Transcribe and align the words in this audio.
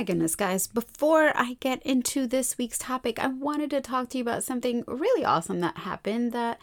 my 0.00 0.04
goodness, 0.04 0.34
guys. 0.34 0.66
Before 0.66 1.30
I 1.36 1.58
get 1.60 1.82
into 1.82 2.26
this 2.26 2.56
week's 2.56 2.78
topic, 2.78 3.18
I 3.18 3.26
wanted 3.26 3.68
to 3.68 3.82
talk 3.82 4.08
to 4.08 4.16
you 4.16 4.24
about 4.24 4.42
something 4.42 4.82
really 4.86 5.26
awesome 5.26 5.60
that 5.60 5.76
happened 5.76 6.32
that 6.32 6.58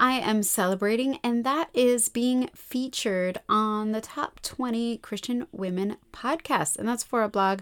I 0.00 0.14
am 0.14 0.42
celebrating, 0.42 1.20
and 1.22 1.44
that 1.44 1.68
is 1.74 2.08
being 2.08 2.50
featured 2.56 3.38
on 3.48 3.92
the 3.92 4.00
top 4.00 4.42
20 4.42 4.98
Christian 4.98 5.46
women 5.52 5.96
podcasts. 6.12 6.76
And 6.76 6.88
that's 6.88 7.04
for 7.04 7.22
a 7.22 7.28
blog 7.28 7.60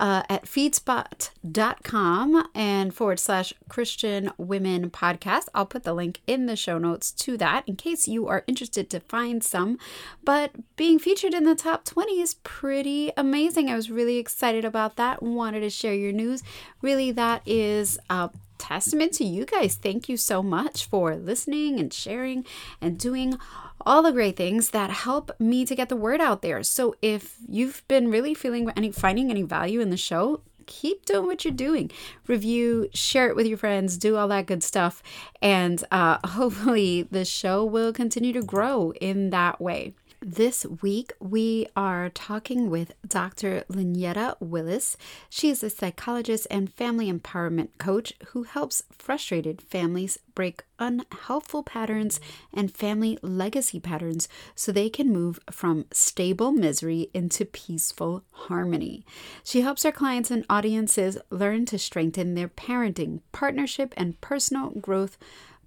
uh, 0.00 0.22
at 0.28 0.44
feedspot.com 0.44 2.48
and 2.54 2.94
forward 2.94 3.20
slash 3.20 3.52
Christian 3.68 4.32
Women 4.36 4.90
Podcast. 4.90 5.46
I'll 5.54 5.66
put 5.66 5.84
the 5.84 5.94
link 5.94 6.20
in 6.26 6.46
the 6.46 6.56
show 6.56 6.78
notes 6.78 7.12
to 7.12 7.36
that 7.38 7.68
in 7.68 7.76
case 7.76 8.08
you 8.08 8.26
are 8.26 8.42
interested 8.46 8.90
to 8.90 9.00
find 9.00 9.44
some. 9.44 9.78
But 10.24 10.52
being 10.76 10.98
featured 10.98 11.34
in 11.34 11.44
the 11.44 11.54
top 11.54 11.84
20 11.84 12.20
is 12.20 12.34
pretty 12.42 13.12
amazing. 13.16 13.70
I 13.70 13.76
was 13.76 13.90
really 13.90 14.18
excited 14.18 14.64
about 14.64 14.96
that. 14.96 15.22
Wanted 15.22 15.60
to 15.60 15.70
share 15.70 15.94
your 15.94 16.12
news. 16.12 16.42
Really, 16.80 17.12
that 17.12 17.42
is 17.46 17.98
a 18.10 18.30
testament 18.62 19.12
to 19.14 19.24
you 19.24 19.44
guys. 19.44 19.74
Thank 19.74 20.08
you 20.08 20.16
so 20.16 20.42
much 20.42 20.86
for 20.86 21.16
listening 21.16 21.80
and 21.80 21.92
sharing 21.92 22.46
and 22.80 22.96
doing 22.96 23.36
all 23.84 24.02
the 24.02 24.12
great 24.12 24.36
things 24.36 24.70
that 24.70 24.90
help 24.90 25.32
me 25.40 25.64
to 25.64 25.74
get 25.74 25.88
the 25.88 25.96
word 25.96 26.20
out 26.20 26.42
there. 26.42 26.62
So 26.62 26.94
if 27.02 27.36
you've 27.48 27.82
been 27.88 28.08
really 28.10 28.34
feeling 28.34 28.70
any 28.76 28.92
finding 28.92 29.30
any 29.30 29.42
value 29.42 29.80
in 29.80 29.90
the 29.90 29.96
show, 29.96 30.42
keep 30.66 31.04
doing 31.04 31.26
what 31.26 31.44
you're 31.44 31.52
doing. 31.52 31.90
Review, 32.28 32.88
share 32.94 33.28
it 33.28 33.36
with 33.36 33.46
your 33.46 33.58
friends, 33.58 33.96
do 33.96 34.16
all 34.16 34.28
that 34.28 34.46
good 34.46 34.62
stuff, 34.62 35.02
and 35.40 35.82
uh, 35.90 36.18
hopefully 36.24 37.08
the 37.10 37.24
show 37.24 37.64
will 37.64 37.92
continue 37.92 38.32
to 38.32 38.42
grow 38.42 38.92
in 39.00 39.30
that 39.30 39.60
way. 39.60 39.94
This 40.24 40.64
week, 40.80 41.12
we 41.18 41.66
are 41.74 42.08
talking 42.08 42.70
with 42.70 42.94
Dr. 43.04 43.64
Lynyetta 43.68 44.36
Willis. 44.38 44.96
She 45.28 45.50
is 45.50 45.64
a 45.64 45.70
psychologist 45.70 46.46
and 46.48 46.72
family 46.72 47.12
empowerment 47.12 47.70
coach 47.78 48.12
who 48.26 48.44
helps 48.44 48.84
frustrated 48.96 49.60
families 49.60 50.20
break 50.36 50.62
unhelpful 50.78 51.64
patterns 51.64 52.20
and 52.54 52.72
family 52.72 53.18
legacy 53.20 53.80
patterns 53.80 54.28
so 54.54 54.70
they 54.70 54.88
can 54.88 55.12
move 55.12 55.40
from 55.50 55.86
stable 55.92 56.52
misery 56.52 57.10
into 57.12 57.44
peaceful 57.44 58.22
harmony. 58.30 59.04
She 59.42 59.62
helps 59.62 59.82
her 59.82 59.90
clients 59.90 60.30
and 60.30 60.46
audiences 60.48 61.18
learn 61.30 61.66
to 61.66 61.80
strengthen 61.80 62.34
their 62.34 62.48
parenting, 62.48 63.22
partnership, 63.32 63.92
and 63.96 64.20
personal 64.20 64.70
growth 64.70 65.18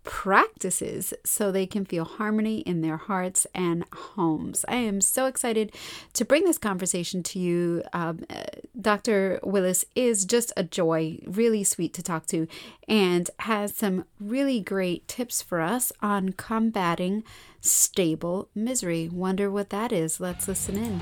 practices 0.05 1.13
so 1.25 1.51
they 1.51 1.65
can 1.65 1.83
feel 1.83 2.05
harmony 2.05 2.59
in 2.59 2.81
their 2.81 2.97
hearts 2.97 3.45
and 3.53 3.83
homes. 3.93 4.63
I 4.67 4.75
am 4.75 5.01
so 5.01 5.25
excited 5.25 5.73
to 6.13 6.23
bring 6.23 6.45
this 6.45 6.57
conversation 6.57 7.23
to 7.23 7.39
you. 7.39 7.83
Um, 7.91 8.25
uh, 8.29 8.43
Dr. 8.79 9.39
Willis 9.43 9.83
is 9.95 10.23
just 10.23 10.53
a 10.55 10.63
joy, 10.63 11.19
really 11.25 11.63
sweet 11.63 11.93
to 11.95 12.03
talk 12.03 12.27
to, 12.27 12.47
and 12.87 13.29
has 13.39 13.75
some 13.75 14.05
really 14.19 14.61
great 14.61 15.07
tips 15.07 15.41
for 15.41 15.59
us 15.59 15.91
on 16.01 16.33
combating 16.33 17.23
stable 17.59 18.47
misery. 18.55 19.09
Wonder 19.09 19.49
what 19.51 19.71
that 19.71 19.91
is? 19.91 20.19
Let's 20.19 20.47
listen 20.47 20.77
in. 20.77 21.01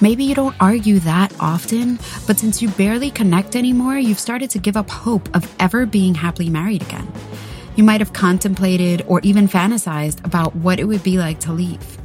Maybe 0.00 0.24
you 0.24 0.34
don't 0.34 0.56
argue 0.60 0.98
that 1.00 1.32
often, 1.40 1.98
but 2.26 2.38
since 2.38 2.60
you 2.60 2.68
barely 2.70 3.10
connect 3.10 3.56
anymore, 3.56 3.96
you've 3.96 4.18
started 4.18 4.50
to 4.50 4.58
give 4.58 4.76
up 4.76 4.90
hope 4.90 5.34
of 5.34 5.52
ever 5.58 5.86
being 5.86 6.14
happily 6.14 6.50
married 6.50 6.82
again. 6.82 7.10
You 7.76 7.84
might 7.84 8.00
have 8.00 8.12
contemplated 8.12 9.04
or 9.06 9.20
even 9.20 9.48
fantasized 9.48 10.24
about 10.24 10.54
what 10.56 10.78
it 10.78 10.84
would 10.84 11.02
be 11.02 11.18
like 11.18 11.40
to 11.40 11.52
leave. 11.52 11.98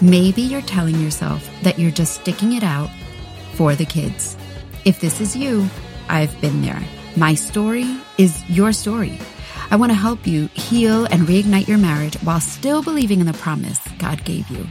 Maybe 0.00 0.42
you're 0.42 0.62
telling 0.62 0.98
yourself 1.00 1.48
that 1.62 1.78
you're 1.78 1.90
just 1.90 2.20
sticking 2.20 2.52
it 2.52 2.62
out 2.62 2.90
for 3.54 3.74
the 3.74 3.84
kids. 3.84 4.36
If 4.84 5.00
this 5.00 5.20
is 5.20 5.36
you, 5.36 5.68
I've 6.08 6.40
been 6.40 6.62
there. 6.62 6.80
My 7.16 7.34
story 7.34 7.96
is 8.16 8.48
your 8.48 8.72
story. 8.72 9.18
I 9.70 9.76
want 9.76 9.90
to 9.90 9.96
help 9.96 10.26
you 10.26 10.46
heal 10.54 11.04
and 11.06 11.22
reignite 11.22 11.68
your 11.68 11.78
marriage 11.78 12.14
while 12.22 12.40
still 12.40 12.82
believing 12.82 13.20
in 13.20 13.26
the 13.26 13.34
promise 13.34 13.78
God 13.98 14.24
gave 14.24 14.48
you. 14.48 14.66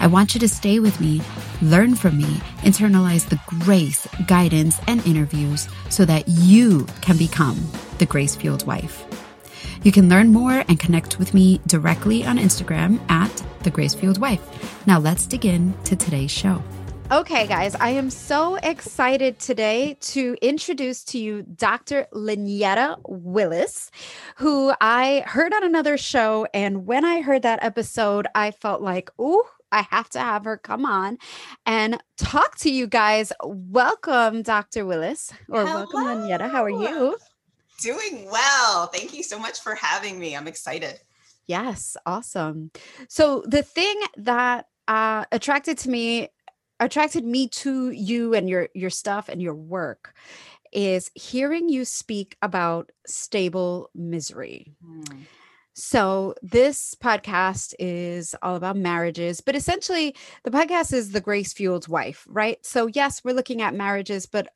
I 0.00 0.06
want 0.06 0.34
you 0.34 0.40
to 0.40 0.48
stay 0.48 0.80
with 0.80 1.00
me, 1.00 1.22
learn 1.62 1.94
from 1.94 2.18
me, 2.18 2.40
internalize 2.60 3.28
the 3.28 3.40
grace, 3.64 4.06
guidance, 4.26 4.78
and 4.86 5.06
interviews 5.06 5.68
so 5.88 6.04
that 6.04 6.28
you 6.28 6.86
can 7.00 7.16
become 7.16 7.56
the 7.98 8.06
grace 8.06 8.36
fueled 8.36 8.66
wife. 8.66 9.04
You 9.82 9.92
can 9.92 10.08
learn 10.08 10.28
more 10.28 10.64
and 10.68 10.78
connect 10.78 11.18
with 11.18 11.32
me 11.32 11.60
directly 11.66 12.24
on 12.24 12.38
Instagram 12.38 13.00
at 13.10 13.42
the 13.62 13.70
grace 13.70 13.94
fueled 13.94 14.18
wife. 14.18 14.86
Now 14.86 14.98
let's 14.98 15.26
dig 15.26 15.46
in 15.46 15.74
to 15.84 15.96
today's 15.96 16.30
show. 16.30 16.62
Okay, 17.10 17.46
guys, 17.46 17.74
I 17.74 17.90
am 17.90 18.08
so 18.08 18.56
excited 18.56 19.38
today 19.38 19.98
to 20.00 20.36
introduce 20.40 21.04
to 21.04 21.18
you 21.18 21.42
Dr. 21.42 22.06
Lynyetta 22.14 22.96
Willis, 23.06 23.90
who 24.36 24.72
I 24.80 25.22
heard 25.26 25.52
on 25.52 25.62
another 25.64 25.98
show. 25.98 26.46
And 26.54 26.86
when 26.86 27.04
I 27.04 27.20
heard 27.20 27.42
that 27.42 27.62
episode, 27.62 28.26
I 28.34 28.52
felt 28.52 28.80
like, 28.80 29.10
ooh, 29.20 29.44
I 29.70 29.82
have 29.82 30.08
to 30.10 30.18
have 30.18 30.44
her 30.44 30.56
come 30.56 30.86
on 30.86 31.18
and 31.66 32.02
talk 32.16 32.56
to 32.58 32.70
you 32.70 32.86
guys. 32.86 33.34
Welcome, 33.44 34.40
Dr. 34.40 34.86
Willis, 34.86 35.30
or 35.50 35.66
Hello. 35.66 35.74
welcome, 35.74 36.04
Lynyetta. 36.04 36.50
How 36.50 36.64
are 36.64 36.70
you? 36.70 37.16
Doing 37.82 38.28
well. 38.30 38.86
Thank 38.86 39.12
you 39.12 39.22
so 39.22 39.38
much 39.38 39.60
for 39.60 39.74
having 39.74 40.18
me. 40.18 40.34
I'm 40.34 40.48
excited. 40.48 41.00
Yes, 41.46 41.98
awesome. 42.06 42.70
So 43.08 43.44
the 43.46 43.62
thing 43.62 44.00
that 44.16 44.68
uh, 44.88 45.24
attracted 45.32 45.78
to 45.78 45.90
me, 45.90 46.28
attracted 46.84 47.24
me 47.24 47.48
to 47.48 47.90
you 47.90 48.34
and 48.34 48.48
your 48.48 48.68
your 48.74 48.90
stuff 48.90 49.28
and 49.28 49.42
your 49.42 49.54
work 49.54 50.14
is 50.72 51.10
hearing 51.14 51.68
you 51.68 51.84
speak 51.84 52.36
about 52.42 52.90
stable 53.06 53.90
misery. 53.94 54.72
Hmm. 54.84 55.22
So, 55.76 56.34
this 56.40 56.94
podcast 56.94 57.74
is 57.80 58.36
all 58.42 58.54
about 58.54 58.76
marriages, 58.76 59.40
but 59.40 59.56
essentially, 59.56 60.14
the 60.44 60.52
podcast 60.52 60.92
is 60.92 61.10
the 61.10 61.20
grace 61.20 61.52
fueled 61.52 61.88
wife, 61.88 62.24
right? 62.28 62.64
So, 62.64 62.86
yes, 62.86 63.24
we're 63.24 63.34
looking 63.34 63.60
at 63.60 63.74
marriages, 63.74 64.26
but 64.26 64.48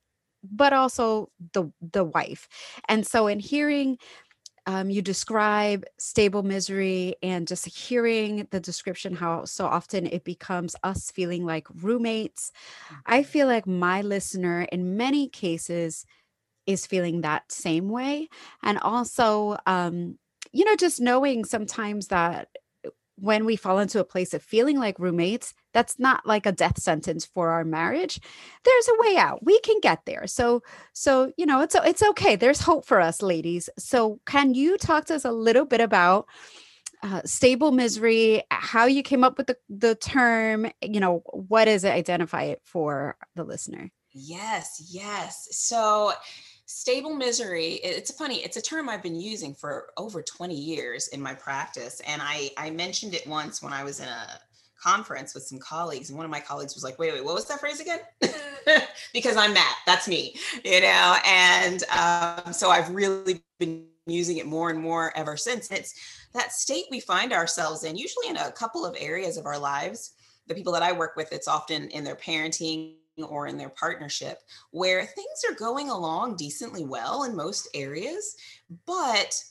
but 0.44 0.72
also 0.72 1.30
the 1.54 1.72
the 1.80 2.04
wife. 2.04 2.48
And 2.88 3.04
so, 3.04 3.26
in 3.26 3.40
hearing 3.40 3.98
um, 4.68 4.90
you 4.90 5.00
describe 5.00 5.84
stable 5.98 6.42
misery 6.42 7.16
and 7.22 7.48
just 7.48 7.64
hearing 7.66 8.46
the 8.50 8.60
description 8.60 9.14
how 9.14 9.44
so 9.44 9.64
often 9.66 10.06
it 10.06 10.22
becomes 10.24 10.76
us 10.84 11.10
feeling 11.10 11.44
like 11.44 11.66
roommates 11.82 12.52
i 13.06 13.20
mm-hmm. 13.20 13.28
feel 13.30 13.46
like 13.46 13.66
my 13.66 14.02
listener 14.02 14.62
in 14.70 14.96
many 14.96 15.26
cases 15.28 16.04
is 16.66 16.86
feeling 16.86 17.22
that 17.22 17.50
same 17.50 17.88
way 17.88 18.28
and 18.62 18.78
also 18.80 19.56
um, 19.66 20.18
you 20.52 20.64
know, 20.64 20.76
just 20.76 21.00
knowing 21.00 21.44
sometimes 21.44 22.08
that 22.08 22.48
when 23.20 23.44
we 23.44 23.56
fall 23.56 23.78
into 23.78 24.00
a 24.00 24.04
place 24.04 24.34
of 24.34 24.42
feeling 24.42 24.78
like 24.78 24.98
roommates, 24.98 25.54
that's 25.72 25.98
not 25.98 26.26
like 26.26 26.46
a 26.46 26.52
death 26.52 26.80
sentence 26.80 27.24
for 27.24 27.50
our 27.50 27.64
marriage. 27.64 28.20
There's 28.64 28.88
a 28.88 29.00
way 29.00 29.16
out. 29.16 29.44
We 29.44 29.60
can 29.60 29.80
get 29.80 30.04
there. 30.06 30.26
So, 30.26 30.62
so 30.92 31.32
you 31.36 31.46
know, 31.46 31.60
it's 31.60 31.74
it's 31.74 32.02
okay. 32.02 32.36
There's 32.36 32.60
hope 32.60 32.86
for 32.86 33.00
us, 33.00 33.22
ladies. 33.22 33.68
So, 33.78 34.20
can 34.26 34.54
you 34.54 34.78
talk 34.78 35.06
to 35.06 35.14
us 35.14 35.24
a 35.24 35.32
little 35.32 35.64
bit 35.64 35.80
about 35.80 36.26
uh, 37.02 37.22
stable 37.24 37.72
misery? 37.72 38.42
How 38.50 38.86
you 38.86 39.02
came 39.02 39.24
up 39.24 39.38
with 39.38 39.48
the 39.48 39.56
the 39.68 39.94
term? 39.94 40.70
You 40.82 41.00
know, 41.00 41.22
what 41.26 41.68
is 41.68 41.84
it? 41.84 41.90
Identify 41.90 42.44
it 42.44 42.62
for 42.64 43.16
the 43.34 43.44
listener. 43.44 43.90
Yes, 44.12 44.82
yes. 44.90 45.48
So 45.52 46.12
stable 46.70 47.14
misery 47.14 47.80
it's 47.82 48.12
funny 48.12 48.44
it's 48.44 48.58
a 48.58 48.60
term 48.60 48.90
i've 48.90 49.02
been 49.02 49.18
using 49.18 49.54
for 49.54 49.88
over 49.96 50.20
20 50.20 50.54
years 50.54 51.08
in 51.08 51.20
my 51.20 51.32
practice 51.32 52.02
and 52.06 52.20
i 52.22 52.50
i 52.58 52.68
mentioned 52.68 53.14
it 53.14 53.26
once 53.26 53.62
when 53.62 53.72
i 53.72 53.82
was 53.82 54.00
in 54.00 54.06
a 54.06 54.40
conference 54.78 55.32
with 55.32 55.42
some 55.42 55.58
colleagues 55.58 56.10
and 56.10 56.16
one 56.18 56.26
of 56.26 56.30
my 56.30 56.38
colleagues 56.38 56.74
was 56.74 56.84
like 56.84 56.98
wait 56.98 57.10
wait 57.10 57.24
what 57.24 57.34
was 57.34 57.46
that 57.46 57.58
phrase 57.58 57.80
again? 57.80 58.00
Because 59.14 59.38
i'm 59.38 59.54
that 59.54 59.78
that's 59.86 60.06
me 60.06 60.34
you 60.62 60.82
know 60.82 61.16
and 61.24 61.84
um, 61.84 62.52
so 62.52 62.68
i've 62.68 62.90
really 62.90 63.40
been 63.58 63.86
using 64.06 64.36
it 64.36 64.46
more 64.46 64.68
and 64.68 64.78
more 64.78 65.10
ever 65.16 65.38
since 65.38 65.70
it's 65.70 65.94
that 66.34 66.52
state 66.52 66.84
we 66.90 67.00
find 67.00 67.32
ourselves 67.32 67.84
in 67.84 67.96
usually 67.96 68.28
in 68.28 68.36
a 68.36 68.52
couple 68.52 68.84
of 68.84 68.94
areas 69.00 69.38
of 69.38 69.46
our 69.46 69.58
lives 69.58 70.12
the 70.48 70.54
people 70.54 70.72
that 70.72 70.82
I 70.82 70.92
work 70.92 71.14
with, 71.14 71.32
it's 71.32 71.46
often 71.46 71.88
in 71.88 72.04
their 72.04 72.16
parenting 72.16 72.94
or 73.22 73.46
in 73.46 73.56
their 73.56 73.68
partnership 73.68 74.42
where 74.70 75.04
things 75.04 75.42
are 75.48 75.54
going 75.54 75.90
along 75.90 76.36
decently 76.36 76.84
well 76.84 77.24
in 77.24 77.36
most 77.36 77.68
areas, 77.74 78.36
but 78.86 79.42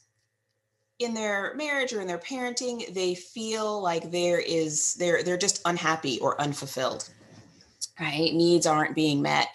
in 1.00 1.14
their 1.14 1.54
marriage 1.56 1.94
or 1.94 2.02
in 2.02 2.08
their 2.08 2.18
parenting, 2.18 2.94
they 2.94 3.14
feel 3.14 3.82
like 3.82 4.12
there 4.12 4.40
is 4.40 4.96
they're 4.96 5.24
they're 5.24 5.38
just 5.38 5.62
unhappy 5.66 6.20
or 6.20 6.40
unfulfilled. 6.42 7.10
Right? 8.00 8.34
Needs 8.34 8.68
aren't 8.68 8.96
being 8.96 9.22
met. 9.22 9.48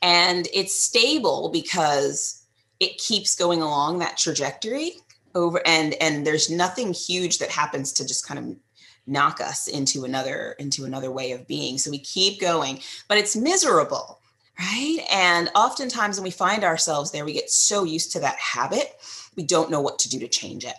And 0.00 0.48
it's 0.54 0.80
stable 0.80 1.50
because 1.52 2.46
it 2.80 2.96
keeps 2.98 3.34
going 3.34 3.60
along 3.60 3.98
that 3.98 4.16
trajectory 4.16 4.92
over 5.34 5.60
and 5.66 5.94
and 6.00 6.26
there's 6.26 6.50
nothing 6.50 6.92
huge 6.92 7.38
that 7.38 7.50
happens 7.50 7.92
to 7.92 8.06
just 8.06 8.26
kind 8.26 8.38
of 8.38 8.56
knock 9.06 9.40
us 9.40 9.66
into 9.66 10.04
another 10.04 10.54
into 10.58 10.84
another 10.84 11.10
way 11.10 11.32
of 11.32 11.46
being. 11.46 11.78
So 11.78 11.90
we 11.90 11.98
keep 11.98 12.40
going 12.40 12.80
but 13.08 13.18
it's 13.18 13.36
miserable 13.36 14.18
right? 14.58 14.98
And 15.10 15.50
oftentimes 15.54 16.18
when 16.18 16.24
we 16.24 16.30
find 16.30 16.64
ourselves 16.64 17.10
there 17.10 17.24
we 17.24 17.32
get 17.32 17.50
so 17.50 17.84
used 17.84 18.12
to 18.12 18.20
that 18.20 18.36
habit 18.36 18.96
we 19.36 19.42
don't 19.42 19.70
know 19.70 19.80
what 19.80 19.98
to 20.00 20.08
do 20.08 20.18
to 20.20 20.28
change 20.28 20.64
it. 20.64 20.74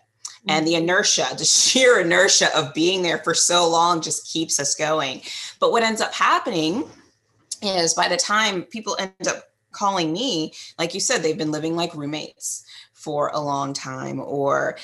And 0.47 0.65
the 0.65 0.73
mm-hmm. 0.73 0.83
inertia 0.83 1.27
the 1.37 1.45
sheer 1.45 1.99
inertia 1.99 2.55
of 2.55 2.73
being 2.73 3.01
there 3.01 3.19
for 3.19 3.33
so 3.33 3.69
long 3.69 4.01
just 4.01 4.31
keeps 4.31 4.59
us 4.59 4.75
going. 4.75 5.21
But 5.59 5.71
what 5.71 5.83
ends 5.83 6.01
up 6.01 6.13
happening 6.13 6.85
is 7.61 7.93
by 7.93 8.07
the 8.07 8.17
time 8.17 8.63
people 8.63 8.97
end 8.99 9.27
up 9.27 9.45
calling 9.71 10.11
me 10.11 10.51
like 10.77 10.93
you 10.93 10.99
said 10.99 11.21
they've 11.21 11.37
been 11.37 11.51
living 11.51 11.75
like 11.75 11.95
roommates 11.95 12.65
for 12.93 13.31
a 13.33 13.39
long 13.39 13.73
time 13.73 14.19
or 14.19 14.77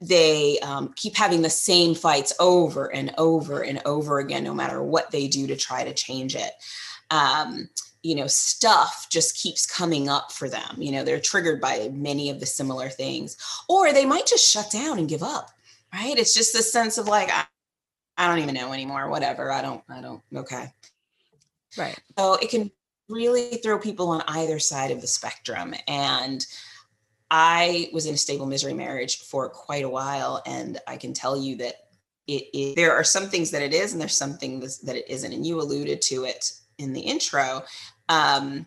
they 0.00 0.58
um, 0.60 0.92
keep 0.94 1.16
having 1.16 1.42
the 1.42 1.50
same 1.50 1.94
fights 1.94 2.32
over 2.38 2.94
and 2.94 3.12
over 3.18 3.62
and 3.62 3.82
over 3.84 4.20
again 4.20 4.44
no 4.44 4.54
matter 4.54 4.82
what 4.82 5.10
they 5.10 5.26
do 5.26 5.46
to 5.46 5.56
try 5.56 5.84
to 5.84 5.94
change 5.94 6.36
it. 6.36 6.52
Um, 7.10 7.68
you 8.02 8.14
know 8.14 8.28
stuff 8.28 9.08
just 9.10 9.36
keeps 9.36 9.66
coming 9.66 10.08
up 10.08 10.30
for 10.30 10.48
them. 10.48 10.76
You 10.78 10.92
know 10.92 11.04
they're 11.04 11.20
triggered 11.20 11.60
by 11.60 11.90
many 11.92 12.30
of 12.30 12.38
the 12.40 12.46
similar 12.46 12.88
things. 12.88 13.36
Or 13.68 13.92
they 13.92 14.06
might 14.06 14.26
just 14.26 14.48
shut 14.48 14.70
down 14.70 14.98
and 14.98 15.08
give 15.08 15.22
up 15.22 15.50
right? 15.92 16.18
It's 16.18 16.34
just 16.34 16.52
this 16.52 16.72
sense 16.72 16.98
of 16.98 17.08
like 17.08 17.30
I, 17.30 17.44
I 18.16 18.28
don't 18.28 18.42
even 18.42 18.54
know 18.54 18.72
anymore 18.72 19.08
whatever 19.08 19.52
i 19.52 19.62
don't 19.62 19.82
i 19.88 20.00
don't 20.00 20.20
okay. 20.34 20.72
Right. 21.76 21.98
So 22.18 22.34
it 22.34 22.50
can 22.50 22.70
really 23.08 23.58
throw 23.58 23.78
people 23.78 24.08
on 24.08 24.22
either 24.26 24.58
side 24.58 24.90
of 24.90 25.00
the 25.00 25.06
spectrum. 25.06 25.74
And 25.86 26.44
I 27.30 27.90
was 27.92 28.06
in 28.06 28.14
a 28.14 28.18
stable 28.18 28.46
misery 28.46 28.74
marriage 28.74 29.18
for 29.20 29.48
quite 29.48 29.84
a 29.84 29.88
while, 29.88 30.42
and 30.46 30.78
I 30.86 30.96
can 30.96 31.12
tell 31.12 31.36
you 31.36 31.56
that 31.56 31.74
it, 32.26 32.44
it, 32.52 32.76
there 32.76 32.94
are 32.94 33.04
some 33.04 33.28
things 33.28 33.50
that 33.50 33.62
it 33.62 33.74
is, 33.74 33.92
and 33.92 34.00
there's 34.00 34.16
some 34.16 34.36
things 34.36 34.78
that 34.80 34.96
it 34.96 35.08
isn't. 35.08 35.32
And 35.32 35.46
you 35.46 35.60
alluded 35.60 36.02
to 36.02 36.24
it 36.24 36.52
in 36.78 36.92
the 36.92 37.00
intro. 37.00 37.64
Um, 38.08 38.66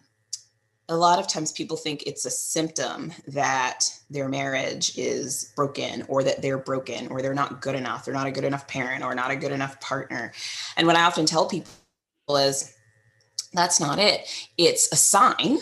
a 0.89 0.95
lot 0.95 1.19
of 1.19 1.27
times 1.27 1.53
people 1.53 1.77
think 1.77 2.03
it's 2.03 2.25
a 2.25 2.29
symptom 2.29 3.13
that 3.27 3.85
their 4.09 4.27
marriage 4.27 4.97
is 4.97 5.53
broken 5.55 6.03
or 6.09 6.21
that 6.21 6.41
they're 6.41 6.57
broken 6.57 7.07
or 7.07 7.21
they're 7.21 7.33
not 7.33 7.61
good 7.61 7.75
enough 7.75 8.03
they're 8.03 8.13
not 8.13 8.27
a 8.27 8.31
good 8.31 8.43
enough 8.43 8.67
parent 8.67 9.01
or 9.01 9.15
not 9.15 9.31
a 9.31 9.35
good 9.37 9.53
enough 9.53 9.79
partner 9.79 10.33
and 10.75 10.85
what 10.85 10.97
i 10.97 11.03
often 11.03 11.25
tell 11.25 11.47
people 11.47 11.71
is 12.31 12.75
that's 13.53 13.79
not 13.79 13.99
it 13.99 14.27
it's 14.57 14.91
a 14.91 14.95
sign 14.97 15.59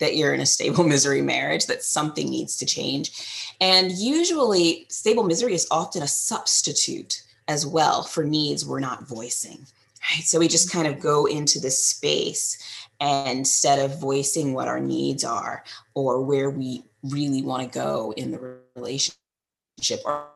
that 0.00 0.16
you're 0.16 0.34
in 0.34 0.40
a 0.40 0.46
stable 0.46 0.84
misery 0.94 1.22
marriage, 1.22 1.66
that 1.66 1.84
something 1.84 2.28
needs 2.28 2.56
to 2.56 2.66
change. 2.66 3.54
And 3.60 3.92
usually, 3.92 4.86
stable 4.88 5.22
misery 5.22 5.54
is 5.54 5.68
often 5.70 6.02
a 6.02 6.08
substitute 6.08 7.22
as 7.46 7.66
well 7.66 8.02
for 8.02 8.24
needs 8.24 8.66
we're 8.66 8.80
not 8.80 9.06
voicing. 9.06 9.66
Right. 10.10 10.24
So 10.24 10.38
we 10.38 10.48
just 10.48 10.72
kind 10.72 10.86
of 10.86 10.98
go 10.98 11.26
into 11.26 11.60
this 11.60 11.84
space 11.84 12.86
and 13.00 13.38
instead 13.38 13.78
of 13.78 14.00
voicing 14.00 14.54
what 14.54 14.68
our 14.68 14.80
needs 14.80 15.24
are 15.24 15.64
or 15.94 16.22
where 16.22 16.50
we 16.50 16.84
really 17.02 17.42
want 17.42 17.62
to 17.62 17.78
go 17.78 18.12
in 18.16 18.30
the 18.30 18.58
relationship, 18.76 20.00
or, 20.04 20.26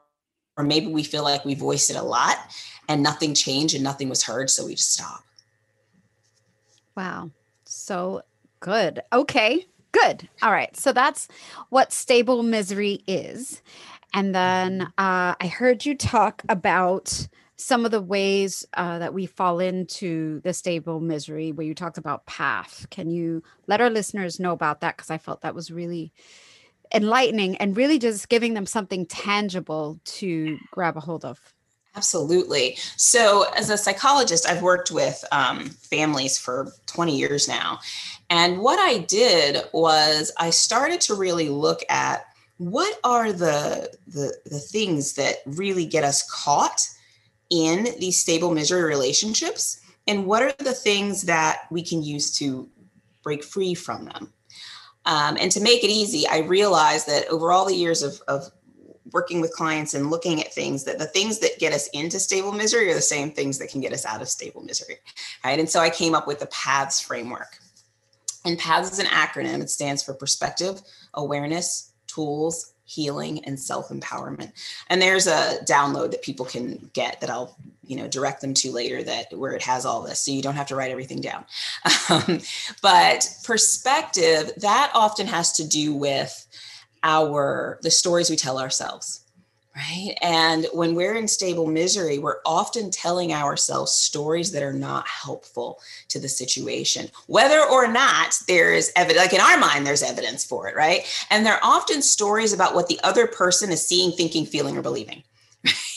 or 0.57 0.65
maybe 0.65 0.87
we 0.87 1.03
feel 1.03 1.23
like 1.23 1.45
we 1.45 1.55
voiced 1.55 1.91
it 1.91 1.97
a 1.97 2.03
lot 2.03 2.37
and 2.89 3.03
nothing 3.03 3.35
changed 3.35 3.75
and 3.75 3.85
nothing 3.85 4.09
was 4.09 4.23
heard. 4.23 4.51
So 4.51 4.67
we 4.67 4.75
just 4.75 4.93
stop. 4.93 5.23
Wow. 6.97 7.31
So 7.65 8.23
Good. 8.65 9.03
Okay. 9.13 9.67
Good. 9.93 10.27
All 10.43 10.51
right. 10.51 10.75
So 10.75 10.95
that's 10.95 11.29
what 11.69 11.93
stable 11.93 12.43
misery 12.43 13.01
is. 13.07 13.61
And 14.15 14.35
then 14.35 14.85
uh, 14.97 15.35
I 15.39 15.53
heard 15.55 15.85
you 15.85 15.95
talk 15.95 16.43
about 16.49 17.29
some 17.57 17.85
of 17.85 17.91
the 17.91 18.01
ways 18.01 18.65
uh, 18.73 19.01
that 19.01 19.13
we 19.13 19.27
fall 19.27 19.61
into 19.61 20.41
the 20.41 20.55
stable 20.55 20.99
misery 20.99 21.53
where 21.53 21.67
you 21.67 21.75
talked 21.75 21.99
about 21.99 22.25
path. 22.25 22.87
Can 22.89 23.11
you 23.11 23.43
let 23.67 23.83
our 23.83 23.91
listeners 23.91 24.41
know 24.41 24.53
about 24.53 24.81
that? 24.81 24.97
Because 24.97 25.11
I 25.11 25.19
felt 25.19 25.43
that 25.43 25.55
was 25.55 25.71
really 25.71 26.11
enlightening 26.95 27.57
and 27.59 27.77
really 27.77 27.99
just 27.99 28.31
giving 28.31 28.55
them 28.55 28.65
something 28.65 29.05
tangible 29.05 30.01
to 30.05 30.57
grab 30.71 30.97
a 30.97 31.01
hold 31.01 31.27
of. 31.27 31.39
Absolutely. 31.97 32.77
So, 32.97 33.47
as 33.57 33.71
a 33.71 33.79
psychologist, 33.79 34.49
I've 34.49 34.63
worked 34.63 34.91
with 34.91 35.25
um, 35.31 35.67
families 35.71 36.37
for 36.37 36.73
20 36.87 37.17
years 37.17 37.47
now. 37.47 37.79
And 38.31 38.59
what 38.59 38.81
I 38.81 38.99
did 38.99 39.65
was 39.73 40.33
I 40.37 40.51
started 40.51 41.01
to 41.03 41.15
really 41.15 41.49
look 41.49 41.83
at 41.89 42.27
what 42.59 42.99
are 43.05 43.33
the, 43.33 43.91
the, 44.09 44.37
the 44.47 44.59
things 44.59 45.15
that 45.15 45.37
really 45.47 45.87
get 45.87 46.03
us 46.05 46.29
caught 46.29 46.81
in 47.51 47.89
these 48.01 48.17
stable 48.17 48.53
misery 48.53 48.83
relationships, 48.83 49.81
and 50.09 50.27
what 50.27 50.43
are 50.43 50.55
the 50.59 50.73
things 50.73 51.23
that 51.23 51.61
we 51.71 51.83
can 51.83 52.03
use 52.03 52.37
to 52.39 52.69
break 53.23 53.45
free 53.45 53.75
from 53.75 54.07
them. 54.07 54.33
Um, 55.07 55.37
and 55.39 55.51
to 55.53 55.61
make 55.61 55.85
it 55.85 55.91
easy, 55.91 56.27
I 56.27 56.39
realized 56.39 57.07
that 57.07 57.29
over 57.29 57.53
all 57.53 57.67
the 57.67 57.75
years 57.75 58.03
of, 58.03 58.21
of 58.27 58.51
working 59.15 59.41
with 59.41 59.53
clients 59.53 59.95
and 59.95 60.11
looking 60.11 60.41
at 60.41 60.53
things 60.53 60.85
that 60.85 60.99
the 60.99 61.07
things 61.07 61.39
that 61.39 61.59
get 61.59 61.73
us 61.73 61.89
into 61.95 62.19
stable 62.19 62.53
misery 62.53 62.91
are 62.91 62.95
the 62.95 63.01
same 63.01 63.31
things 63.31 63.59
that 63.59 63.71
can 63.71 63.81
get 63.81 63.93
us 63.93 64.05
out 64.05 64.21
of 64.21 64.29
stable 64.29 64.63
misery 64.63 64.97
right? 65.45 65.59
And 65.59 65.69
so 65.69 65.81
i 65.81 65.91
came 65.91 66.15
up 66.15 66.27
with 66.27 66.41
the 66.41 66.47
paths 66.47 67.01
framework. 67.01 67.59
And 68.47 68.59
paths 68.59 68.93
is 68.93 68.99
an 68.99 69.07
acronym. 69.07 69.63
It 69.63 69.71
stands 69.71 70.03
for 70.03 70.13
perspective 70.13 70.83
awareness 71.15 71.93
tools 72.07 72.73
healing 72.87 73.43
and 73.47 73.59
self-empowerment. 73.59 74.53
And 74.91 75.01
there's 75.01 75.27
a 75.27 75.59
download 75.67 76.11
that 76.11 76.21
people 76.21 76.45
can 76.45 76.91
get 76.93 77.19
that 77.21 77.31
i'll 77.31 77.57
you 77.87 77.97
know 77.97 78.07
direct 78.09 78.41
them 78.43 78.53
to 78.55 78.71
later 78.71 79.03
that 79.03 79.27
where 79.39 79.53
it 79.53 79.63
has 79.63 79.87
all 79.87 80.03
this 80.03 80.21
so 80.21 80.31
you 80.31 80.43
don't 80.43 80.55
have 80.55 80.67
to 80.67 80.77
write 80.77 80.91
everything 80.91 81.21
down. 81.21 81.45
Um, 82.11 82.41
but 82.83 83.27
perspective 83.45 84.53
that 84.59 84.93
often 84.95 85.27
has 85.27 85.53
to 85.53 85.67
do 85.67 85.95
with 85.95 86.47
our 87.05 87.79
the 87.83 87.91
stories 87.91 88.31
we 88.31 88.37
tell 88.37 88.59
ourselves 88.59 89.21
right? 89.77 90.17
And 90.23 90.69
when 90.73 90.95
we're 90.95 91.17
in 91.17 91.29
stable 91.29 91.67
misery 91.67 92.19
we're 92.19 92.41
often 92.47 92.91
telling 92.91 93.33
ourselves 93.33 93.93
stories 93.93 94.53
that 94.53 94.63
are 94.63 94.73
not 94.73 95.07
helpful 95.07 95.81
to 96.09 96.19
the 96.19 96.29
situation. 96.29 97.11
Whether 97.27 97.61
or 97.61 97.87
not 97.87 98.39
there 98.49 98.73
is 98.73 98.93
evidence 98.97 99.23
like 99.23 99.33
in 99.33 99.41
our 99.41 99.59
mind 99.59 99.87
there's 99.87 100.03
evidence 100.03 100.45
for 100.45 100.69
it 100.69 100.77
right? 100.77 101.03
And 101.31 101.45
they're 101.45 101.65
often 101.65 102.03
stories 102.03 102.53
about 102.53 102.75
what 102.75 102.89
the 102.89 103.01
other 103.05 103.27
person 103.27 103.71
is 103.71 103.87
seeing 103.87 104.13
thinking 104.13 104.47
feeling 104.47 104.77
or 104.77 104.83
believing 104.83 105.23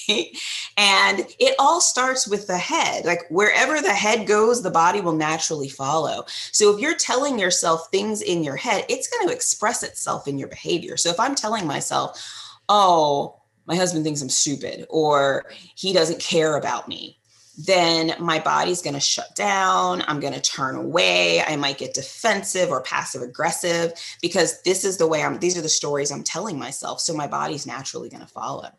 and 0.77 1.25
it 1.39 1.55
all 1.59 1.81
starts 1.81 2.27
with 2.27 2.47
the 2.47 2.57
head. 2.57 3.05
Like 3.05 3.23
wherever 3.29 3.81
the 3.81 3.93
head 3.93 4.27
goes, 4.27 4.61
the 4.61 4.71
body 4.71 5.01
will 5.01 5.13
naturally 5.13 5.69
follow. 5.69 6.25
So 6.51 6.73
if 6.73 6.81
you're 6.81 6.95
telling 6.95 7.39
yourself 7.39 7.89
things 7.91 8.21
in 8.21 8.43
your 8.43 8.55
head, 8.55 8.85
it's 8.89 9.07
going 9.07 9.27
to 9.27 9.33
express 9.33 9.83
itself 9.83 10.27
in 10.27 10.37
your 10.37 10.47
behavior. 10.47 10.97
So 10.97 11.09
if 11.09 11.19
I'm 11.19 11.35
telling 11.35 11.67
myself, 11.67 12.21
oh, 12.69 13.41
my 13.65 13.75
husband 13.75 14.03
thinks 14.03 14.21
I'm 14.21 14.29
stupid 14.29 14.85
or 14.89 15.45
he 15.75 15.93
doesn't 15.93 16.19
care 16.19 16.55
about 16.55 16.87
me, 16.87 17.17
then 17.57 18.13
my 18.19 18.37
body's 18.37 18.83
going 18.83 18.93
to 18.93 18.99
shut 18.99 19.35
down. 19.35 20.03
I'm 20.07 20.19
going 20.19 20.33
to 20.33 20.41
turn 20.41 20.75
away. 20.75 21.41
I 21.41 21.55
might 21.55 21.79
get 21.79 21.95
defensive 21.95 22.69
or 22.69 22.81
passive 22.83 23.23
aggressive 23.23 23.93
because 24.21 24.61
this 24.61 24.85
is 24.85 24.97
the 24.97 25.07
way 25.07 25.23
I'm, 25.23 25.39
these 25.39 25.57
are 25.57 25.61
the 25.61 25.69
stories 25.69 26.11
I'm 26.11 26.23
telling 26.23 26.59
myself. 26.59 27.01
So 27.01 27.15
my 27.15 27.25
body's 27.25 27.65
naturally 27.65 28.09
going 28.09 28.21
to 28.21 28.27
follow. 28.27 28.69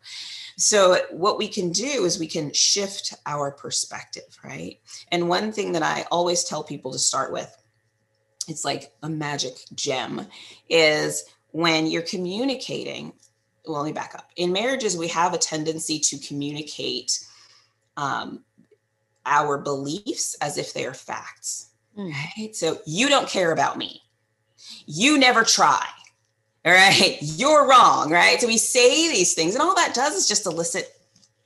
So, 0.59 0.97
what 1.11 1.37
we 1.37 1.47
can 1.47 1.71
do 1.71 2.03
is 2.03 2.19
we 2.19 2.27
can 2.27 2.51
shift 2.51 3.13
our 3.25 3.49
perspective, 3.49 4.37
right? 4.43 4.77
And 5.09 5.29
one 5.29 5.53
thing 5.53 5.71
that 5.71 5.83
I 5.83 6.05
always 6.11 6.43
tell 6.43 6.65
people 6.65 6.91
to 6.91 6.99
start 6.99 7.31
with, 7.31 7.55
it's 8.49 8.65
like 8.65 8.91
a 9.01 9.09
magic 9.09 9.53
gem, 9.73 10.27
is 10.67 11.23
when 11.51 11.87
you're 11.87 12.01
communicating. 12.01 13.13
Well, 13.65 13.83
let 13.83 13.87
me 13.87 13.93
back 13.93 14.15
up. 14.15 14.31
In 14.35 14.51
marriages, 14.51 14.97
we 14.97 15.07
have 15.07 15.33
a 15.33 15.37
tendency 15.37 15.97
to 15.97 16.17
communicate 16.17 17.25
um, 17.95 18.43
our 19.25 19.59
beliefs 19.59 20.35
as 20.41 20.57
if 20.57 20.73
they 20.73 20.85
are 20.85 20.93
facts. 20.93 21.69
Mm. 21.97 22.11
Right? 22.11 22.53
So, 22.53 22.79
you 22.85 23.07
don't 23.07 23.29
care 23.29 23.53
about 23.53 23.77
me. 23.77 24.01
You 24.85 25.17
never 25.17 25.45
try 25.45 25.85
all 26.69 26.75
right, 26.75 27.17
you're 27.21 27.67
wrong, 27.67 28.11
right? 28.11 28.39
So 28.39 28.47
we 28.47 28.57
say 28.57 29.11
these 29.11 29.33
things, 29.33 29.55
and 29.55 29.61
all 29.61 29.75
that 29.75 29.93
does 29.93 30.15
is 30.15 30.27
just 30.27 30.45
elicit 30.45 30.95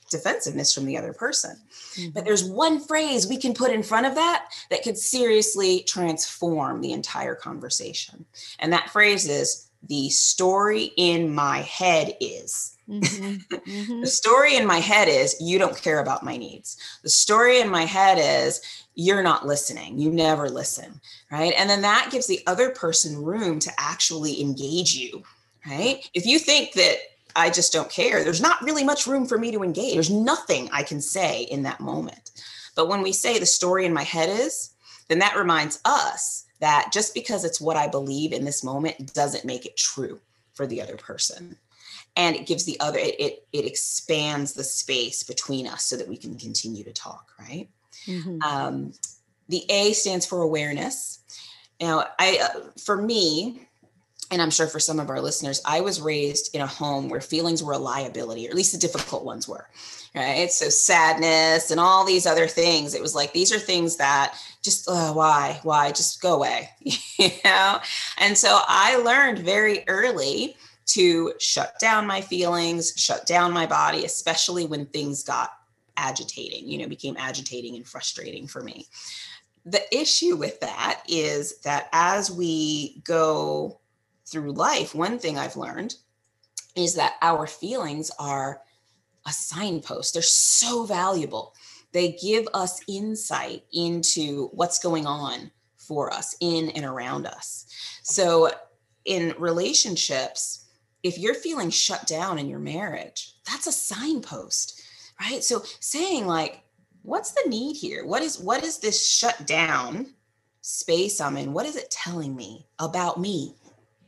defensiveness 0.10 0.74
from 0.74 0.86
the 0.86 0.98
other 0.98 1.13
person. 1.13 1.58
Mm-hmm. 1.96 2.12
But 2.12 2.25
there's 2.25 2.44
one 2.44 2.80
phrase 2.80 3.27
we 3.27 3.38
can 3.38 3.53
put 3.53 3.72
in 3.72 3.84
front 3.84 4.06
of 4.06 4.15
that 4.15 4.46
that 4.70 4.84
could 4.84 4.98
seriously 4.98 5.84
transform 5.88 6.82
the 6.82 6.92
entire 6.92 7.36
conversation. 7.36 8.25
And 8.60 8.72
that 8.74 8.89
phrase 8.89 9.27
is 9.27 9.70
the 9.88 10.10
story 10.10 10.92
in 10.98 11.34
my 11.34 11.60
head 11.60 12.15
is. 12.20 12.73
Mm-hmm. 12.90 13.56
Mm-hmm. 13.56 14.02
the 14.02 14.08
story 14.08 14.58
in 14.58 14.68
my 14.68 14.80
head 14.80 15.08
is 15.08 15.38
you 15.40 15.58
don't 15.58 15.82
care 15.82 16.00
about 16.00 16.24
my 16.24 16.36
needs. 16.36 16.78
The 17.02 17.10
story 17.10 17.60
in 17.62 17.70
my 17.70 17.84
head 17.84 18.18
is 18.20 18.62
you're 18.96 19.24
not 19.24 19.48
listening. 19.48 20.00
You 20.00 20.12
never 20.12 20.50
listen. 20.50 21.00
Right. 21.32 21.54
And 21.58 21.70
then 21.70 21.82
that 21.82 22.10
gives 22.12 22.28
the 22.28 22.42
other 22.46 22.72
person 22.72 23.24
room 23.24 23.60
to 23.60 23.72
actually 23.78 24.42
engage 24.42 24.96
you. 24.96 25.24
Right. 25.66 26.10
If 26.13 26.25
you 26.25 26.40
think 26.40 26.74
that 26.74 26.98
I 27.36 27.50
just 27.50 27.74
don't 27.74 27.90
care. 27.90 28.24
There's 28.24 28.42
not 28.42 28.62
really 28.62 28.84
much 28.84 29.08
room 29.08 29.25
for 29.25 29.38
me 29.38 29.52
to 29.52 29.63
engage. 29.63 29.94
There's 29.94 30.10
nothing 30.10 30.70
I 30.72 30.84
can 30.84 31.02
say 31.02 31.44
in 31.44 31.63
that 31.63 31.80
moment. 31.80 32.32
But 32.75 32.88
when 32.88 33.02
we 33.02 33.12
say 33.12 33.40
the 33.40 33.46
story 33.46 33.86
in 33.86 33.94
my 33.94 34.04
head 34.04 34.30
is, 34.30 34.74
then 35.08 35.20
that 35.20 35.38
reminds 35.38 35.80
us 35.86 36.46
that 36.60 36.92
just 36.94 37.13
because 37.13 37.44
it's 37.44 37.62
what 37.62 37.78
I 37.78 37.88
believe 37.88 38.32
in 38.32 38.46
this 38.46 38.63
moment 38.63 39.13
doesn't 39.13 39.46
make 39.46 39.66
it 39.66 39.78
true 39.78 40.20
for 40.54 40.66
the 40.66 40.82
other 40.82 40.96
person. 40.96 41.58
And 42.15 42.36
it 42.36 42.46
gives 42.46 42.65
the 42.65 42.79
other, 42.79 43.00
it, 43.00 43.20
it, 43.20 43.48
it 43.51 43.65
expands 43.65 44.53
the 44.53 44.63
space 44.63 45.24
between 45.24 45.67
us 45.67 45.84
so 45.84 45.98
that 45.98 46.08
we 46.08 46.17
can 46.17 46.38
continue 46.38 46.84
to 46.84 46.93
talk, 46.93 47.32
right? 47.39 47.70
Mm-hmm. 48.05 48.41
Um, 48.43 48.93
the 49.50 49.65
A 49.70 49.93
stands 49.93 50.25
for 50.25 50.41
awareness. 50.41 51.20
Now, 51.82 52.05
I, 52.20 52.39
uh, 52.41 52.70
for 52.77 53.01
me, 53.01 53.67
and 54.32 54.41
I'm 54.41 54.50
sure 54.50 54.67
for 54.67 54.79
some 54.79 55.00
of 55.00 55.10
our 55.10 55.22
listeners, 55.22 55.62
I 55.65 55.82
was 55.82 56.01
raised 56.01 56.55
in 56.55 56.62
a 56.62 56.67
home 56.67 57.10
where 57.10 57.22
feelings 57.22 57.63
were 57.63 57.74
a 57.74 57.77
liability, 57.77 58.48
or 58.48 58.50
at 58.50 58.55
least 58.55 58.72
the 58.72 58.79
difficult 58.79 59.24
ones 59.24 59.48
were, 59.48 59.67
right? 60.15 60.51
So 60.51 60.70
sadness 60.70 61.72
and 61.72 61.79
all 61.79 62.05
these 62.05 62.25
other 62.25 62.48
things. 62.48 62.96
It 62.96 63.01
was 63.01 63.13
like 63.13 63.34
these 63.34 63.53
are 63.53 63.60
things 63.60 63.98
that 63.98 64.36
just 64.63 64.89
uh, 64.89 65.13
why, 65.13 65.60
why, 65.63 65.91
just 65.91 66.22
go 66.22 66.34
away, 66.34 66.70
you 66.82 67.29
know. 67.46 67.79
And 68.17 68.38
so 68.38 68.60
I 68.67 68.98
learned 68.98 69.39
very 69.39 69.84
early 69.88 70.55
to 70.86 71.34
shut 71.40 71.80
down 71.80 72.06
my 72.08 72.22
feelings, 72.22 72.94
shut 72.98 73.25
down 73.25 73.52
my 73.52 73.66
body, 73.66 74.06
especially 74.06 74.66
when 74.66 74.86
things 74.88 75.24
got 75.24 75.52
agitating, 75.98 76.68
you 76.68 76.78
know, 76.78 76.88
became 76.88 77.16
agitating 77.18 77.75
and 77.75 77.88
frustrating 77.88 78.48
for 78.48 78.62
me. 78.62 78.88
The 79.66 79.84
issue 79.96 80.36
with 80.36 80.60
that 80.60 81.04
is 81.08 81.60
that 81.60 81.88
as 81.94 82.32
we 82.32 83.02
go 83.06 83.80
through 84.25 84.54
life, 84.54 84.94
one 84.94 85.20
thing 85.20 85.38
I've 85.38 85.56
learned 85.56 85.96
is 86.75 86.96
that 86.96 87.13
our 87.22 87.48
feelings 87.48 88.12
are 88.20 88.62
a 89.25 89.32
signpost. 89.32 90.13
They're 90.13 90.22
so 90.22 90.86
valuable. 90.86 91.54
They 91.92 92.13
give 92.13 92.48
us 92.54 92.82
insight 92.88 93.63
into 93.72 94.48
what's 94.48 94.80
going 94.80 95.06
on 95.06 95.52
for 95.78 96.12
us 96.12 96.36
in 96.40 96.70
and 96.72 96.86
around 96.86 97.28
us. 97.28 97.68
So, 98.04 98.52
in 99.06 99.34
relationships, 99.38 100.62
if 101.04 101.18
you're 101.20 101.36
feeling 101.36 101.70
shut 101.70 102.08
down 102.08 102.40
in 102.40 102.48
your 102.48 102.60
marriage, 102.60 103.36
that's 103.46 103.68
a 103.68 103.72
signpost, 103.72 104.82
right? 105.20 105.44
So, 105.44 105.64
saying, 105.80 106.26
like, 106.26 106.64
what's 107.04 107.32
the 107.32 107.50
need 107.50 107.76
here? 107.76 108.06
What 108.06 108.24
is 108.24 108.40
what 108.40 108.64
is 108.64 108.80
this 108.80 109.06
shut 109.06 109.46
down 109.46 110.08
space 110.62 111.22
I'm 111.22 111.38
in? 111.38 111.54
What 111.54 111.66
is 111.66 111.76
it 111.76 111.92
telling 111.92 112.36
me 112.36 112.66
about 112.80 113.20
me? 113.20 113.56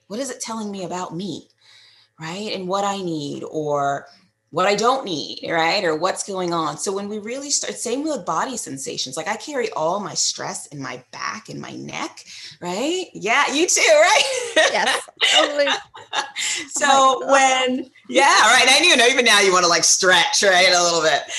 What 0.07 0.19
is 0.19 0.31
it 0.31 0.41
telling 0.41 0.71
me 0.71 0.83
about 0.85 1.15
me? 1.15 1.49
Right. 2.19 2.53
And 2.53 2.67
what 2.67 2.85
I 2.85 2.97
need 2.97 3.43
or 3.43 4.07
what 4.55 4.67
I 4.67 4.75
don't 4.75 5.03
need, 5.03 5.45
right? 5.49 5.83
Or 5.83 5.97
what's 5.97 6.23
going 6.23 6.53
on. 6.53 6.77
So 6.77 6.93
when 6.93 7.09
we 7.09 7.19
really 7.19 7.49
start, 7.49 7.73
same 7.73 8.05
with 8.05 8.25
body 8.25 8.55
sensations. 8.55 9.17
Like 9.17 9.27
I 9.27 9.35
carry 9.35 9.69
all 9.71 9.99
my 9.99 10.13
stress 10.13 10.67
in 10.67 10.81
my 10.81 11.03
back 11.11 11.49
and 11.49 11.59
my 11.59 11.71
neck, 11.71 12.23
right? 12.61 13.07
Yeah, 13.13 13.51
you 13.51 13.67
too, 13.67 13.81
right? 13.85 14.23
Yes, 14.55 15.09
totally. 15.33 15.65
so 16.69 16.85
oh 16.87 17.27
when, 17.29 17.91
yeah, 18.07 18.23
right. 18.23 18.65
I 18.65 18.79
you 18.81 18.95
know 18.95 19.07
even 19.07 19.25
now 19.25 19.41
you 19.41 19.51
want 19.51 19.65
to 19.65 19.69
like 19.69 19.83
stretch, 19.83 20.41
right, 20.41 20.71
a 20.73 20.81
little 20.81 21.01
bit. 21.01 21.23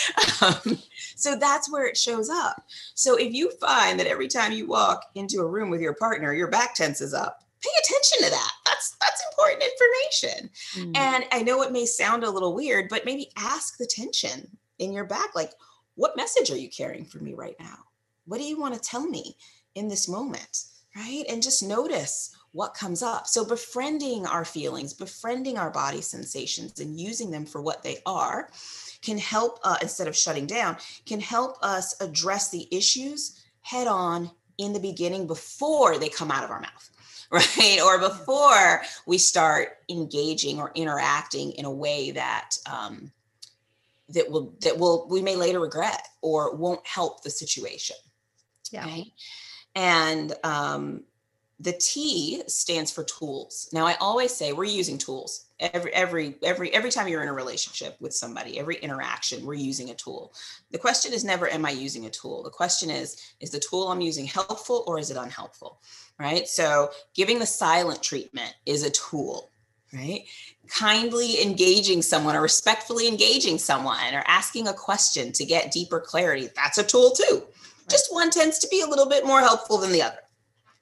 Um, 0.42 0.78
so 1.16 1.34
that's 1.34 1.72
where 1.72 1.86
it 1.86 1.96
shows 1.96 2.28
up. 2.28 2.62
So 2.94 3.16
if 3.16 3.32
you 3.32 3.50
find 3.52 3.98
that 3.98 4.06
every 4.06 4.28
time 4.28 4.52
you 4.52 4.66
walk 4.66 5.02
into 5.14 5.40
a 5.40 5.46
room 5.46 5.70
with 5.70 5.80
your 5.80 5.94
partner, 5.94 6.34
your 6.34 6.48
back 6.48 6.74
tenses 6.74 7.14
up, 7.14 7.45
pay 7.66 7.80
attention 7.84 8.24
to 8.24 8.30
that. 8.30 8.52
That's 8.64 8.96
that's 9.00 9.22
important 9.30 9.62
information. 9.62 10.50
Mm. 10.74 10.96
And 10.96 11.24
I 11.32 11.42
know 11.42 11.62
it 11.62 11.72
may 11.72 11.86
sound 11.86 12.24
a 12.24 12.30
little 12.30 12.54
weird, 12.54 12.88
but 12.88 13.04
maybe 13.04 13.30
ask 13.36 13.76
the 13.78 13.86
tension 13.86 14.48
in 14.78 14.92
your 14.92 15.04
back 15.04 15.34
like 15.34 15.52
what 15.96 16.16
message 16.16 16.50
are 16.50 16.58
you 16.58 16.68
carrying 16.68 17.06
for 17.06 17.18
me 17.18 17.34
right 17.34 17.56
now? 17.58 17.78
What 18.26 18.38
do 18.38 18.44
you 18.44 18.60
want 18.60 18.74
to 18.74 18.80
tell 18.80 19.06
me 19.06 19.36
in 19.74 19.88
this 19.88 20.08
moment? 20.08 20.64
Right? 20.94 21.24
And 21.28 21.42
just 21.42 21.62
notice 21.62 22.34
what 22.52 22.74
comes 22.74 23.02
up. 23.02 23.26
So, 23.26 23.44
befriending 23.44 24.26
our 24.26 24.44
feelings, 24.44 24.94
befriending 24.94 25.58
our 25.58 25.70
body 25.70 26.00
sensations, 26.00 26.80
and 26.80 26.98
using 26.98 27.30
them 27.30 27.44
for 27.44 27.60
what 27.60 27.82
they 27.82 27.98
are 28.06 28.50
can 29.02 29.18
help, 29.18 29.58
uh, 29.62 29.76
instead 29.82 30.08
of 30.08 30.16
shutting 30.16 30.46
down, 30.46 30.76
can 31.04 31.20
help 31.20 31.58
us 31.62 32.00
address 32.00 32.50
the 32.50 32.66
issues 32.74 33.42
head 33.60 33.86
on 33.86 34.30
in 34.58 34.72
the 34.72 34.80
beginning 34.80 35.26
before 35.26 35.98
they 35.98 36.08
come 36.08 36.30
out 36.30 36.44
of 36.44 36.50
our 36.50 36.60
mouth. 36.60 36.90
right? 37.30 37.80
Or 37.84 37.98
before 37.98 38.82
we 39.06 39.18
start 39.18 39.78
engaging 39.88 40.60
or 40.60 40.72
interacting 40.74 41.52
in 41.52 41.64
a 41.64 41.70
way 41.70 42.12
that 42.12 42.50
um, 42.70 43.10
that 44.10 44.30
will 44.30 44.54
that 44.60 44.78
will 44.78 45.08
we 45.08 45.22
may 45.22 45.36
later 45.36 45.60
regret 45.60 46.06
or 46.22 46.54
won't 46.54 46.86
help 46.86 47.22
the 47.22 47.30
situation. 47.30 47.96
Yeah. 48.70 48.84
Right? 48.84 49.12
And 49.74 50.34
um, 50.44 51.04
the 51.58 51.72
T 51.72 52.42
stands 52.46 52.92
for 52.92 53.04
tools. 53.04 53.68
Now 53.72 53.86
I 53.86 53.94
always 53.94 54.32
say 54.32 54.52
we're 54.52 54.64
using 54.64 54.98
tools 54.98 55.45
every 55.58 55.92
every 55.92 56.36
every 56.42 56.72
every 56.74 56.90
time 56.90 57.08
you're 57.08 57.22
in 57.22 57.28
a 57.28 57.32
relationship 57.32 57.96
with 58.00 58.12
somebody 58.12 58.58
every 58.58 58.76
interaction 58.76 59.44
we're 59.44 59.54
using 59.54 59.90
a 59.90 59.94
tool. 59.94 60.32
The 60.70 60.78
question 60.78 61.12
is 61.12 61.24
never 61.24 61.48
am 61.48 61.64
i 61.64 61.70
using 61.70 62.06
a 62.06 62.10
tool? 62.10 62.42
The 62.42 62.50
question 62.50 62.90
is 62.90 63.34
is 63.40 63.50
the 63.50 63.60
tool 63.60 63.88
i'm 63.88 64.00
using 64.00 64.26
helpful 64.26 64.84
or 64.86 64.98
is 64.98 65.10
it 65.10 65.16
unhelpful 65.16 65.80
right? 66.18 66.46
So 66.48 66.90
giving 67.14 67.38
the 67.38 67.46
silent 67.46 68.02
treatment 68.02 68.54
is 68.66 68.82
a 68.82 68.90
tool 68.90 69.50
right? 69.94 70.24
Kindly 70.68 71.42
engaging 71.42 72.02
someone 72.02 72.36
or 72.36 72.42
respectfully 72.42 73.08
engaging 73.08 73.56
someone 73.56 74.14
or 74.14 74.24
asking 74.26 74.68
a 74.68 74.74
question 74.74 75.32
to 75.32 75.44
get 75.44 75.70
deeper 75.70 76.00
clarity 76.00 76.48
that's 76.54 76.78
a 76.78 76.84
tool 76.84 77.12
too. 77.12 77.34
Right. 77.34 77.88
just 77.88 78.12
one 78.12 78.30
tends 78.30 78.58
to 78.58 78.68
be 78.68 78.82
a 78.82 78.86
little 78.86 79.08
bit 79.08 79.24
more 79.24 79.40
helpful 79.40 79.78
than 79.78 79.92
the 79.92 80.02
other 80.02 80.18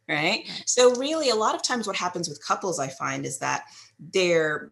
right? 0.09 0.47
So 0.66 0.95
really 0.97 1.31
a 1.31 1.35
lot 1.35 1.54
of 1.54 1.62
times 1.62 1.87
what 1.87 1.97
happens 1.97 2.28
with 2.28 2.45
couples 2.45 2.81
i 2.81 2.88
find 2.88 3.25
is 3.25 3.38
that 3.38 3.64
their 3.98 4.70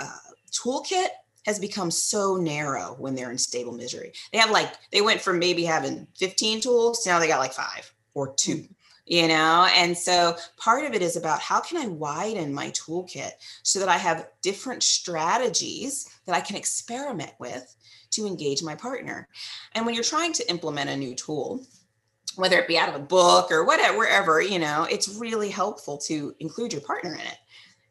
uh, 0.00 0.18
toolkit 0.52 1.08
has 1.46 1.58
become 1.58 1.90
so 1.90 2.36
narrow 2.36 2.96
when 2.98 3.14
they're 3.14 3.30
in 3.30 3.38
stable 3.38 3.72
misery. 3.72 4.12
They 4.32 4.38
have 4.38 4.50
like, 4.50 4.72
they 4.90 5.02
went 5.02 5.20
from 5.20 5.38
maybe 5.38 5.64
having 5.64 6.06
15 6.16 6.60
tools 6.60 7.02
to 7.02 7.10
now 7.10 7.18
they 7.18 7.28
got 7.28 7.38
like 7.38 7.52
five 7.52 7.92
or 8.14 8.32
two, 8.34 8.56
mm-hmm. 8.56 8.72
you 9.04 9.28
know? 9.28 9.68
And 9.74 9.96
so 9.96 10.36
part 10.56 10.84
of 10.84 10.94
it 10.94 11.02
is 11.02 11.16
about 11.16 11.40
how 11.40 11.60
can 11.60 11.76
I 11.76 11.86
widen 11.86 12.54
my 12.54 12.70
toolkit 12.70 13.32
so 13.62 13.78
that 13.78 13.88
I 13.88 13.98
have 13.98 14.28
different 14.42 14.82
strategies 14.82 16.08
that 16.26 16.34
I 16.34 16.40
can 16.40 16.56
experiment 16.56 17.32
with 17.38 17.74
to 18.12 18.26
engage 18.26 18.62
my 18.62 18.74
partner. 18.74 19.28
And 19.72 19.84
when 19.84 19.94
you're 19.94 20.04
trying 20.04 20.32
to 20.34 20.48
implement 20.48 20.88
a 20.88 20.96
new 20.96 21.14
tool, 21.14 21.62
whether 22.36 22.58
it 22.58 22.68
be 22.68 22.78
out 22.78 22.88
of 22.88 22.94
a 22.94 23.04
book 23.04 23.52
or 23.52 23.64
whatever, 23.64 23.98
wherever, 23.98 24.40
you 24.40 24.58
know, 24.58 24.86
it's 24.90 25.08
really 25.08 25.50
helpful 25.50 25.98
to 25.98 26.34
include 26.40 26.72
your 26.72 26.82
partner 26.82 27.12
in 27.14 27.20
it 27.20 27.38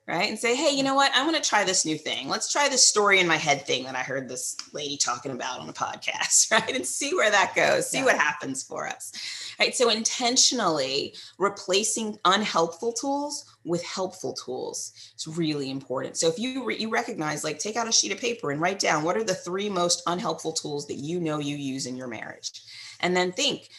right? 0.07 0.29
And 0.29 0.37
say, 0.37 0.55
hey, 0.55 0.71
you 0.71 0.77
mm-hmm. 0.77 0.87
know 0.87 0.95
what? 0.95 1.13
I 1.15 1.23
want 1.23 1.41
to 1.41 1.49
try 1.49 1.63
this 1.63 1.85
new 1.85 1.97
thing. 1.97 2.27
Let's 2.27 2.51
try 2.51 2.67
this 2.67 2.85
story 2.85 3.19
in 3.19 3.27
my 3.27 3.37
head 3.37 3.65
thing 3.65 3.83
that 3.85 3.95
I 3.95 3.99
heard 3.99 4.27
this 4.27 4.57
lady 4.73 4.97
talking 4.97 5.31
about 5.31 5.59
on 5.59 5.69
a 5.69 5.73
podcast, 5.73 6.51
right? 6.51 6.75
And 6.75 6.85
see 6.85 7.13
where 7.13 7.31
that 7.31 7.53
goes, 7.55 7.89
see 7.89 7.99
yeah. 7.99 8.05
what 8.05 8.17
happens 8.17 8.63
for 8.63 8.87
us, 8.87 9.13
right? 9.59 9.73
So, 9.73 9.89
intentionally 9.89 11.15
replacing 11.37 12.17
unhelpful 12.25 12.93
tools 12.93 13.45
with 13.63 13.83
helpful 13.83 14.33
tools 14.33 14.91
is 15.15 15.27
really 15.27 15.71
important. 15.71 16.17
So, 16.17 16.27
if 16.27 16.37
you 16.37 16.65
re- 16.65 16.77
you 16.77 16.89
recognize, 16.89 17.43
like, 17.43 17.59
take 17.59 17.77
out 17.77 17.87
a 17.87 17.91
sheet 17.91 18.11
of 18.11 18.19
paper 18.19 18.51
and 18.51 18.59
write 18.59 18.79
down 18.79 19.03
what 19.03 19.17
are 19.17 19.23
the 19.23 19.33
three 19.33 19.69
most 19.69 20.03
unhelpful 20.05 20.51
tools 20.51 20.85
that 20.87 20.95
you 20.95 21.21
know 21.21 21.39
you 21.39 21.55
use 21.55 21.85
in 21.85 21.95
your 21.95 22.07
marriage, 22.07 22.61
and 22.99 23.15
then 23.15 23.31
think, 23.31 23.69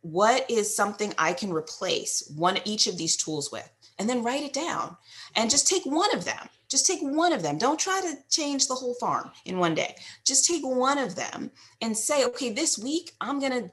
what 0.00 0.50
is 0.50 0.74
something 0.74 1.14
I 1.18 1.32
can 1.32 1.52
replace 1.52 2.30
one 2.34 2.58
each 2.64 2.86
of 2.86 2.96
these 2.96 3.16
tools 3.16 3.52
with? 3.52 3.68
And 3.98 4.08
then 4.08 4.22
write 4.22 4.44
it 4.44 4.52
down 4.52 4.96
and 5.34 5.50
just 5.50 5.66
take 5.66 5.84
one 5.84 6.14
of 6.14 6.24
them. 6.24 6.48
Just 6.68 6.86
take 6.86 7.00
one 7.00 7.32
of 7.32 7.42
them. 7.42 7.56
Don't 7.58 7.80
try 7.80 8.00
to 8.00 8.18
change 8.30 8.68
the 8.68 8.74
whole 8.74 8.94
farm 8.94 9.30
in 9.44 9.58
one 9.58 9.74
day. 9.74 9.96
Just 10.24 10.46
take 10.46 10.62
one 10.62 10.98
of 10.98 11.16
them 11.16 11.50
and 11.80 11.96
say, 11.96 12.24
okay, 12.26 12.50
this 12.50 12.78
week 12.78 13.12
I'm 13.20 13.40
going 13.40 13.52
to 13.52 13.70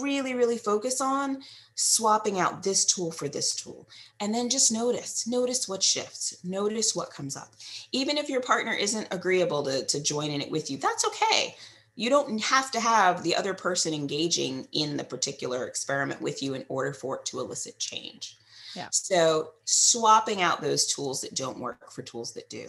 really, 0.00 0.32
really 0.32 0.56
focus 0.56 1.00
on 1.00 1.42
swapping 1.74 2.38
out 2.38 2.62
this 2.62 2.84
tool 2.84 3.10
for 3.10 3.28
this 3.28 3.54
tool. 3.54 3.88
And 4.20 4.32
then 4.32 4.48
just 4.48 4.72
notice, 4.72 5.26
notice 5.26 5.68
what 5.68 5.82
shifts, 5.82 6.38
notice 6.44 6.94
what 6.94 7.10
comes 7.10 7.36
up. 7.36 7.48
Even 7.90 8.16
if 8.16 8.28
your 8.28 8.40
partner 8.40 8.72
isn't 8.72 9.08
agreeable 9.10 9.64
to, 9.64 9.84
to 9.84 10.00
join 10.00 10.30
in 10.30 10.40
it 10.40 10.50
with 10.50 10.70
you, 10.70 10.78
that's 10.78 11.04
okay. 11.04 11.56
you 11.96 12.10
don't 12.10 12.40
have 12.42 12.70
to 12.70 12.78
have 12.78 13.22
the 13.22 13.34
other 13.34 13.54
person 13.54 13.94
engaging 13.94 14.68
in 14.72 14.96
the 14.98 15.04
particular 15.04 15.66
experiment 15.66 16.20
with 16.20 16.42
you 16.42 16.54
in 16.54 16.64
order 16.68 16.92
for 16.92 17.16
it 17.16 17.24
to 17.24 17.40
elicit 17.40 17.78
change. 17.78 18.36
Yeah. 18.76 18.88
So 18.92 19.52
swapping 19.64 20.42
out 20.42 20.60
those 20.60 20.86
tools 20.86 21.22
that 21.22 21.34
don't 21.34 21.58
work 21.58 21.90
for 21.90 22.02
tools 22.02 22.34
that 22.34 22.50
do. 22.50 22.66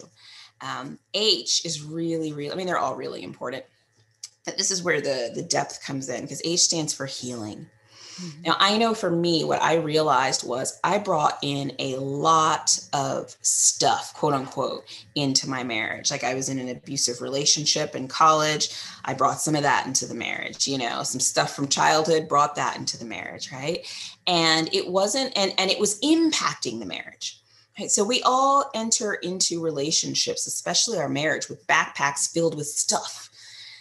Um, 0.60 0.98
H 1.14 1.64
is 1.64 1.82
really, 1.82 2.32
really, 2.32 2.50
I 2.50 2.56
mean, 2.56 2.66
they're 2.66 2.78
all 2.78 2.96
really 2.96 3.22
important. 3.22 3.64
But 4.44 4.56
this 4.56 4.70
is 4.70 4.82
where 4.82 5.00
the, 5.00 5.30
the 5.34 5.42
depth 5.42 5.84
comes 5.84 6.08
in 6.08 6.22
because 6.22 6.40
H 6.44 6.60
stands 6.60 6.94
for 6.94 7.04
healing. 7.04 7.66
Mm-hmm. 8.20 8.42
Now, 8.42 8.56
I 8.58 8.76
know 8.78 8.94
for 8.94 9.10
me, 9.10 9.44
what 9.44 9.62
I 9.62 9.76
realized 9.76 10.46
was 10.46 10.80
I 10.82 10.98
brought 10.98 11.38
in 11.42 11.72
a 11.78 11.96
lot 11.96 12.78
of 12.92 13.36
stuff, 13.42 14.12
quote 14.14 14.34
unquote, 14.34 14.84
into 15.14 15.48
my 15.48 15.62
marriage. 15.62 16.10
Like 16.10 16.24
I 16.24 16.34
was 16.34 16.48
in 16.48 16.58
an 16.58 16.68
abusive 16.68 17.20
relationship 17.20 17.94
in 17.94 18.08
college. 18.08 18.70
I 19.04 19.14
brought 19.14 19.40
some 19.40 19.54
of 19.54 19.62
that 19.62 19.86
into 19.86 20.06
the 20.06 20.14
marriage, 20.14 20.66
you 20.66 20.78
know, 20.78 21.02
some 21.02 21.20
stuff 21.20 21.54
from 21.54 21.68
childhood, 21.68 22.28
brought 22.28 22.56
that 22.56 22.76
into 22.76 22.98
the 22.98 23.04
marriage, 23.04 23.52
right? 23.52 23.86
And 24.26 24.72
it 24.74 24.88
wasn't, 24.88 25.36
and, 25.36 25.52
and 25.58 25.70
it 25.70 25.78
was 25.78 26.00
impacting 26.00 26.80
the 26.80 26.86
marriage. 26.86 27.40
Right. 27.78 27.90
So 27.90 28.02
we 28.02 28.22
all 28.22 28.68
enter 28.74 29.14
into 29.14 29.62
relationships, 29.62 30.48
especially 30.48 30.98
our 30.98 31.08
marriage, 31.08 31.48
with 31.48 31.64
backpacks 31.68 32.28
filled 32.28 32.56
with 32.56 32.66
stuff 32.66 33.27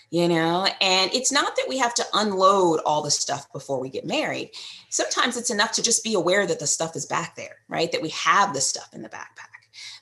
you 0.10 0.28
know? 0.28 0.68
And 0.82 1.14
it's 1.14 1.32
not 1.32 1.56
that 1.56 1.68
we 1.68 1.78
have 1.78 1.94
to 1.96 2.06
unload 2.14 2.80
all 2.86 3.02
the 3.02 3.12
stuff 3.12 3.52
before 3.52 3.80
we 3.80 3.90
get 3.90 4.06
married. 4.06 4.52
Sometimes 4.90 5.38
it's 5.38 5.50
enough 5.50 5.72
to 5.74 5.84
just 5.84 6.04
be 6.04 6.14
aware 6.14 6.46
that 6.46 6.60
the 6.60 6.68
stuff 6.68 6.96
is 6.96 7.06
back 7.06 7.36
there 7.36 7.58
right? 7.68 7.92
That 7.92 8.02
we 8.02 8.10
have 8.10 8.54
the 8.54 8.62
stuff 8.62 8.94
in 8.94 9.02
the 9.02 9.10
backpack. 9.10 9.48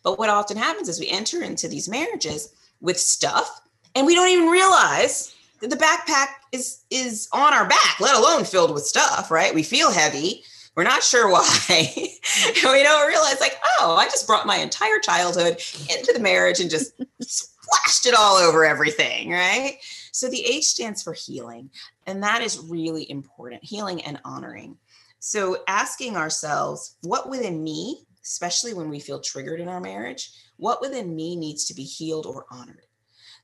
But 0.03 0.19
what 0.19 0.29
often 0.29 0.57
happens 0.57 0.87
is 0.87 0.99
we 0.99 1.09
enter 1.09 1.41
into 1.41 1.67
these 1.67 1.89
marriages 1.89 2.53
with 2.81 2.99
stuff 2.99 3.61
and 3.95 4.05
we 4.05 4.15
don't 4.15 4.29
even 4.29 4.49
realize 4.49 5.33
that 5.61 5.69
the 5.69 5.75
backpack 5.77 6.27
is 6.51 6.83
is 6.91 7.27
on 7.31 7.53
our 7.53 7.67
back 7.67 7.99
let 7.99 8.15
alone 8.15 8.43
filled 8.43 8.73
with 8.73 8.85
stuff 8.85 9.31
right? 9.31 9.55
We 9.55 9.63
feel 9.63 9.91
heavy 9.91 10.43
we're 10.75 10.83
not 10.83 11.03
sure 11.03 11.29
why 11.29 11.47
we 11.69 12.83
don't 12.83 13.07
realize 13.07 13.39
like 13.39 13.57
oh 13.79 13.95
i 13.95 14.05
just 14.05 14.27
brought 14.27 14.47
my 14.47 14.57
entire 14.57 14.99
childhood 14.99 15.61
into 15.89 16.11
the 16.13 16.19
marriage 16.19 16.59
and 16.59 16.69
just 16.69 16.93
splashed 17.21 18.05
it 18.05 18.13
all 18.13 18.37
over 18.37 18.65
everything 18.65 19.31
right 19.31 19.77
so 20.15 20.29
the 20.29 20.45
H 20.45 20.67
stands 20.67 21.03
for 21.03 21.11
healing, 21.11 21.69
and 22.07 22.23
that 22.23 22.41
is 22.41 22.57
really 22.69 23.11
important 23.11 23.61
healing 23.65 24.01
and 24.05 24.17
honoring. 24.23 24.77
So 25.19 25.57
asking 25.67 26.15
ourselves, 26.15 26.95
what 27.01 27.29
within 27.29 27.61
me, 27.61 28.05
especially 28.23 28.73
when 28.73 28.87
we 28.87 29.01
feel 29.01 29.19
triggered 29.19 29.59
in 29.59 29.67
our 29.67 29.81
marriage, 29.81 30.31
what 30.55 30.79
within 30.79 31.13
me 31.17 31.35
needs 31.35 31.65
to 31.65 31.73
be 31.73 31.83
healed 31.83 32.25
or 32.25 32.45
honored? 32.49 32.85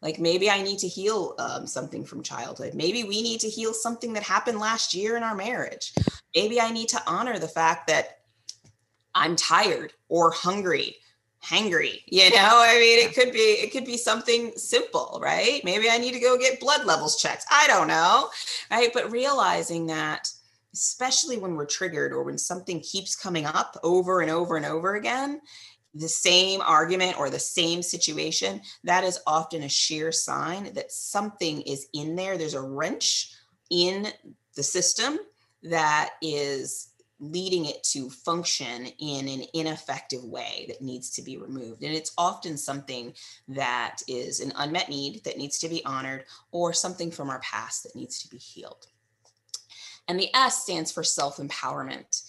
Like 0.01 0.17
maybe 0.17 0.49
I 0.49 0.61
need 0.61 0.79
to 0.79 0.87
heal 0.87 1.35
um, 1.39 1.67
something 1.67 2.05
from 2.05 2.23
childhood. 2.23 2.73
Maybe 2.73 3.03
we 3.03 3.21
need 3.21 3.41
to 3.41 3.49
heal 3.49 3.73
something 3.73 4.13
that 4.13 4.23
happened 4.23 4.59
last 4.59 4.93
year 4.93 5.17
in 5.17 5.23
our 5.23 5.35
marriage. 5.35 5.93
Maybe 6.35 6.61
I 6.61 6.71
need 6.71 6.89
to 6.89 7.01
honor 7.07 7.39
the 7.39 7.47
fact 7.47 7.87
that 7.87 8.19
I'm 9.13 9.35
tired 9.35 9.93
or 10.09 10.31
hungry 10.31 10.97
hangry 11.43 12.01
you 12.05 12.29
know? 12.29 12.37
I 12.37 12.75
mean 12.79 13.07
it 13.07 13.15
could 13.15 13.33
be 13.33 13.39
it 13.39 13.71
could 13.71 13.85
be 13.85 13.97
something 13.97 14.51
simple 14.55 15.19
right? 15.23 15.61
Maybe 15.63 15.89
i 15.89 15.97
need 15.97 16.13
to 16.13 16.19
go 16.19 16.37
get 16.37 16.59
blood 16.59 16.85
levels 16.85 17.19
checked. 17.19 17.45
I 17.51 17.67
don't 17.67 17.87
know 17.87 18.29
right? 18.69 18.91
But 18.93 19.11
realizing 19.11 19.87
that 19.87 20.29
especially 20.73 21.37
when 21.37 21.55
we're 21.55 21.65
triggered 21.65 22.13
or 22.13 22.23
when 22.23 22.37
something 22.37 22.79
keeps 22.81 23.15
coming 23.15 23.45
up 23.45 23.75
over 23.83 24.21
and 24.21 24.29
over 24.29 24.55
and 24.55 24.65
over 24.65 24.95
again 24.95 25.41
the 25.93 26.07
same 26.07 26.61
argument 26.61 27.19
or 27.19 27.29
the 27.29 27.39
same 27.39 27.81
situation 27.81 28.61
that 28.83 29.03
is 29.03 29.19
often 29.27 29.63
a 29.63 29.69
sheer 29.69 30.11
sign 30.11 30.73
that 30.73 30.91
something 30.91 31.61
is 31.63 31.87
in 31.93 32.15
there. 32.15 32.37
There's 32.37 32.53
a 32.53 32.61
wrench 32.61 33.33
in 33.69 34.07
the 34.55 34.63
system 34.63 35.19
that 35.63 36.11
is 36.21 36.91
leading 37.21 37.65
it 37.65 37.83
to 37.83 38.09
function 38.09 38.87
in 38.97 39.27
an 39.27 39.43
ineffective 39.53 40.23
way 40.23 40.65
that 40.67 40.81
needs 40.81 41.11
to 41.11 41.21
be 41.21 41.37
removed. 41.37 41.83
And 41.83 41.93
it's 41.93 42.13
often 42.17 42.57
something 42.57 43.13
that 43.49 43.97
is 44.07 44.39
an 44.39 44.51
unmet 44.55 44.89
need 44.89 45.23
that 45.23 45.37
needs 45.37 45.59
to 45.59 45.69
be 45.69 45.85
honored 45.85 46.25
or 46.51 46.73
something 46.73 47.11
from 47.11 47.29
our 47.29 47.39
past 47.39 47.83
that 47.83 47.95
needs 47.95 48.19
to 48.23 48.27
be 48.27 48.37
healed. 48.37 48.87
And 50.07 50.19
the 50.19 50.35
S 50.35 50.63
stands 50.63 50.91
for 50.91 51.03
self 51.03 51.37
empowerment. 51.37 52.23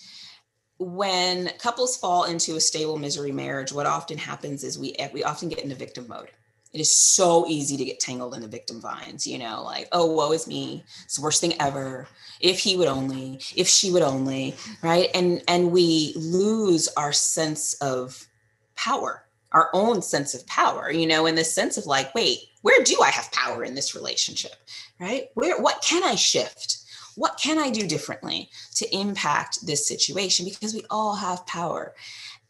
When 0.79 1.51
couples 1.59 1.97
fall 1.97 2.25
into 2.25 2.57
a 2.57 2.61
stable 2.61 2.99
misery 2.99 3.33
marriage, 3.33 3.73
what 3.73 3.87
often 3.87 4.19
happens 4.19 4.63
is 4.63 4.79
we, 4.79 4.95
we 5.15 5.25
often 5.25 5.49
get 5.49 5.61
into 5.61 5.75
victim 5.75 6.07
mode 6.07 6.31
it 6.73 6.81
is 6.81 6.95
so 6.95 7.47
easy 7.47 7.77
to 7.77 7.85
get 7.85 8.01
tangled 8.01 8.35
in 8.35 8.41
the 8.41 8.49
victim 8.49 8.81
vines, 8.81 9.27
you 9.27 9.39
know, 9.39 9.63
like, 9.63 9.89
oh, 9.93 10.07
woe 10.07 10.33
is 10.33 10.47
me. 10.47 10.83
It's 11.05 11.17
the 11.17 11.23
worst 11.23 11.41
thing 11.41 11.55
ever. 11.61 12.09
If 12.41 12.59
he 12.59 12.77
would 12.77 12.89
only, 12.89 13.41
if 13.55 13.69
she 13.69 13.91
would 13.91 14.03
only, 14.03 14.55
right? 14.83 15.09
And 15.15 15.43
and 15.49 15.71
we 15.71 16.15
lose 16.17 16.89
our 16.97 17.13
sense 17.13 17.75
of 17.75 18.27
power, 18.75 19.25
our 19.53 19.69
own 19.75 20.01
sense 20.01 20.35
of 20.35 20.47
power, 20.47 20.91
you 20.91 21.07
know, 21.07 21.27
in 21.27 21.35
the 21.35 21.45
sense 21.45 21.77
of 21.77 21.85
like, 21.85 22.15
wait, 22.15 22.39
where 22.63 22.83
do 22.83 23.01
I 23.03 23.11
have 23.11 23.31
power 23.33 23.65
in 23.65 23.75
this 23.75 23.95
relationship? 23.95 24.55
Right? 24.99 25.29
Where 25.35 25.61
what 25.61 25.83
can 25.83 26.03
I 26.03 26.15
shift? 26.15 26.79
What 27.17 27.39
can 27.39 27.59
I 27.59 27.69
do 27.69 27.87
differently 27.87 28.49
to 28.77 28.97
impact 28.97 29.67
this 29.67 29.87
situation? 29.87 30.47
Because 30.47 30.73
we 30.73 30.85
all 30.89 31.15
have 31.17 31.47
power. 31.47 31.95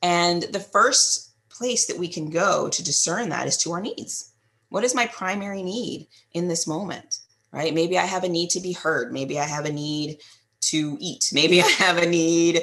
And 0.00 0.42
the 0.42 0.60
first 0.60 1.31
place 1.62 1.86
that 1.86 1.96
we 1.96 2.08
can 2.08 2.28
go 2.28 2.68
to 2.68 2.82
discern 2.82 3.28
that 3.28 3.46
is 3.46 3.56
to 3.56 3.70
our 3.70 3.80
needs. 3.80 4.32
What 4.70 4.82
is 4.82 4.96
my 4.96 5.06
primary 5.06 5.62
need 5.62 6.08
in 6.32 6.48
this 6.48 6.66
moment? 6.66 7.18
Right? 7.52 7.72
Maybe 7.72 7.96
I 7.96 8.04
have 8.04 8.24
a 8.24 8.28
need 8.28 8.50
to 8.50 8.60
be 8.60 8.72
heard. 8.72 9.12
Maybe 9.12 9.38
I 9.38 9.44
have 9.44 9.64
a 9.64 9.72
need 9.72 10.18
to 10.62 10.96
eat. 11.00 11.30
Maybe 11.32 11.62
I 11.62 11.68
have 11.68 11.98
a 11.98 12.06
need 12.06 12.62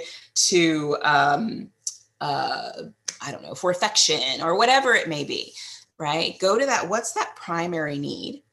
to, 0.50 0.98
um, 1.02 1.70
uh, 2.20 2.72
I 3.22 3.32
don't 3.32 3.44
know, 3.44 3.56
for 3.56 3.72
affection 3.72 4.42
or 4.42 4.58
whatever 4.58 4.94
it 4.94 5.08
may 5.08 5.24
be. 5.24 5.54
Right? 5.98 6.38
Go 6.40 6.60
to 6.60 6.66
that. 6.66 6.90
What's 6.90 7.14
that 7.14 7.38
primary 7.38 8.00
need? 8.00 8.44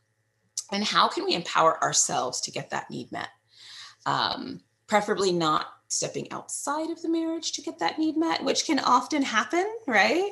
And 0.70 0.84
how 0.84 1.08
can 1.08 1.24
we 1.24 1.34
empower 1.34 1.82
ourselves 1.82 2.40
to 2.42 2.52
get 2.52 2.70
that 2.70 2.88
need 2.88 3.10
met? 3.10 3.30
Um, 4.04 4.60
preferably 4.86 5.32
not 5.32 5.66
stepping 5.88 6.30
outside 6.32 6.90
of 6.90 7.00
the 7.02 7.08
marriage 7.08 7.52
to 7.52 7.62
get 7.62 7.78
that 7.78 7.98
need 7.98 8.16
met, 8.16 8.42
which 8.44 8.66
can 8.66 8.78
often 8.78 9.22
happen, 9.22 9.66
right? 9.86 10.30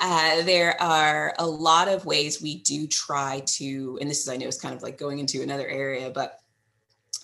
Uh, 0.00 0.42
there 0.42 0.80
are 0.80 1.34
a 1.38 1.46
lot 1.46 1.88
of 1.88 2.06
ways 2.06 2.42
we 2.42 2.58
do 2.58 2.86
try 2.86 3.42
to, 3.46 3.98
and 4.00 4.10
this 4.10 4.22
is, 4.22 4.28
I 4.28 4.36
know, 4.36 4.46
is 4.46 4.60
kind 4.60 4.74
of 4.74 4.82
like 4.82 4.98
going 4.98 5.18
into 5.18 5.42
another 5.42 5.68
area, 5.68 6.10
but 6.10 6.41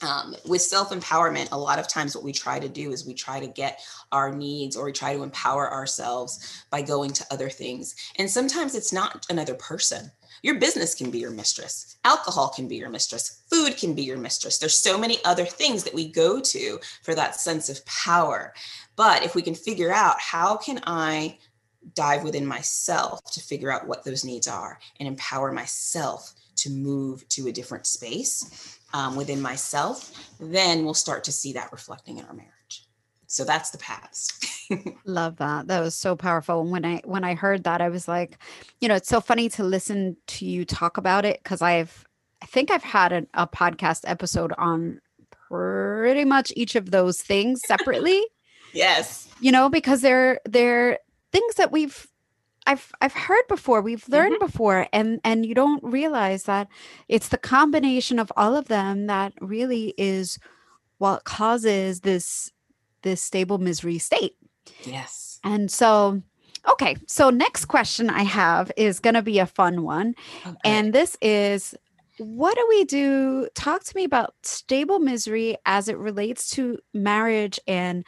um, 0.02 0.34
with 0.46 0.62
self 0.62 0.90
empowerment, 0.90 1.48
a 1.52 1.58
lot 1.58 1.78
of 1.78 1.88
times 1.88 2.14
what 2.14 2.24
we 2.24 2.32
try 2.32 2.58
to 2.58 2.68
do 2.68 2.92
is 2.92 3.06
we 3.06 3.14
try 3.14 3.40
to 3.40 3.46
get 3.46 3.80
our 4.12 4.34
needs 4.34 4.76
or 4.76 4.86
we 4.86 4.92
try 4.92 5.14
to 5.14 5.22
empower 5.22 5.72
ourselves 5.72 6.64
by 6.70 6.82
going 6.82 7.12
to 7.12 7.26
other 7.30 7.48
things. 7.48 7.94
And 8.16 8.30
sometimes 8.30 8.74
it's 8.74 8.92
not 8.92 9.26
another 9.30 9.54
person. 9.54 10.10
Your 10.42 10.60
business 10.60 10.94
can 10.94 11.10
be 11.10 11.18
your 11.18 11.30
mistress. 11.30 11.96
Alcohol 12.04 12.48
can 12.48 12.68
be 12.68 12.76
your 12.76 12.90
mistress. 12.90 13.42
Food 13.50 13.76
can 13.76 13.94
be 13.94 14.02
your 14.02 14.18
mistress. 14.18 14.58
There's 14.58 14.78
so 14.78 14.96
many 14.96 15.18
other 15.24 15.44
things 15.44 15.82
that 15.84 15.94
we 15.94 16.10
go 16.10 16.40
to 16.40 16.78
for 17.02 17.14
that 17.14 17.34
sense 17.34 17.68
of 17.68 17.84
power. 17.86 18.54
But 18.94 19.24
if 19.24 19.34
we 19.34 19.42
can 19.42 19.54
figure 19.54 19.92
out 19.92 20.20
how 20.20 20.56
can 20.56 20.80
I 20.86 21.38
dive 21.94 22.22
within 22.22 22.46
myself 22.46 23.24
to 23.32 23.40
figure 23.40 23.72
out 23.72 23.86
what 23.86 24.04
those 24.04 24.24
needs 24.24 24.46
are 24.46 24.78
and 24.98 25.08
empower 25.08 25.52
myself 25.52 26.34
to 26.58 26.70
move 26.70 27.28
to 27.30 27.48
a 27.48 27.52
different 27.52 27.86
space 27.86 28.78
um, 28.94 29.16
within 29.16 29.40
myself, 29.40 30.12
then 30.40 30.84
we'll 30.84 30.94
start 30.94 31.24
to 31.24 31.32
see 31.32 31.52
that 31.52 31.70
reflecting 31.72 32.18
in 32.18 32.24
our 32.24 32.34
marriage. 32.34 32.86
So 33.26 33.44
that's 33.44 33.70
the 33.70 33.78
paths. 33.78 34.66
Love 35.04 35.36
that. 35.36 35.68
That 35.68 35.80
was 35.80 35.94
so 35.94 36.16
powerful. 36.16 36.62
And 36.62 36.70
when 36.70 36.84
i 36.84 37.02
when 37.04 37.24
i 37.24 37.34
heard 37.34 37.64
that 37.64 37.80
i 37.80 37.88
was 37.88 38.08
like 38.08 38.38
you 38.80 38.88
know 38.88 38.94
it's 38.94 39.08
so 39.08 39.20
funny 39.20 39.48
to 39.50 39.64
listen 39.64 40.16
to 40.26 40.46
you 40.46 40.64
talk 40.64 40.96
about 40.96 41.24
it 41.24 41.40
because 41.42 41.60
i've 41.62 42.06
i 42.42 42.46
think 42.46 42.70
i've 42.70 42.82
had 42.82 43.12
a, 43.12 43.26
a 43.34 43.46
podcast 43.46 44.00
episode 44.04 44.52
on 44.56 45.00
pretty 45.48 46.24
much 46.24 46.52
each 46.56 46.74
of 46.74 46.90
those 46.90 47.20
things 47.20 47.60
separately. 47.66 48.22
Yes. 48.74 49.28
You 49.40 49.50
know 49.50 49.70
because 49.70 50.02
they're 50.02 50.40
they're 50.44 50.98
things 51.32 51.54
that 51.54 51.72
we've 51.72 52.06
I've 52.68 52.92
I've 53.00 53.14
heard 53.14 53.44
before, 53.48 53.80
we've 53.80 54.06
learned 54.08 54.34
mm-hmm. 54.34 54.46
before, 54.46 54.86
and 54.92 55.20
and 55.24 55.46
you 55.46 55.54
don't 55.54 55.82
realize 55.82 56.44
that 56.44 56.68
it's 57.08 57.28
the 57.28 57.38
combination 57.38 58.18
of 58.18 58.30
all 58.36 58.54
of 58.54 58.68
them 58.68 59.06
that 59.06 59.32
really 59.40 59.94
is 59.96 60.38
what 60.98 61.24
causes 61.24 62.00
this 62.00 62.52
this 63.02 63.22
stable 63.22 63.56
misery 63.56 63.98
state. 63.98 64.36
Yes. 64.84 65.40
And 65.42 65.70
so, 65.70 66.22
okay. 66.68 66.96
So, 67.06 67.30
next 67.30 67.64
question 67.66 68.10
I 68.10 68.24
have 68.24 68.70
is 68.76 69.00
going 69.00 69.14
to 69.14 69.22
be 69.22 69.38
a 69.38 69.46
fun 69.46 69.82
one. 69.82 70.14
Okay. 70.46 70.56
And 70.64 70.92
this 70.92 71.16
is 71.22 71.74
what 72.18 72.54
do 72.54 72.66
we 72.68 72.84
do? 72.84 73.48
Talk 73.54 73.82
to 73.84 73.96
me 73.96 74.04
about 74.04 74.34
stable 74.42 74.98
misery 74.98 75.56
as 75.64 75.88
it 75.88 75.96
relates 75.96 76.50
to 76.50 76.78
marriage 76.92 77.58
and 77.66 78.04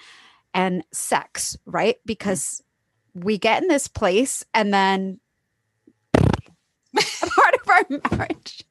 and 0.53 0.85
sex, 0.93 1.57
right? 1.65 1.97
Mm. 1.97 2.07
Because 2.07 2.45
mm. 2.45 2.70
We 3.15 3.39
get 3.39 3.63
in 3.63 3.69
this 3.69 3.89
place 3.89 4.45
and 4.55 4.73
then 4.73 5.21
part 6.95 7.55
of 7.55 7.69
our 7.69 7.85
marriage. 8.11 8.65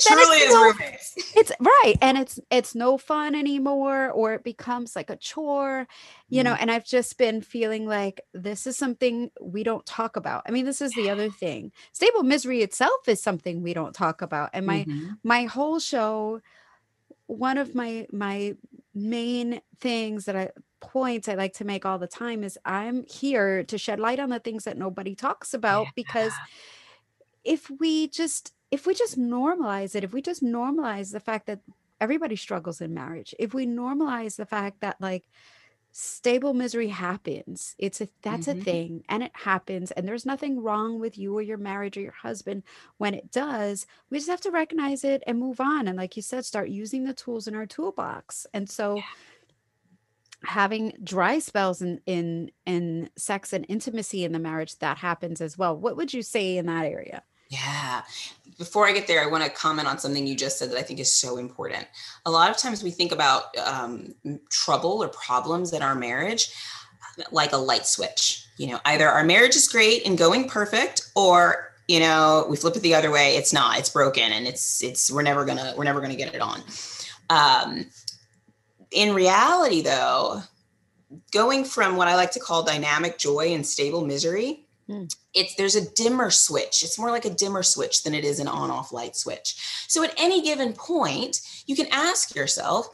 Truly 0.00 0.36
is 0.38 0.52
no, 0.52 0.62
roommates. 0.62 1.14
It's 1.36 1.52
right. 1.60 1.94
And 2.02 2.18
it's 2.18 2.38
it's 2.50 2.74
no 2.74 2.98
fun 2.98 3.34
anymore, 3.34 4.10
or 4.10 4.34
it 4.34 4.44
becomes 4.44 4.94
like 4.96 5.08
a 5.08 5.16
chore, 5.16 5.86
you 6.28 6.42
know. 6.42 6.54
Mm. 6.54 6.58
And 6.60 6.70
I've 6.70 6.84
just 6.84 7.16
been 7.16 7.40
feeling 7.40 7.86
like 7.86 8.20
this 8.34 8.66
is 8.66 8.76
something 8.76 9.30
we 9.40 9.62
don't 9.62 9.86
talk 9.86 10.16
about. 10.16 10.42
I 10.46 10.50
mean, 10.50 10.64
this 10.64 10.80
is 10.80 10.92
the 10.92 11.10
other 11.10 11.30
thing. 11.30 11.72
Stable 11.92 12.24
misery 12.24 12.62
itself 12.62 13.08
is 13.08 13.22
something 13.22 13.62
we 13.62 13.72
don't 13.72 13.94
talk 13.94 14.20
about. 14.20 14.50
And 14.52 14.66
my 14.66 14.84
Mhm. 14.84 15.18
my 15.22 15.44
whole 15.44 15.78
show, 15.78 16.40
one 17.26 17.56
of 17.56 17.74
my 17.74 18.06
my 18.12 18.56
main 18.94 19.60
things 19.80 20.26
that 20.26 20.36
I 20.36 20.50
points 20.82 21.28
I 21.28 21.34
like 21.36 21.54
to 21.54 21.64
make 21.64 21.86
all 21.86 21.98
the 21.98 22.08
time 22.08 22.44
is 22.44 22.58
I'm 22.66 23.06
here 23.06 23.64
to 23.64 23.78
shed 23.78 24.00
light 24.00 24.20
on 24.20 24.30
the 24.30 24.40
things 24.40 24.64
that 24.64 24.78
nobody 24.78 25.14
talks 25.16 25.54
about 25.54 25.94
because 25.96 26.40
if 27.44 27.70
we 27.80 28.08
just 28.08 28.54
if 28.70 28.86
we 28.86 28.94
just 28.94 29.18
normalize 29.18 29.94
it 29.94 30.04
if 30.04 30.12
we 30.12 30.22
just 30.22 30.42
normalize 30.42 31.12
the 31.12 31.20
fact 31.20 31.46
that 31.46 31.60
everybody 32.00 32.36
struggles 32.36 32.80
in 32.80 32.94
marriage 32.94 33.34
if 33.38 33.54
we 33.54 33.66
normalize 33.66 34.36
the 34.36 34.46
fact 34.46 34.80
that 34.80 35.00
like 35.00 35.24
stable 35.92 36.54
misery 36.54 36.88
happens 36.88 37.74
it's 37.78 38.00
a 38.00 38.08
that's 38.22 38.48
a 38.48 38.54
Mhm. 38.54 38.62
thing 38.64 39.04
and 39.08 39.22
it 39.22 39.32
happens 39.34 39.90
and 39.92 40.08
there's 40.08 40.26
nothing 40.26 40.60
wrong 40.62 41.00
with 41.00 41.18
you 41.18 41.36
or 41.36 41.42
your 41.42 41.58
marriage 41.58 41.96
or 41.98 42.00
your 42.02 42.12
husband 42.12 42.62
when 42.98 43.14
it 43.14 43.30
does 43.30 43.86
we 44.10 44.18
just 44.18 44.30
have 44.30 44.40
to 44.40 44.50
recognize 44.50 45.04
it 45.04 45.22
and 45.26 45.38
move 45.38 45.60
on 45.60 45.88
and 45.88 45.98
like 45.98 46.16
you 46.16 46.22
said 46.22 46.44
start 46.46 46.70
using 46.70 47.04
the 47.04 47.14
tools 47.14 47.46
in 47.48 47.54
our 47.54 47.66
toolbox. 47.66 48.46
And 48.54 48.70
so 48.70 49.04
having 50.44 50.92
dry 51.02 51.38
spells 51.38 51.82
in 51.82 52.00
in 52.06 52.50
in 52.66 53.08
sex 53.16 53.52
and 53.52 53.64
intimacy 53.68 54.24
in 54.24 54.32
the 54.32 54.38
marriage 54.38 54.78
that 54.78 54.98
happens 54.98 55.40
as 55.40 55.56
well 55.56 55.76
what 55.76 55.96
would 55.96 56.12
you 56.12 56.22
say 56.22 56.56
in 56.56 56.66
that 56.66 56.84
area 56.84 57.22
Yeah. 57.50 58.02
Before 58.56 58.86
I 58.86 58.92
get 58.92 59.06
there, 59.06 59.22
I 59.22 59.26
want 59.26 59.44
to 59.44 59.50
comment 59.50 59.86
on 59.86 59.98
something 59.98 60.26
you 60.26 60.34
just 60.36 60.58
said 60.58 60.70
that 60.70 60.78
I 60.78 60.82
think 60.82 61.00
is 61.00 61.12
so 61.12 61.36
important. 61.36 61.86
A 62.24 62.30
lot 62.30 62.50
of 62.50 62.56
times 62.56 62.82
we 62.82 62.90
think 62.90 63.12
about 63.12 63.54
um, 63.58 64.14
trouble 64.50 65.02
or 65.02 65.08
problems 65.08 65.72
in 65.74 65.82
our 65.82 65.94
marriage 65.94 66.50
uh, 67.18 67.24
like 67.30 67.52
a 67.52 67.56
light 67.58 67.86
switch. 67.86 68.46
You 68.56 68.68
know, 68.68 68.80
either 68.86 69.06
our 69.08 69.24
marriage 69.24 69.54
is 69.56 69.68
great 69.68 70.06
and 70.06 70.16
going 70.16 70.48
perfect, 70.48 71.10
or 71.14 71.72
you 71.88 72.00
know, 72.00 72.46
we 72.48 72.56
flip 72.56 72.76
it 72.76 72.80
the 72.82 72.94
other 72.94 73.10
way. 73.10 73.36
It's 73.36 73.52
not. 73.52 73.78
It's 73.78 73.90
broken, 73.90 74.32
and 74.32 74.46
it's 74.46 74.82
it's 74.82 75.10
we're 75.10 75.22
never 75.22 75.44
gonna 75.44 75.74
we're 75.76 75.84
never 75.84 76.00
gonna 76.00 76.16
get 76.16 76.34
it 76.34 76.40
on. 76.40 76.62
Um, 77.28 77.86
in 78.92 79.14
reality, 79.14 79.82
though, 79.82 80.42
going 81.30 81.64
from 81.64 81.96
what 81.96 82.08
I 82.08 82.16
like 82.16 82.30
to 82.32 82.40
call 82.40 82.62
dynamic 82.62 83.18
joy 83.18 83.52
and 83.52 83.66
stable 83.66 84.04
misery 84.04 84.66
hmm. 84.86 85.04
it's 85.34 85.54
there's 85.56 85.76
a 85.76 85.90
dimmer 85.90 86.30
switch. 86.30 86.82
It's 86.82 86.98
more 86.98 87.10
like 87.10 87.24
a 87.24 87.30
dimmer 87.30 87.62
switch 87.62 88.02
than 88.02 88.14
it 88.14 88.24
is 88.24 88.40
an 88.40 88.48
on 88.48 88.70
off 88.70 88.92
light 88.92 89.16
switch. 89.16 89.84
So 89.88 90.02
at 90.02 90.14
any 90.16 90.42
given 90.42 90.72
point 90.72 91.40
you 91.66 91.76
can 91.76 91.86
ask 91.90 92.34
yourself 92.34 92.88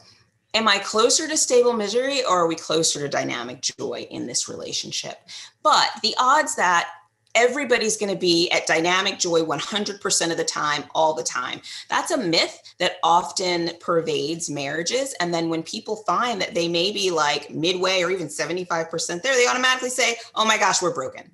am 0.55 0.67
i 0.67 0.79
closer 0.79 1.27
to 1.27 1.37
stable 1.37 1.73
misery 1.73 2.23
or 2.25 2.39
are 2.39 2.47
we 2.47 2.55
closer 2.55 2.99
to 2.99 3.07
dynamic 3.07 3.61
joy 3.61 4.07
in 4.09 4.27
this 4.27 4.49
relationship? 4.49 5.19
But 5.63 5.89
the 6.01 6.15
odds 6.19 6.55
that 6.55 6.89
everybody's 7.35 7.97
going 7.97 8.11
to 8.11 8.19
be 8.19 8.49
at 8.51 8.67
dynamic 8.67 9.19
joy 9.19 9.41
100% 9.41 10.31
of 10.31 10.37
the 10.37 10.43
time 10.43 10.83
all 10.95 11.13
the 11.13 11.23
time. 11.23 11.61
That's 11.89 12.11
a 12.11 12.17
myth 12.17 12.73
that 12.79 12.97
often 13.03 13.71
pervades 13.79 14.49
marriages 14.49 15.13
and 15.19 15.33
then 15.33 15.49
when 15.49 15.63
people 15.63 15.97
find 15.97 16.41
that 16.41 16.55
they 16.55 16.67
may 16.67 16.91
be 16.91 17.11
like 17.11 17.51
midway 17.51 18.01
or 18.01 18.11
even 18.11 18.27
75% 18.27 19.21
there 19.21 19.35
they 19.35 19.47
automatically 19.47 19.89
say 19.89 20.15
oh 20.35 20.45
my 20.45 20.57
gosh 20.57 20.81
we're 20.81 20.93
broken. 20.93 21.31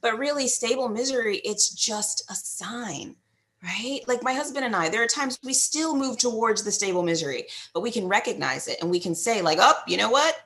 But 0.00 0.18
really 0.18 0.48
stable 0.48 0.88
misery 0.88 1.38
it's 1.38 1.70
just 1.70 2.30
a 2.30 2.34
sign 2.34 3.16
right? 3.62 4.00
Like 4.06 4.22
my 4.22 4.32
husband 4.32 4.64
and 4.64 4.76
i 4.76 4.88
there 4.88 5.02
are 5.02 5.08
times 5.08 5.38
we 5.42 5.54
still 5.54 5.96
move 5.96 6.18
towards 6.18 6.62
the 6.62 6.70
stable 6.70 7.02
misery 7.02 7.46
but 7.72 7.80
we 7.80 7.90
can 7.90 8.06
recognize 8.06 8.68
it 8.68 8.78
and 8.80 8.90
we 8.90 9.00
can 9.00 9.14
say 9.14 9.42
like 9.42 9.58
oh 9.60 9.74
you 9.86 9.96
know 9.96 10.10
what 10.10 10.36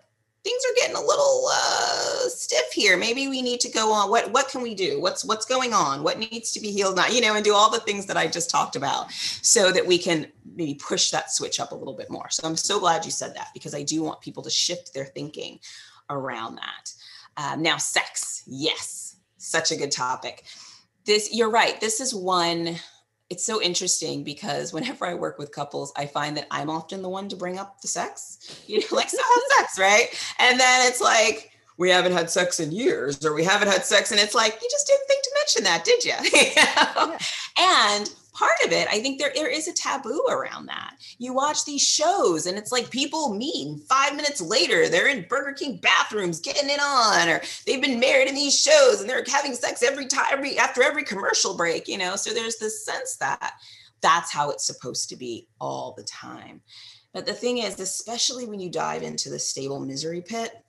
things 0.43 0.63
are 0.65 0.75
getting 0.77 0.97
a 0.97 1.01
little 1.01 1.49
uh, 1.53 2.29
stiff 2.29 2.73
here. 2.73 2.97
Maybe 2.97 3.29
we 3.29 3.43
need 3.43 3.61
to 3.61 3.71
go 3.71 3.93
on 3.93 4.11
what 4.11 4.31
what 4.33 4.49
can 4.49 4.63
we 4.63 4.75
do? 4.75 5.01
What's 5.01 5.25
what's 5.25 5.45
going 5.45 5.73
on? 5.73 6.03
What 6.03 6.19
needs 6.19 6.53
to 6.53 6.61
be 6.61 6.71
healed 6.71 6.97
now? 6.97 7.07
You 7.07 7.21
know 7.21 7.35
and 7.35 7.45
do 7.45 7.55
all 7.55 7.71
the 7.71 7.81
things 7.81 8.07
that 8.07 8.17
i 8.17 8.27
just 8.27 8.51
talked 8.51 8.77
about 8.77 9.13
so 9.13 9.71
that 9.73 9.87
we 9.87 9.99
can 9.99 10.27
maybe 10.55 10.75
push 10.75 11.11
that 11.11 11.31
switch 11.31 11.61
up 11.61 11.73
a 11.73 11.75
little 11.75 11.95
bit 11.95 12.11
more. 12.11 12.29
So 12.31 12.47
i'm 12.47 12.57
so 12.57 12.81
glad 12.81 13.05
you 13.05 13.11
said 13.11 13.35
that 13.35 13.49
because 13.55 13.75
i 13.75 13.83
do 13.83 14.03
want 14.03 14.21
people 14.21 14.43
to 14.43 14.51
shift 14.51 14.95
their 14.95 15.05
thinking 15.05 15.59
around 16.11 16.57
that. 16.57 16.93
Um, 17.37 17.63
now 17.63 17.77
sex. 17.79 18.43
Yes. 18.47 19.17
Such 19.39 19.71
a 19.71 19.77
good 19.77 19.93
topic. 19.93 20.45
This, 21.07 21.33
you're 21.33 21.51
right. 21.51 21.81
This 21.81 22.01
is 22.01 22.15
one, 22.15 22.77
it's 23.31 23.47
so 23.47 23.63
interesting 23.63 24.25
because 24.25 24.73
whenever 24.73 25.07
I 25.07 25.15
work 25.15 25.39
with 25.39 25.53
couples, 25.53 25.93
I 25.97 26.07
find 26.07 26.37
that 26.37 26.49
I'm 26.51 26.69
often 26.69 27.01
the 27.01 27.09
one 27.09 27.29
to 27.29 27.37
bring 27.37 27.59
up 27.59 27.81
the 27.81 27.89
sex, 27.89 28.61
you 28.67 28.81
know, 28.81 28.87
like, 28.93 29.09
so 29.09 29.19
how's 29.23 29.59
sex, 29.59 29.79
right? 29.79 30.09
And 30.41 30.59
then 30.59 30.89
it's 30.89 31.01
like, 31.01 31.53
we 31.79 31.89
haven't 31.89 32.13
had 32.13 32.29
sex 32.29 32.61
in 32.61 32.73
years, 32.73 33.25
or 33.25 33.33
we 33.33 33.43
haven't 33.43 33.69
had 33.69 33.87
sex. 33.87 34.11
And 34.11 34.21
it's 34.21 34.35
like, 34.35 34.59
you 34.61 34.69
just 34.71 34.87
didn't 34.87 35.07
think 35.07 35.23
to 35.23 35.31
mention 35.39 35.65
that, 35.65 35.85
did 35.85 36.05
you? 36.05 36.13
you 36.39 37.07
know? 37.07 37.17
And 37.59 38.11
part 38.41 38.57
of 38.65 38.73
it, 38.73 38.89
I 38.89 39.01
think 39.01 39.19
there, 39.19 39.33
there 39.35 39.51
is 39.51 39.69
a 39.69 39.73
taboo 39.75 40.25
around 40.31 40.67
that. 40.67 40.97
You 41.19 41.35
watch 41.35 41.67
these 41.67 41.87
shows 41.87 42.47
and 42.47 42.57
it's 42.57 42.73
like 42.73 42.89
people 42.91 43.35
meet 43.35 43.69
and 43.69 43.83
five 43.83 44.17
minutes 44.17 44.41
later 44.41 44.89
they're 44.89 45.09
in 45.09 45.27
Burger 45.29 45.53
King 45.53 45.77
bathrooms 45.77 46.41
getting 46.41 46.71
it 46.71 46.81
on, 46.81 47.29
or 47.29 47.43
they've 47.67 47.83
been 47.83 48.01
married 48.01 48.29
in 48.29 48.35
these 48.35 48.59
shows 48.59 49.01
and 49.01 49.11
they're 49.11 49.25
having 49.31 49.55
sex 49.55 49.83
every 49.83 50.07
time, 50.07 50.25
every 50.31 50.59
after 50.59 50.83
every 50.83 51.05
commercial 51.05 51.55
break, 51.55 51.87
you 51.87 51.99
know. 51.99 52.17
So 52.17 52.33
there's 52.33 52.57
this 52.57 52.83
sense 52.83 53.17
that 53.17 53.53
that's 54.01 54.33
how 54.33 54.49
it's 54.49 54.67
supposed 54.67 55.11
to 55.11 55.17
be 55.17 55.47
all 55.61 55.93
the 55.95 56.05
time. 56.05 56.63
But 57.13 57.27
the 57.27 57.35
thing 57.35 57.59
is, 57.59 57.79
especially 57.79 58.47
when 58.47 58.61
you 58.61 58.71
dive 58.71 59.03
into 59.03 59.29
the 59.29 59.39
stable 59.39 59.81
misery 59.81 60.23
pit, 60.23 60.65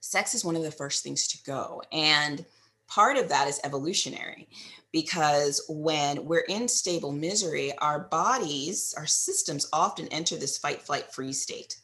sex 0.00 0.34
is 0.34 0.44
one 0.44 0.56
of 0.56 0.62
the 0.62 0.70
first 0.70 1.02
things 1.02 1.28
to 1.28 1.42
go. 1.44 1.80
And 1.92 2.44
part 2.88 3.16
of 3.16 3.28
that 3.28 3.48
is 3.48 3.60
evolutionary 3.64 4.48
because 4.92 5.64
when 5.68 6.24
we're 6.24 6.44
in 6.48 6.66
stable 6.66 7.12
misery, 7.12 7.76
our 7.78 8.00
bodies, 8.00 8.94
our 8.96 9.06
systems 9.06 9.68
often 9.72 10.08
enter 10.08 10.36
this 10.36 10.58
fight, 10.58 10.80
flight, 10.80 11.12
freeze 11.12 11.42
state. 11.42 11.76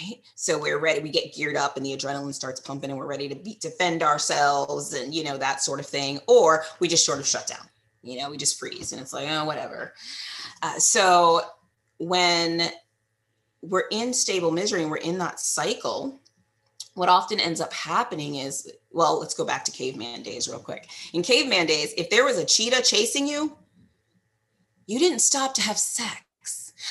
Right. 0.00 0.20
So 0.34 0.58
we're 0.58 0.78
ready, 0.78 1.00
we 1.00 1.10
get 1.10 1.32
geared 1.32 1.56
up 1.56 1.76
and 1.76 1.86
the 1.86 1.96
adrenaline 1.96 2.34
starts 2.34 2.60
pumping 2.60 2.90
and 2.90 2.98
we're 2.98 3.06
ready 3.06 3.28
to 3.28 3.36
be, 3.36 3.56
defend 3.60 4.02
ourselves 4.02 4.92
and, 4.94 5.14
you 5.14 5.22
know, 5.22 5.38
that 5.38 5.62
sort 5.62 5.78
of 5.78 5.86
thing. 5.86 6.18
Or 6.26 6.64
we 6.80 6.88
just 6.88 7.06
sort 7.06 7.20
of 7.20 7.26
shut 7.26 7.46
down, 7.46 7.66
you 8.02 8.18
know, 8.18 8.28
we 8.28 8.36
just 8.36 8.58
freeze 8.58 8.92
and 8.92 9.00
it's 9.00 9.12
like, 9.12 9.28
oh, 9.30 9.44
whatever. 9.44 9.94
Uh, 10.62 10.78
so 10.78 11.42
when 11.98 12.62
we're 13.62 13.86
in 13.90 14.12
stable 14.12 14.50
misery 14.50 14.82
and 14.82 14.90
we're 14.90 14.96
in 14.96 15.18
that 15.18 15.38
cycle, 15.38 16.20
what 16.96 17.10
often 17.10 17.38
ends 17.38 17.60
up 17.60 17.72
happening 17.72 18.36
is 18.36 18.72
well 18.90 19.20
let's 19.20 19.34
go 19.34 19.44
back 19.44 19.64
to 19.64 19.70
caveman 19.70 20.22
days 20.22 20.48
real 20.48 20.58
quick. 20.58 20.88
In 21.12 21.22
caveman 21.22 21.66
days 21.66 21.92
if 21.96 22.10
there 22.10 22.24
was 22.24 22.38
a 22.38 22.44
cheetah 22.44 22.82
chasing 22.82 23.28
you 23.28 23.56
you 24.86 24.98
didn't 24.98 25.20
stop 25.20 25.54
to 25.54 25.62
have 25.62 25.78
sex. 25.78 26.22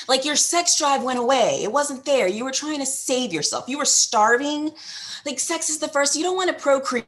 Like 0.08 0.24
your 0.24 0.36
sex 0.36 0.78
drive 0.78 1.02
went 1.02 1.18
away. 1.18 1.60
It 1.62 1.72
wasn't 1.72 2.04
there. 2.04 2.28
You 2.28 2.44
were 2.44 2.52
trying 2.52 2.80
to 2.80 2.86
save 2.86 3.32
yourself. 3.32 3.64
You 3.66 3.78
were 3.78 3.86
starving. 3.86 4.72
Like 5.24 5.40
sex 5.40 5.70
is 5.70 5.78
the 5.78 5.88
first 5.88 6.14
you 6.14 6.22
don't 6.22 6.36
want 6.36 6.50
to 6.50 6.62
procreate. 6.62 7.06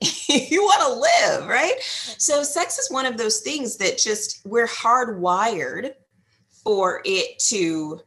You 0.28 0.62
want 0.62 0.82
to 0.82 1.32
live 1.32 1.48
right? 1.48 1.74
So 1.80 2.42
sex 2.42 2.78
is 2.78 2.90
one 2.90 3.06
of 3.06 3.16
those 3.16 3.40
things 3.40 3.76
that 3.76 3.96
just 3.96 4.44
we're 4.44 4.66
hardwired 4.66 5.94
for 6.64 7.00
it 7.04 7.38
to 7.48 8.00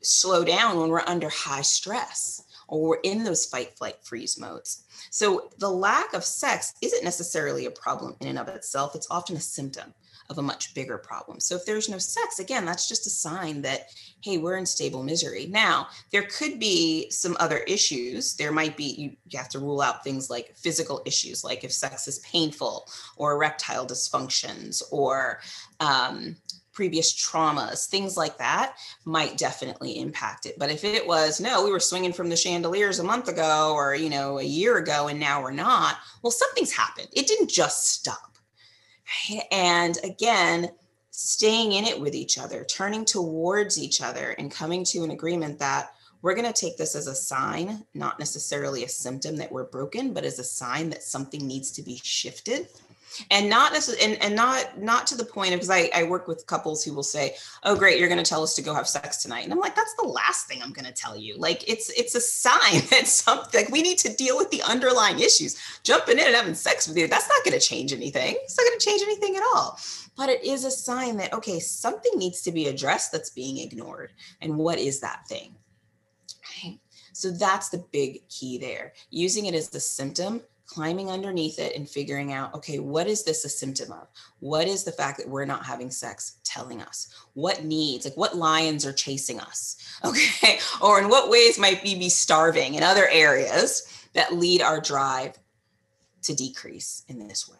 slow 0.00 0.44
down 0.44 0.78
when 0.78 0.88
we're 0.88 1.02
under 1.06 1.28
high 1.28 1.62
stress 1.62 2.43
or 2.74 2.88
we're 2.88 3.00
in 3.04 3.22
those 3.22 3.46
fight, 3.46 3.78
flight, 3.78 3.96
freeze 4.02 4.36
modes. 4.36 4.82
So 5.10 5.50
the 5.58 5.70
lack 5.70 6.12
of 6.12 6.24
sex 6.24 6.74
isn't 6.82 7.04
necessarily 7.04 7.66
a 7.66 7.70
problem 7.70 8.16
in 8.20 8.26
and 8.26 8.38
of 8.38 8.48
itself. 8.48 8.96
It's 8.96 9.06
often 9.12 9.36
a 9.36 9.40
symptom 9.40 9.94
of 10.28 10.38
a 10.38 10.42
much 10.42 10.74
bigger 10.74 10.98
problem. 10.98 11.38
So 11.38 11.54
if 11.54 11.64
there's 11.66 11.88
no 11.88 11.98
sex, 11.98 12.40
again, 12.40 12.64
that's 12.64 12.88
just 12.88 13.06
a 13.06 13.10
sign 13.10 13.62
that, 13.62 13.90
hey, 14.22 14.38
we're 14.38 14.56
in 14.56 14.66
stable 14.66 15.04
misery. 15.04 15.46
Now, 15.46 15.86
there 16.10 16.24
could 16.24 16.58
be 16.58 17.10
some 17.10 17.36
other 17.38 17.58
issues. 17.58 18.34
There 18.34 18.50
might 18.50 18.76
be, 18.76 18.84
you, 18.84 19.16
you 19.28 19.38
have 19.38 19.50
to 19.50 19.60
rule 19.60 19.80
out 19.80 20.02
things 20.02 20.30
like 20.30 20.56
physical 20.56 21.02
issues, 21.06 21.44
like 21.44 21.62
if 21.62 21.72
sex 21.72 22.08
is 22.08 22.18
painful 22.20 22.88
or 23.16 23.34
erectile 23.34 23.86
dysfunctions 23.86 24.82
or 24.90 25.40
um, 25.78 26.36
previous 26.74 27.14
traumas, 27.14 27.86
things 27.86 28.16
like 28.16 28.36
that 28.38 28.76
might 29.04 29.38
definitely 29.38 29.98
impact 29.98 30.44
it. 30.44 30.58
But 30.58 30.70
if 30.70 30.84
it 30.84 31.06
was, 31.06 31.40
no, 31.40 31.64
we 31.64 31.70
were 31.70 31.80
swinging 31.80 32.12
from 32.12 32.28
the 32.28 32.36
chandeliers 32.36 32.98
a 32.98 33.04
month 33.04 33.28
ago 33.28 33.72
or, 33.74 33.94
you 33.94 34.10
know, 34.10 34.38
a 34.38 34.44
year 34.44 34.78
ago 34.78 35.08
and 35.08 35.18
now 35.18 35.40
we're 35.40 35.52
not, 35.52 35.96
well, 36.22 36.30
something's 36.30 36.72
happened. 36.72 37.08
It 37.12 37.26
didn't 37.26 37.50
just 37.50 37.88
stop. 37.88 38.36
And 39.50 39.96
again, 40.04 40.70
staying 41.10 41.72
in 41.72 41.84
it 41.84 42.00
with 42.00 42.14
each 42.14 42.38
other, 42.38 42.64
turning 42.64 43.04
towards 43.04 43.78
each 43.78 44.02
other 44.02 44.34
and 44.38 44.50
coming 44.50 44.84
to 44.84 45.04
an 45.04 45.12
agreement 45.12 45.60
that 45.60 45.94
we're 46.22 46.34
going 46.34 46.50
to 46.50 46.58
take 46.58 46.76
this 46.76 46.96
as 46.96 47.06
a 47.06 47.14
sign, 47.14 47.84
not 47.94 48.18
necessarily 48.18 48.82
a 48.82 48.88
symptom 48.88 49.36
that 49.36 49.52
we're 49.52 49.64
broken, 49.64 50.12
but 50.12 50.24
as 50.24 50.38
a 50.38 50.44
sign 50.44 50.90
that 50.90 51.02
something 51.02 51.46
needs 51.46 51.70
to 51.72 51.82
be 51.82 52.00
shifted 52.02 52.68
and 53.30 53.48
not 53.48 53.72
necessarily 53.72 54.14
and, 54.14 54.22
and 54.22 54.36
not 54.36 54.78
not 54.80 55.06
to 55.08 55.16
the 55.16 55.24
point 55.24 55.52
of 55.52 55.60
because 55.60 55.70
I, 55.70 55.90
I 55.94 56.04
work 56.04 56.28
with 56.28 56.46
couples 56.46 56.84
who 56.84 56.94
will 56.94 57.02
say 57.02 57.34
oh 57.62 57.76
great 57.76 57.98
you're 57.98 58.08
going 58.08 58.22
to 58.22 58.28
tell 58.28 58.42
us 58.42 58.54
to 58.56 58.62
go 58.62 58.74
have 58.74 58.88
sex 58.88 59.22
tonight. 59.22 59.44
And 59.44 59.52
i'm 59.52 59.58
like 59.58 59.74
that's 59.74 59.94
the 59.94 60.06
last 60.06 60.46
thing 60.46 60.62
i'm 60.62 60.72
going 60.72 60.86
to 60.86 60.92
tell 60.92 61.16
you. 61.16 61.36
Like 61.36 61.68
it's 61.68 61.90
it's 61.90 62.14
a 62.14 62.20
sign 62.20 62.82
that 62.90 63.06
something 63.06 63.64
like 63.64 63.72
we 63.72 63.82
need 63.82 63.98
to 63.98 64.14
deal 64.14 64.36
with 64.36 64.50
the 64.50 64.62
underlying 64.62 65.20
issues. 65.20 65.56
Jumping 65.82 66.18
in 66.18 66.26
and 66.26 66.36
having 66.36 66.54
sex 66.54 66.88
with 66.88 66.96
you 66.96 67.06
that's 67.06 67.28
not 67.28 67.44
going 67.44 67.58
to 67.58 67.66
change 67.66 67.92
anything. 67.92 68.36
It's 68.42 68.56
not 68.56 68.64
going 68.64 68.78
to 68.78 68.86
change 68.86 69.02
anything 69.02 69.36
at 69.36 69.42
all. 69.54 69.78
But 70.16 70.28
it 70.28 70.44
is 70.44 70.64
a 70.64 70.70
sign 70.70 71.16
that 71.18 71.32
okay 71.32 71.60
something 71.60 72.12
needs 72.16 72.42
to 72.42 72.52
be 72.52 72.68
addressed 72.68 73.12
that's 73.12 73.30
being 73.30 73.58
ignored. 73.58 74.12
And 74.40 74.56
what 74.56 74.78
is 74.78 75.00
that 75.00 75.26
thing? 75.28 75.56
So 77.14 77.30
that's 77.30 77.68
the 77.68 77.84
big 77.92 78.28
key 78.28 78.58
there. 78.58 78.92
Using 79.08 79.46
it 79.46 79.54
as 79.54 79.70
the 79.70 79.80
symptom 79.80 80.42
climbing 80.66 81.10
underneath 81.10 81.58
it 81.58 81.76
and 81.76 81.88
figuring 81.88 82.32
out 82.32 82.54
okay 82.54 82.78
what 82.78 83.06
is 83.06 83.22
this 83.22 83.44
a 83.44 83.48
symptom 83.48 83.92
of? 83.92 84.08
What 84.40 84.66
is 84.66 84.84
the 84.84 84.92
fact 84.92 85.18
that 85.18 85.28
we're 85.28 85.44
not 85.44 85.64
having 85.64 85.90
sex 85.90 86.38
telling 86.44 86.80
us? 86.80 87.08
What 87.34 87.64
needs 87.64 88.04
like 88.04 88.16
what 88.16 88.36
lions 88.36 88.86
are 88.86 88.92
chasing 88.92 89.40
us? 89.40 89.76
Okay 90.04 90.58
or 90.82 91.00
in 91.00 91.08
what 91.08 91.30
ways 91.30 91.58
might 91.58 91.82
we 91.82 91.94
be 91.94 92.08
starving 92.08 92.74
in 92.74 92.82
other 92.82 93.08
areas 93.08 93.88
that 94.12 94.34
lead 94.34 94.60
our 94.60 94.80
drive 94.80 95.38
to 96.22 96.34
decrease 96.34 97.04
in 97.08 97.26
this 97.26 97.48
way? 97.48 97.58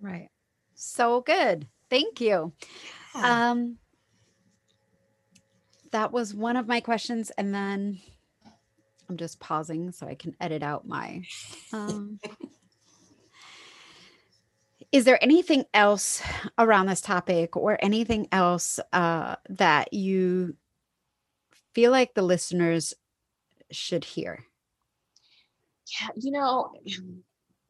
Right. 0.00 0.28
So 0.74 1.20
good. 1.20 1.66
Thank 1.90 2.20
you. 2.20 2.52
Yeah. 3.14 3.50
um 3.50 3.78
that 5.92 6.12
was 6.12 6.34
one 6.34 6.56
of 6.56 6.66
my 6.66 6.80
questions 6.80 7.30
and 7.38 7.54
then 7.54 8.00
I'm 9.08 9.16
just 9.16 9.40
pausing 9.40 9.92
so 9.92 10.06
I 10.06 10.14
can 10.14 10.34
edit 10.40 10.62
out 10.62 10.86
my. 10.86 11.22
Um, 11.72 12.20
is 14.92 15.04
there 15.04 15.22
anything 15.22 15.64
else 15.74 16.22
around 16.58 16.86
this 16.86 17.00
topic 17.00 17.56
or 17.56 17.78
anything 17.82 18.28
else 18.32 18.80
uh, 18.92 19.36
that 19.48 19.92
you 19.92 20.56
feel 21.74 21.90
like 21.90 22.14
the 22.14 22.22
listeners 22.22 22.94
should 23.70 24.04
hear? 24.04 24.44
Yeah, 26.00 26.08
you 26.16 26.30
know, 26.30 26.72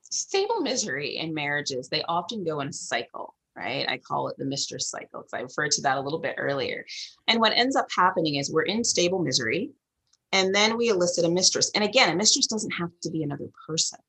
stable 0.02 0.60
misery 0.60 1.16
in 1.16 1.34
marriages, 1.34 1.88
they 1.88 2.02
often 2.02 2.44
go 2.44 2.60
in 2.60 2.68
a 2.68 2.72
cycle 2.72 3.34
right? 3.56 3.88
I 3.88 3.98
call 3.98 4.28
it 4.28 4.36
the 4.36 4.44
mistress 4.44 4.90
cycle 4.90 5.20
because 5.20 5.32
I 5.32 5.40
referred 5.40 5.70
to 5.72 5.82
that 5.82 5.96
a 5.96 6.00
little 6.00 6.18
bit 6.18 6.34
earlier. 6.38 6.84
And 7.28 7.40
what 7.40 7.52
ends 7.54 7.76
up 7.76 7.86
happening 7.96 8.36
is 8.36 8.52
we're 8.52 8.62
in 8.62 8.84
stable 8.84 9.20
misery 9.20 9.70
and 10.34 10.52
then 10.52 10.76
we 10.76 10.88
elicit 10.88 11.24
a 11.24 11.30
mistress. 11.30 11.70
And 11.76 11.84
again, 11.84 12.10
a 12.10 12.16
mistress 12.16 12.48
doesn't 12.48 12.72
have 12.72 12.90
to 13.02 13.10
be 13.10 13.22
another 13.22 13.46
person, 13.68 14.00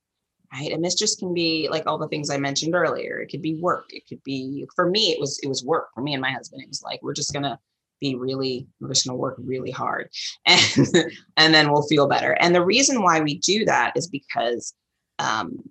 right? 0.51 0.73
A 0.73 0.77
mistress 0.77 1.15
can 1.15 1.35
be 1.35 1.67
like 1.69 1.85
all 1.85 1.99
the 1.99 2.07
things 2.07 2.31
I 2.31 2.37
mentioned 2.37 2.73
earlier. 2.73 3.19
It 3.19 3.27
could 3.27 3.43
be 3.43 3.53
work. 3.61 3.85
It 3.91 4.07
could 4.09 4.23
be 4.23 4.65
for 4.75 4.89
me, 4.89 5.11
it 5.11 5.19
was 5.19 5.39
it 5.43 5.47
was 5.47 5.63
work. 5.63 5.89
For 5.93 6.01
me 6.01 6.13
and 6.13 6.21
my 6.21 6.31
husband, 6.31 6.63
it 6.63 6.67
was 6.67 6.81
like 6.81 7.01
we're 7.03 7.13
just 7.13 7.31
gonna 7.31 7.59
be 8.01 8.15
really, 8.15 8.67
we're 8.79 8.89
just 8.89 9.05
gonna 9.05 9.17
work 9.17 9.35
really 9.37 9.69
hard 9.69 10.09
and 10.47 10.87
and 11.37 11.53
then 11.53 11.71
we'll 11.71 11.87
feel 11.87 12.07
better. 12.07 12.31
And 12.39 12.55
the 12.55 12.65
reason 12.65 13.03
why 13.03 13.21
we 13.21 13.37
do 13.37 13.63
that 13.65 13.93
is 13.95 14.07
because 14.07 14.73
um 15.19 15.61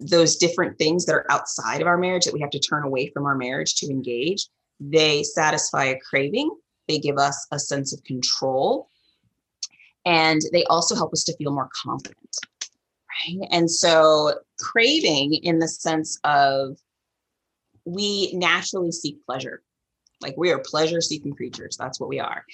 those 0.00 0.36
different 0.36 0.78
things 0.78 1.04
that 1.04 1.14
are 1.14 1.30
outside 1.30 1.82
of 1.82 1.86
our 1.86 1.98
marriage 1.98 2.24
that 2.24 2.34
we 2.34 2.40
have 2.40 2.50
to 2.50 2.58
turn 2.58 2.84
away 2.84 3.10
from 3.12 3.26
our 3.26 3.36
marriage 3.36 3.74
to 3.76 3.86
engage, 3.90 4.48
they 4.80 5.22
satisfy 5.22 5.84
a 5.84 6.00
craving. 6.00 6.50
They 6.88 6.98
give 6.98 7.18
us 7.18 7.46
a 7.52 7.58
sense 7.58 7.92
of 7.92 8.02
control 8.02 8.88
and 10.04 10.40
they 10.52 10.64
also 10.64 10.94
help 10.94 11.12
us 11.12 11.24
to 11.24 11.36
feel 11.36 11.52
more 11.52 11.70
confident 11.84 12.36
right 13.28 13.48
and 13.50 13.70
so 13.70 14.34
craving 14.58 15.34
in 15.34 15.58
the 15.58 15.68
sense 15.68 16.18
of 16.24 16.76
we 17.84 18.32
naturally 18.34 18.92
seek 18.92 19.24
pleasure 19.26 19.62
like 20.20 20.34
we 20.36 20.52
are 20.52 20.58
pleasure 20.58 21.00
seeking 21.00 21.32
creatures 21.32 21.76
that's 21.76 21.98
what 21.98 22.08
we 22.08 22.20
are 22.20 22.44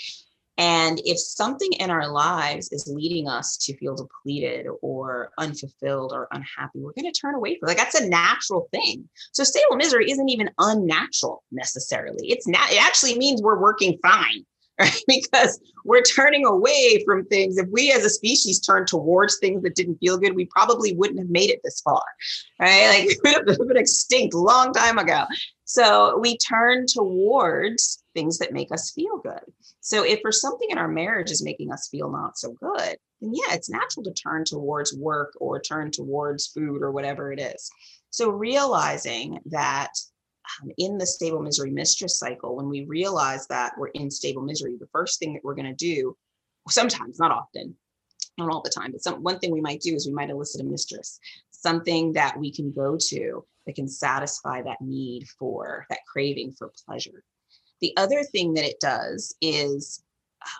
and 0.58 1.00
if 1.04 1.20
something 1.20 1.72
in 1.74 1.88
our 1.88 2.08
lives 2.08 2.72
is 2.72 2.90
leading 2.92 3.28
us 3.28 3.56
to 3.58 3.76
feel 3.76 3.94
depleted 3.94 4.66
or 4.82 5.30
unfulfilled 5.38 6.12
or 6.12 6.26
unhappy, 6.32 6.80
we're 6.80 6.94
going 6.94 7.10
to 7.10 7.18
turn 7.18 7.36
away 7.36 7.56
from 7.56 7.68
it. 7.68 7.70
Like 7.70 7.76
that's 7.76 8.00
a 8.00 8.08
natural 8.08 8.68
thing. 8.72 9.08
So 9.30 9.44
stable 9.44 9.76
misery 9.76 10.10
isn't 10.10 10.28
even 10.28 10.50
unnatural 10.58 11.44
necessarily. 11.52 12.28
It's 12.30 12.48
not, 12.48 12.72
it 12.72 12.82
actually 12.82 13.16
means 13.16 13.40
we're 13.40 13.60
working 13.60 14.00
fine 14.02 14.44
right? 14.78 15.02
Because 15.08 15.60
we're 15.84 16.02
turning 16.02 16.44
away 16.44 17.02
from 17.04 17.24
things. 17.26 17.56
If 17.56 17.68
we 17.70 17.92
as 17.92 18.04
a 18.04 18.10
species 18.10 18.60
turn 18.60 18.84
towards 18.86 19.38
things 19.38 19.62
that 19.62 19.74
didn't 19.74 19.98
feel 19.98 20.18
good, 20.18 20.36
we 20.36 20.44
probably 20.46 20.94
wouldn't 20.94 21.18
have 21.18 21.30
made 21.30 21.50
it 21.50 21.60
this 21.64 21.80
far, 21.80 22.02
right? 22.60 22.88
Like 22.88 23.18
we 23.24 23.32
would 23.32 23.48
have 23.48 23.68
been 23.68 23.76
extinct 23.76 24.34
a 24.34 24.38
long 24.38 24.72
time 24.72 24.98
ago. 24.98 25.24
So 25.64 26.18
we 26.18 26.36
turn 26.38 26.86
towards 26.86 28.02
things 28.14 28.38
that 28.38 28.52
make 28.52 28.72
us 28.72 28.90
feel 28.92 29.18
good. 29.18 29.40
So 29.80 30.04
if 30.04 30.20
for 30.20 30.32
something 30.32 30.68
in 30.70 30.78
our 30.78 30.88
marriage 30.88 31.30
is 31.30 31.44
making 31.44 31.72
us 31.72 31.88
feel 31.88 32.10
not 32.10 32.38
so 32.38 32.54
good, 32.60 32.96
then 33.20 33.32
yeah, 33.34 33.54
it's 33.54 33.70
natural 33.70 34.04
to 34.04 34.12
turn 34.12 34.44
towards 34.44 34.94
work 34.94 35.32
or 35.40 35.60
turn 35.60 35.90
towards 35.90 36.46
food 36.48 36.82
or 36.82 36.90
whatever 36.90 37.32
it 37.32 37.40
is. 37.40 37.70
So 38.10 38.30
realizing 38.30 39.38
that 39.46 39.90
um, 40.62 40.70
in 40.78 40.98
the 40.98 41.06
stable 41.06 41.40
misery 41.40 41.70
mistress 41.70 42.18
cycle, 42.18 42.56
when 42.56 42.68
we 42.68 42.84
realize 42.84 43.46
that 43.48 43.72
we're 43.78 43.88
in 43.88 44.10
stable 44.10 44.42
misery, 44.42 44.76
the 44.78 44.88
first 44.92 45.18
thing 45.18 45.34
that 45.34 45.44
we're 45.44 45.54
going 45.54 45.66
to 45.66 45.74
do, 45.74 46.16
sometimes, 46.68 47.18
not 47.18 47.30
often, 47.30 47.74
not 48.36 48.50
all 48.50 48.62
the 48.62 48.70
time, 48.70 48.92
but 48.92 49.02
some 49.02 49.22
one 49.22 49.38
thing 49.38 49.50
we 49.50 49.60
might 49.60 49.80
do 49.80 49.94
is 49.94 50.06
we 50.06 50.12
might 50.12 50.30
elicit 50.30 50.60
a 50.60 50.64
mistress, 50.64 51.18
something 51.50 52.12
that 52.12 52.38
we 52.38 52.52
can 52.52 52.72
go 52.72 52.96
to 52.96 53.44
that 53.66 53.74
can 53.74 53.88
satisfy 53.88 54.62
that 54.62 54.80
need 54.80 55.26
for 55.38 55.86
that 55.90 56.00
craving 56.10 56.52
for 56.52 56.72
pleasure. 56.86 57.22
The 57.80 57.92
other 57.96 58.22
thing 58.24 58.54
that 58.54 58.64
it 58.64 58.80
does 58.80 59.34
is 59.40 60.02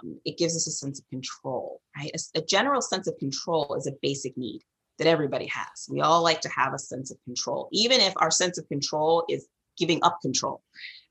um, 0.02 0.18
it 0.24 0.38
gives 0.38 0.56
us 0.56 0.66
a 0.66 0.70
sense 0.70 0.98
of 0.98 1.08
control, 1.08 1.80
right? 1.96 2.10
A, 2.14 2.38
a 2.38 2.42
general 2.42 2.82
sense 2.82 3.06
of 3.06 3.18
control 3.18 3.74
is 3.78 3.86
a 3.86 3.92
basic 4.02 4.36
need 4.36 4.62
that 4.98 5.06
everybody 5.06 5.46
has. 5.46 5.86
We 5.88 6.00
all 6.00 6.22
like 6.22 6.40
to 6.42 6.48
have 6.48 6.74
a 6.74 6.78
sense 6.78 7.10
of 7.10 7.22
control, 7.24 7.68
even 7.72 8.00
if 8.00 8.12
our 8.16 8.30
sense 8.30 8.58
of 8.58 8.68
control 8.68 9.24
is 9.28 9.46
giving 9.78 10.00
up 10.02 10.18
control, 10.20 10.62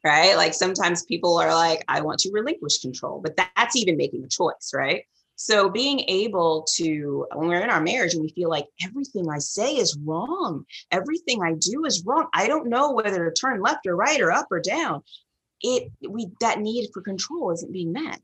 right? 0.03 0.36
Like 0.36 0.53
sometimes 0.53 1.03
people 1.03 1.38
are 1.38 1.53
like, 1.53 1.84
I 1.88 2.01
want 2.01 2.19
to 2.19 2.32
relinquish 2.32 2.80
control, 2.80 3.21
but 3.21 3.36
that's 3.38 3.75
even 3.75 3.97
making 3.97 4.23
a 4.23 4.27
choice, 4.27 4.71
right? 4.73 5.03
So 5.39 5.69
being 5.69 5.99
able 6.08 6.65
to, 6.77 7.27
when 7.36 7.47
we're 7.47 7.62
in 7.62 7.69
our 7.69 7.80
marriage 7.80 8.13
and 8.13 8.23
we 8.23 8.30
feel 8.30 8.49
like 8.49 8.65
everything 8.84 9.30
I 9.30 9.38
say 9.38 9.75
is 9.75 9.95
wrong, 10.03 10.65
everything 10.91 11.43
I 11.43 11.53
do 11.53 11.86
is 11.86 12.03
wrong, 12.03 12.27
I 12.34 12.47
don't 12.47 12.69
know 12.69 12.91
whether 12.91 13.23
to 13.23 13.32
turn 13.32 13.62
left 13.62 13.86
or 13.86 13.95
right 13.95 14.19
or 14.19 14.32
up 14.32 14.47
or 14.49 14.60
down. 14.60 15.03
It 15.62 15.91
we 16.08 16.30
that 16.41 16.60
need 16.60 16.89
for 16.91 17.01
control 17.01 17.51
isn't 17.51 17.71
being 17.71 17.93
met, 17.93 18.19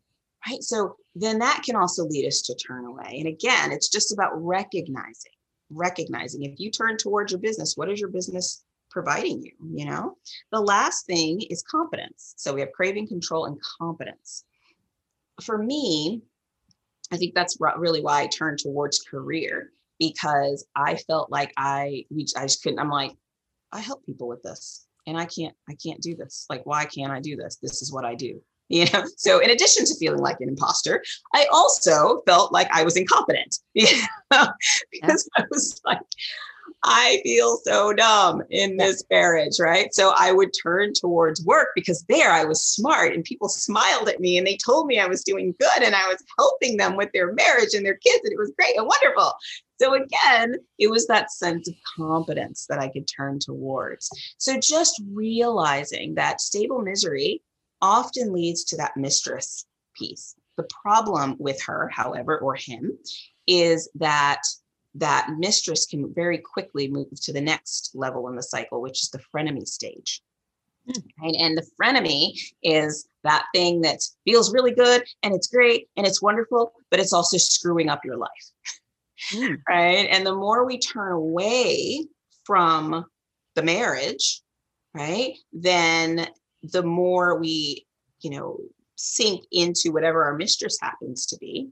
right? 0.48 0.64
So 0.64 0.96
then 1.16 1.40
that 1.40 1.62
can 1.64 1.76
also 1.76 2.04
lead 2.06 2.28
us 2.28 2.42
to 2.44 2.56
turn 2.56 2.86
away. 2.86 3.18
And 3.20 3.28
again, 3.28 3.72
it's 3.72 3.90
just 3.90 4.12
about 4.12 4.32
recognizing, 4.34 5.32
recognizing 5.70 6.44
if 6.44 6.60
you 6.60 6.72
turn 6.72 6.98
towards 6.98 7.32
your 7.32 7.42
business, 7.42 7.78
what 7.78 7.92
is 7.92 8.00
your 8.00 8.10
business 8.10 8.64
providing 8.94 9.42
you, 9.42 9.52
you 9.74 9.86
know? 9.86 10.16
The 10.52 10.62
last 10.62 11.08
thing 11.08 11.42
is 11.50 11.64
competence. 11.64 12.36
So 12.38 12.54
we 12.54 12.62
have 12.62 12.72
craving, 12.72 13.08
control, 13.08 13.46
and 13.46 13.58
competence. 13.80 14.46
For 15.42 15.58
me, 15.58 16.22
I 17.12 17.18
think 17.18 17.34
that's 17.34 17.58
really 17.78 18.02
why 18.02 18.22
I 18.22 18.28
turned 18.28 18.60
towards 18.60 19.00
career 19.00 19.72
because 20.00 20.66
I 20.76 20.96
felt 20.96 21.32
like 21.32 21.52
I 21.58 22.06
we 22.10 22.26
I 22.38 22.44
just 22.44 22.62
couldn't. 22.64 22.80
I'm 22.80 22.90
like, 22.90 23.12
I 23.72 23.80
help 23.80 24.06
people 24.06 24.28
with 24.28 24.44
this, 24.44 24.86
and 25.08 25.18
I 25.18 25.26
can't 25.26 25.56
I 25.70 25.76
can't 25.84 26.02
do 26.02 26.16
this. 26.16 26.46
Like, 26.50 26.66
why 26.66 26.86
can't 26.86 27.12
I 27.12 27.20
do 27.20 27.36
this? 27.36 27.58
This 27.62 27.82
is 27.82 27.92
what 27.92 28.06
I 28.06 28.16
do. 28.16 28.42
You 28.70 28.86
know. 28.92 29.04
So 29.18 29.40
in 29.40 29.52
addition 29.52 29.86
to 29.86 29.96
feeling 30.00 30.22
like 30.22 30.38
an 30.40 30.48
imposter, 30.48 31.04
I 31.36 31.46
also 31.52 32.22
felt 32.26 32.54
like 32.54 32.70
I 32.72 32.84
was 32.84 32.96
incompetent. 32.96 33.58
You 33.74 33.88
know? 34.32 34.48
because 34.90 35.30
yeah. 35.38 35.44
I 35.44 35.48
was 35.52 35.82
like, 35.86 36.00
I 36.84 37.22
feel 37.24 37.58
so 37.64 37.94
dumb 37.94 38.44
in 38.50 38.76
this 38.76 39.04
marriage, 39.10 39.60
right? 39.60 39.94
So 39.94 40.14
I 40.18 40.34
would 40.34 40.52
turn 40.62 40.94
towards 40.94 41.46
work 41.46 41.70
because 41.76 42.04
there 42.10 42.30
I 42.30 42.44
was 42.44 42.62
smart 42.62 43.14
and 43.14 43.24
people 43.24 43.48
smiled 43.48 44.10
at 44.10 44.20
me 44.20 44.38
and 44.38 44.46
they 44.46 44.58
told 44.58 44.88
me 44.88 45.00
I 45.00 45.08
was 45.08 45.24
doing 45.24 45.56
good 45.60 45.82
and 45.82 45.96
I 45.96 46.08
was 46.08 46.22
helping 46.38 46.76
them 46.76 46.98
with 46.98 47.10
their 47.14 47.32
marriage 47.34 47.74
and 47.74 47.86
their 47.86 47.96
kids 47.96 48.22
and 48.24 48.34
it 48.34 48.38
was 48.38 48.52
great 48.58 48.78
and 48.78 48.86
wonderful. 48.86 49.34
So 49.80 49.94
again, 49.94 50.56
it 50.78 50.90
was 50.90 51.08
that 51.08 51.32
sense 51.32 51.70
of 51.70 51.76
competence 51.98 52.66
that 52.68 52.80
I 52.80 52.90
could 52.90 53.08
turn 53.08 53.40
towards. 53.40 54.10
So 54.38 54.60
just 54.60 55.02
realizing 55.12 56.16
that 56.16 56.42
stable 56.42 56.82
misery 56.82 57.42
often 57.82 58.34
leads 58.34 58.66
to 58.66 58.78
that 58.78 58.98
mistress 58.98 59.66
piece. 59.96 60.36
The 60.58 60.68
problem 60.82 61.38
with 61.40 61.62
her, 61.64 61.90
however, 61.94 62.38
or 62.40 62.56
him, 62.56 62.98
is 63.48 63.90
that 63.96 64.42
that 64.96 65.30
mistress 65.38 65.86
can 65.86 66.14
very 66.14 66.38
quickly 66.38 66.88
move 66.88 67.10
to 67.22 67.34
the 67.34 67.42
next 67.42 67.92
level 67.96 68.28
in 68.28 68.36
the 68.36 68.44
cycle, 68.44 68.82
which 68.82 69.02
is 69.02 69.10
the 69.10 69.22
frenemy 69.34 69.68
stage. 69.68 70.22
Mm. 70.90 71.04
Right? 71.22 71.36
And 71.40 71.58
the 71.58 71.68
frenemy 71.82 72.34
is 72.62 73.08
that 73.24 73.46
thing 73.56 73.82
that 73.82 74.00
feels 74.26 74.54
really 74.54 74.74
good 74.74 75.04
and 75.24 75.34
it's 75.34 75.48
great 75.48 75.88
and 75.98 76.06
it's 76.06 76.22
wonderful, 76.22 76.74
but 76.92 77.00
it's 77.00 77.14
also 77.14 77.38
screwing 77.38 77.90
up 77.90 78.06
your 78.06 78.18
life. 78.18 78.30
Mm. 79.32 79.58
Right. 79.70 80.08
And 80.10 80.26
the 80.26 80.36
more 80.36 80.66
we 80.66 80.78
turn 80.78 81.14
away 81.14 82.06
from 82.46 83.06
the 83.56 83.64
marriage, 83.64 84.42
right? 84.94 85.34
Then 85.54 86.28
the 86.62 86.84
more 86.84 87.40
we, 87.40 87.86
you 88.22 88.32
know, 88.32 88.60
sink 88.96 89.46
into 89.52 89.92
whatever 89.92 90.24
our 90.24 90.36
mistress 90.36 90.78
happens 90.82 91.26
to 91.28 91.38
be, 91.38 91.70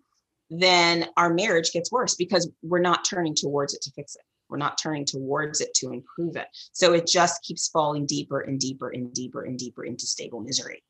then 0.51 1.07
our 1.15 1.33
marriage 1.33 1.71
gets 1.71 1.91
worse 1.91 2.15
because 2.15 2.49
we're 2.61 2.79
not 2.79 3.05
turning 3.05 3.33
towards 3.33 3.73
it 3.73 3.81
to 3.83 3.91
fix 3.91 4.15
it. 4.15 4.21
We're 4.49 4.57
not 4.57 4.77
turning 4.77 5.05
towards 5.05 5.61
it 5.61 5.73
to 5.75 5.93
improve 5.93 6.35
it. 6.35 6.47
So 6.73 6.93
it 6.93 7.07
just 7.07 7.41
keeps 7.41 7.69
falling 7.69 8.05
deeper 8.05 8.41
and 8.41 8.59
deeper 8.59 8.89
and 8.89 9.13
deeper 9.13 9.43
and 9.43 9.57
deeper 9.57 9.85
into 9.85 10.05
stable 10.05 10.41
misery. 10.41 10.83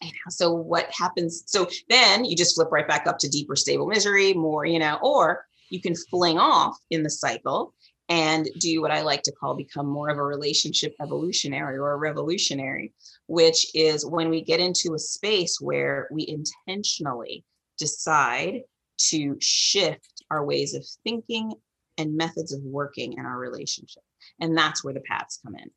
And 0.00 0.12
so 0.28 0.52
what 0.52 0.88
happens? 0.96 1.42
So 1.46 1.68
then 1.88 2.24
you 2.24 2.36
just 2.36 2.54
flip 2.54 2.68
right 2.70 2.86
back 2.86 3.08
up 3.08 3.18
to 3.18 3.28
deeper 3.28 3.56
stable 3.56 3.88
misery, 3.88 4.32
more, 4.34 4.64
you 4.64 4.78
know, 4.78 5.00
or 5.02 5.46
you 5.68 5.80
can 5.80 5.96
fling 6.08 6.38
off 6.38 6.78
in 6.90 7.02
the 7.02 7.10
cycle 7.10 7.74
and 8.08 8.48
do 8.60 8.80
what 8.80 8.92
I 8.92 9.02
like 9.02 9.22
to 9.24 9.32
call 9.32 9.54
become 9.54 9.86
more 9.86 10.08
of 10.08 10.18
a 10.18 10.22
relationship 10.22 10.94
evolutionary 11.02 11.76
or 11.76 11.92
a 11.92 11.96
revolutionary, 11.96 12.92
which 13.26 13.66
is 13.74 14.06
when 14.06 14.30
we 14.30 14.42
get 14.42 14.60
into 14.60 14.94
a 14.94 14.98
space 14.98 15.60
where 15.60 16.08
we 16.12 16.26
intentionally 16.28 17.44
decide 17.80 18.62
to 19.08 19.36
shift 19.40 20.22
our 20.30 20.44
ways 20.44 20.74
of 20.74 20.86
thinking 21.02 21.52
and 21.98 22.16
methods 22.16 22.52
of 22.52 22.62
working 22.62 23.14
in 23.14 23.26
our 23.26 23.38
relationship. 23.38 24.02
And 24.40 24.56
that's 24.56 24.84
where 24.84 24.94
the 24.94 25.00
paths 25.00 25.40
come 25.44 25.56
in, 25.56 25.70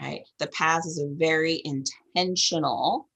right? 0.00 0.22
The 0.38 0.46
paths 0.46 0.86
is 0.86 0.98
a 0.98 1.14
very 1.14 1.60
intentional 1.64 3.08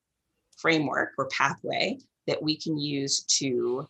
framework 0.58 1.12
or 1.16 1.28
pathway 1.28 1.98
that 2.26 2.42
we 2.42 2.58
can 2.58 2.78
use 2.78 3.24
to 3.38 3.86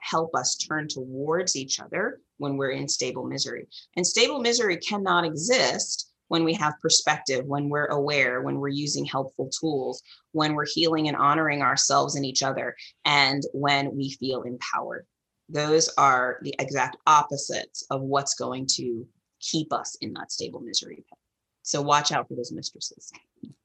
help 0.00 0.34
us 0.34 0.56
turn 0.56 0.88
towards 0.88 1.56
each 1.56 1.80
other 1.80 2.20
when 2.38 2.56
we're 2.56 2.70
in 2.70 2.88
stable 2.88 3.24
misery. 3.24 3.66
And 3.96 4.06
stable 4.06 4.40
misery 4.40 4.76
cannot 4.76 5.24
exist 5.24 6.12
when 6.28 6.44
we 6.44 6.54
have 6.54 6.74
perspective, 6.80 7.44
when 7.46 7.68
we're 7.68 7.86
aware, 7.86 8.42
when 8.42 8.58
we're 8.58 8.68
using 8.68 9.04
helpful 9.04 9.48
tools, 9.48 10.02
when 10.32 10.54
we're 10.54 10.66
healing 10.66 11.08
and 11.08 11.16
honoring 11.16 11.62
ourselves 11.62 12.16
and 12.16 12.24
each 12.24 12.42
other, 12.42 12.74
and 13.04 13.42
when 13.52 13.94
we 13.96 14.10
feel 14.10 14.42
empowered. 14.42 15.06
Those 15.48 15.88
are 15.96 16.38
the 16.42 16.54
exact 16.58 16.96
opposites 17.06 17.86
of 17.90 18.02
what's 18.02 18.34
going 18.34 18.66
to 18.72 19.06
keep 19.40 19.72
us 19.72 19.96
in 20.00 20.12
that 20.14 20.32
stable 20.32 20.60
misery. 20.60 20.96
pit. 20.96 21.18
So 21.62 21.82
watch 21.82 22.12
out 22.12 22.28
for 22.28 22.34
those 22.34 22.52
mistresses. 22.52 23.12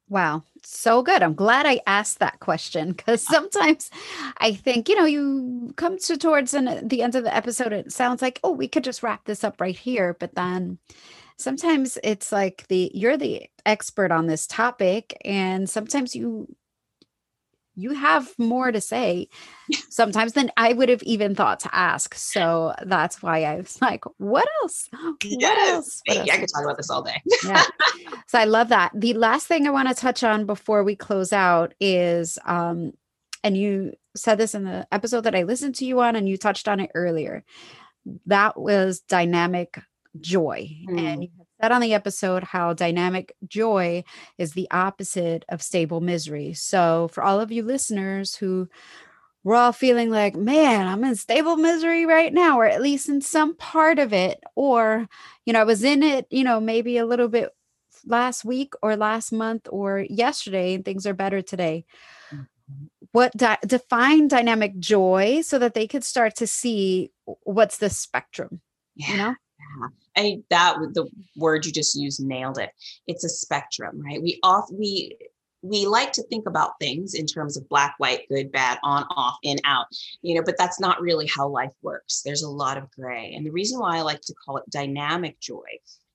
Wow, 0.10 0.44
so 0.62 1.02
good. 1.02 1.24
I'm 1.24 1.36
glad 1.36 1.66
I 1.66 1.80
asked 1.88 2.20
that 2.20 2.42
question 2.42 2.92
because 2.92 3.26
ah. 3.30 3.32
sometimes 3.32 3.90
I 4.40 4.54
think, 4.54 4.90
you 4.90 4.96
know, 4.96 5.06
you 5.06 5.74
come 5.78 5.98
to 6.00 6.18
towards 6.18 6.54
an, 6.54 6.86
the 6.86 7.02
end 7.02 7.16
of 7.16 7.24
the 7.24 7.34
episode, 7.34 7.72
it 7.72 7.94
sounds 7.94 8.22
like, 8.22 8.40
oh, 8.44 8.52
we 8.52 8.68
could 8.68 8.84
just 8.84 9.04
wrap 9.04 9.24
this 9.24 9.44
up 9.44 9.62
right 9.62 9.78
here. 9.78 10.18
But 10.20 10.36
then 10.36 10.80
sometimes 11.42 11.98
it's 12.04 12.32
like 12.32 12.68
the 12.68 12.92
you're 12.94 13.18
the 13.18 13.50
expert 13.66 14.12
on 14.12 14.28
this 14.28 14.48
topic, 14.48 15.18
and 15.26 15.70
sometimes 15.70 16.16
you 16.16 16.56
you 17.76 17.94
have 17.94 18.34
more 18.38 18.72
to 18.72 18.82
say 18.82 19.28
sometimes 19.90 20.34
than 20.34 20.52
I 20.58 20.74
would 20.74 20.90
have 20.90 21.04
even 21.04 21.36
thought 21.36 21.62
to 21.62 21.76
ask. 21.76 22.16
So 22.16 22.74
that's 22.84 23.22
why 23.22 23.44
I 23.44 23.58
was 23.58 23.82
like, 23.82 24.04
what 24.18 24.48
else? 24.62 24.90
What 24.92 25.24
yes. 25.24 25.70
else? 25.70 26.02
What 26.06 26.18
else? 26.18 26.30
I 26.32 26.38
could 26.38 26.50
talk 26.54 26.64
about 26.64 26.78
this 26.78 26.90
all 26.90 27.02
day. 27.02 27.22
yeah. 27.44 27.64
So 28.28 28.40
I 28.40 28.46
love 28.46 28.70
that. 28.70 28.92
The 28.96 29.14
last 29.14 29.48
thing 29.48 29.68
I 29.68 29.72
want 29.72 29.90
to 29.90 29.94
touch 29.94 30.24
on 30.24 30.46
before 30.46 30.86
we 30.86 30.96
close 30.96 31.34
out 31.34 31.74
is 31.82 32.38
um 32.46 32.94
and 33.44 33.58
you 33.58 33.94
said 34.16 34.38
this 34.38 34.56
in 34.56 34.64
the 34.64 34.88
episode 34.92 35.22
that 35.22 35.36
I 35.36 35.44
listened 35.44 35.76
to 35.76 35.86
you 35.86 36.00
on 36.00 36.16
and 36.16 36.30
you 36.30 36.38
touched 36.38 36.68
on 36.68 36.80
it 36.80 36.92
earlier. 36.96 37.44
That 38.28 38.58
was 38.60 39.02
dynamic 39.02 39.80
joy. 40.20 40.70
Mm. 40.90 41.00
And 41.00 41.24
you 41.24 41.30
said 41.62 41.72
on 41.72 41.82
the 41.82 41.94
episode 41.94 42.44
how 42.44 42.74
dynamic 42.74 43.36
joy 43.48 44.04
is 44.38 44.54
the 44.54 44.68
opposite 44.72 45.46
of 45.50 45.62
stable 45.62 46.02
misery. 46.02 46.54
So, 46.54 47.10
for 47.12 47.24
all 47.24 47.40
of 47.40 47.52
you 47.52 47.64
listeners 47.64 48.36
who 48.36 48.68
we're 49.44 49.56
all 49.56 49.72
feeling 49.72 50.12
like, 50.12 50.36
man, 50.36 50.88
I'm 50.88 51.04
in 51.04 51.16
stable 51.16 51.58
misery 51.58 52.06
right 52.06 52.32
now, 52.32 52.60
or 52.60 52.66
at 52.66 52.82
least 52.82 53.10
in 53.10 53.22
some 53.22 53.56
part 53.56 53.98
of 53.98 54.14
it, 54.14 54.40
or, 54.56 55.08
you 55.46 55.54
know, 55.54 55.62
I 55.62 55.64
was 55.64 55.84
in 55.84 56.04
it, 56.04 56.28
you 56.30 56.44
know, 56.44 56.60
maybe 56.60 56.98
a 56.98 57.06
little 57.06 57.28
bit 57.28 57.50
last 58.06 58.46
week 58.46 58.74
or 58.84 58.96
last 58.96 59.32
month 59.32 59.68
or 59.72 60.06
yesterday, 60.10 60.76
and 60.76 60.86
things 60.86 61.08
are 61.08 61.14
better 61.14 61.42
today. 61.42 61.86
Mm-hmm. 62.32 62.86
What 63.14 63.36
di- 63.36 63.58
define 63.66 64.28
dynamic 64.28 64.78
joy 64.80 65.42
so 65.42 65.58
that 65.58 65.74
they 65.74 65.88
could 65.88 66.04
start 66.04 66.36
to 66.36 66.48
see 66.48 67.12
what's 67.44 67.80
the 67.80 67.90
spectrum, 67.90 68.62
yeah. 68.96 69.12
you 69.12 69.18
know? 69.18 69.36
I 70.16 70.42
that 70.50 70.78
the 70.94 71.08
word 71.36 71.66
you 71.66 71.72
just 71.72 71.96
used 71.96 72.24
nailed 72.24 72.58
it. 72.58 72.72
It's 73.08 73.24
a 73.24 73.30
spectrum, 73.30 74.02
right? 74.02 74.22
We 74.22 74.40
off 74.44 74.70
we 74.72 75.18
we 75.62 75.86
like 75.86 76.12
to 76.14 76.24
think 76.24 76.48
about 76.48 76.80
things 76.80 77.14
in 77.14 77.26
terms 77.26 77.56
of 77.56 77.70
black, 77.70 77.94
white, 78.00 78.28
good, 78.30 78.52
bad, 78.52 78.80
on, 78.84 79.06
off, 79.16 79.38
in, 79.44 79.60
out, 79.64 79.86
you 80.24 80.34
know, 80.34 80.42
but 80.44 80.58
that's 80.58 80.80
not 80.80 81.00
really 81.02 81.28
how 81.28 81.48
life 81.48 81.74
works. 81.84 82.24
There's 82.24 82.42
a 82.42 82.50
lot 82.50 82.78
of 82.78 82.90
gray. 82.92 83.34
And 83.36 83.46
the 83.46 83.52
reason 83.52 83.80
why 83.80 83.98
I 83.98 84.02
like 84.02 84.22
to 84.22 84.34
call 84.34 84.58
it 84.58 84.70
dynamic 84.72 85.40
joy 85.40 85.68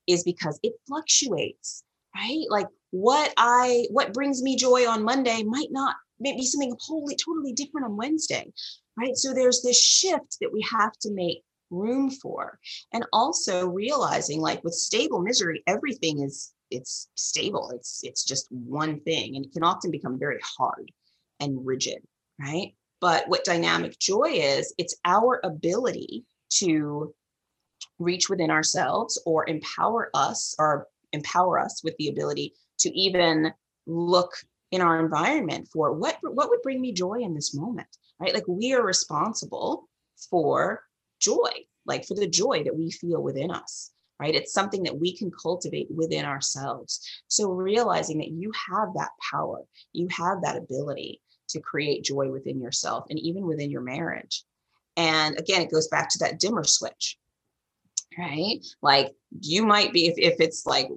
is 0.08 0.24
because 0.24 0.58
it 0.62 0.72
fluctuates, 0.88 1.84
right? 2.14 2.44
Like 2.48 2.66
what 2.90 3.32
I 3.36 3.86
what 3.90 4.12
brings 4.12 4.42
me 4.42 4.56
joy 4.56 4.88
on 4.88 5.04
Monday 5.04 5.42
might 5.44 5.70
not 5.70 5.96
maybe 6.18 6.44
something 6.44 6.74
wholly 6.80 7.14
totally 7.16 7.52
different 7.52 7.86
on 7.86 7.96
Wednesday, 7.96 8.52
right? 8.98 9.16
So 9.16 9.32
there's 9.32 9.62
this 9.62 9.80
shift 9.80 10.38
that 10.40 10.52
we 10.52 10.64
have 10.72 10.92
to 11.02 11.12
make 11.12 11.42
room 11.70 12.10
for. 12.10 12.58
And 12.92 13.04
also 13.12 13.66
realizing 13.66 14.40
like 14.40 14.62
with 14.64 14.74
stable 14.74 15.20
misery 15.20 15.62
everything 15.66 16.20
is 16.20 16.52
it's 16.70 17.08
stable. 17.14 17.70
It's 17.74 18.00
it's 18.02 18.24
just 18.24 18.50
one 18.50 19.00
thing 19.00 19.36
and 19.36 19.46
it 19.46 19.52
can 19.52 19.62
often 19.62 19.90
become 19.90 20.18
very 20.18 20.40
hard 20.58 20.90
and 21.40 21.64
rigid 21.66 22.02
right? 22.38 22.74
But 23.00 23.28
what 23.28 23.44
dynamic 23.44 23.98
joy 23.98 24.30
is 24.32 24.74
it's 24.78 24.96
our 25.04 25.40
ability 25.44 26.24
to 26.54 27.14
reach 27.98 28.28
within 28.28 28.50
ourselves 28.50 29.20
or 29.24 29.48
empower 29.48 30.10
us 30.14 30.54
or 30.58 30.88
empower 31.12 31.58
us 31.58 31.82
with 31.82 31.96
the 31.98 32.08
ability 32.08 32.52
to 32.80 32.90
even 32.90 33.52
look 33.86 34.32
in 34.70 34.80
our 34.82 34.98
environment 35.02 35.68
for 35.72 35.92
what 35.92 36.18
what 36.22 36.50
would 36.50 36.62
bring 36.62 36.80
me 36.80 36.92
joy 36.92 37.20
in 37.20 37.34
this 37.34 37.54
moment 37.54 37.88
right? 38.18 38.34
Like 38.34 38.48
we 38.48 38.72
are 38.72 38.82
responsible 38.82 39.88
for 40.30 40.82
joy, 41.20 41.50
like 41.84 42.06
for 42.06 42.14
the 42.14 42.26
joy 42.26 42.64
that 42.64 42.76
we 42.76 42.90
feel 42.90 43.22
within 43.22 43.50
us, 43.50 43.92
right? 44.20 44.34
It's 44.34 44.52
something 44.52 44.82
that 44.84 44.98
we 44.98 45.16
can 45.16 45.30
cultivate 45.30 45.90
within 45.90 46.24
ourselves. 46.24 47.00
So 47.28 47.50
realizing 47.50 48.18
that 48.18 48.30
you 48.30 48.52
have 48.70 48.88
that 48.94 49.10
power, 49.30 49.62
you 49.92 50.08
have 50.10 50.42
that 50.42 50.56
ability 50.56 51.20
to 51.48 51.60
create 51.60 52.04
joy 52.04 52.28
within 52.28 52.60
yourself 52.60 53.06
and 53.10 53.18
even 53.18 53.46
within 53.46 53.70
your 53.70 53.82
marriage. 53.82 54.44
And 54.96 55.38
again, 55.38 55.62
it 55.62 55.70
goes 55.70 55.88
back 55.88 56.08
to 56.10 56.18
that 56.20 56.40
dimmer 56.40 56.64
switch, 56.64 57.18
right? 58.18 58.58
Like 58.82 59.12
you 59.40 59.64
might 59.64 59.92
be, 59.92 60.06
if, 60.06 60.14
if 60.18 60.40
it's 60.40 60.66
like, 60.66 60.88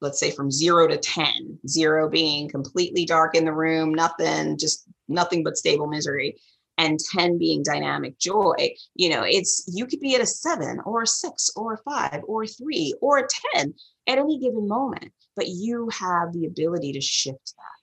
let's 0.00 0.20
say 0.20 0.30
from 0.30 0.50
zero 0.50 0.86
to 0.86 0.96
10, 0.96 1.58
zero 1.66 2.08
being 2.08 2.48
completely 2.48 3.04
dark 3.04 3.34
in 3.34 3.44
the 3.44 3.52
room, 3.52 3.92
nothing, 3.92 4.56
just 4.58 4.84
nothing 5.08 5.42
but 5.42 5.56
stable 5.56 5.86
misery 5.86 6.36
and 6.78 6.98
10 6.98 7.38
being 7.38 7.62
dynamic 7.62 8.18
joy 8.18 8.54
you 8.94 9.08
know 9.08 9.22
it's 9.22 9.64
you 9.72 9.86
could 9.86 10.00
be 10.00 10.14
at 10.14 10.20
a 10.20 10.26
seven 10.26 10.80
or 10.84 11.02
a 11.02 11.06
six 11.06 11.50
or 11.56 11.74
a 11.74 11.78
five 11.78 12.22
or 12.26 12.42
a 12.42 12.46
three 12.46 12.94
or 13.00 13.18
a 13.18 13.28
10 13.54 13.74
at 14.08 14.18
any 14.18 14.38
given 14.38 14.66
moment 14.66 15.12
but 15.36 15.48
you 15.48 15.88
have 15.92 16.32
the 16.32 16.46
ability 16.46 16.92
to 16.92 17.00
shift 17.00 17.54
that 17.56 17.74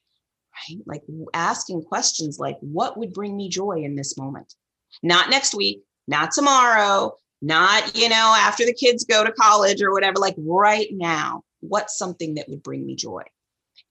right? 0.69 0.81
Like 0.85 1.03
asking 1.33 1.83
questions 1.83 2.39
like 2.39 2.57
what 2.59 2.97
would 2.97 3.13
bring 3.13 3.35
me 3.35 3.49
joy 3.49 3.81
in 3.83 3.95
this 3.95 4.17
moment? 4.17 4.53
Not 5.01 5.29
next 5.29 5.55
week 5.55 5.83
not 6.07 6.31
tomorrow 6.31 7.15
not 7.41 7.95
you 7.95 8.09
know 8.09 8.35
after 8.37 8.65
the 8.65 8.73
kids 8.73 9.05
go 9.05 9.23
to 9.23 9.31
college 9.31 9.81
or 9.81 9.91
whatever 9.91 10.19
like 10.19 10.35
right 10.37 10.87
now 10.91 11.43
what's 11.61 11.97
something 11.97 12.35
that 12.35 12.49
would 12.49 12.63
bring 12.63 12.85
me 12.85 12.95
joy? 12.95 13.23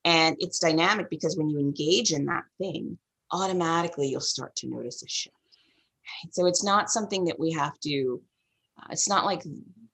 And 0.04 0.36
it's 0.38 0.59
dynamic 0.59 1.11
because 1.11 1.36
when 1.36 1.51
you 1.51 1.59
engage 1.59 2.12
in 2.12 2.26
that 2.26 2.44
thing 2.59 2.98
automatically 3.33 4.09
you'll 4.09 4.20
start 4.20 4.55
to 4.57 4.68
notice 4.68 5.03
a 5.03 5.09
shift. 5.09 5.35
So 6.33 6.47
it's 6.47 6.64
not 6.64 6.91
something 6.91 7.24
that 7.26 7.39
we 7.39 7.53
have 7.53 7.78
to, 7.81 8.20
uh, 8.81 8.87
it's 8.91 9.09
not 9.09 9.24
like 9.24 9.43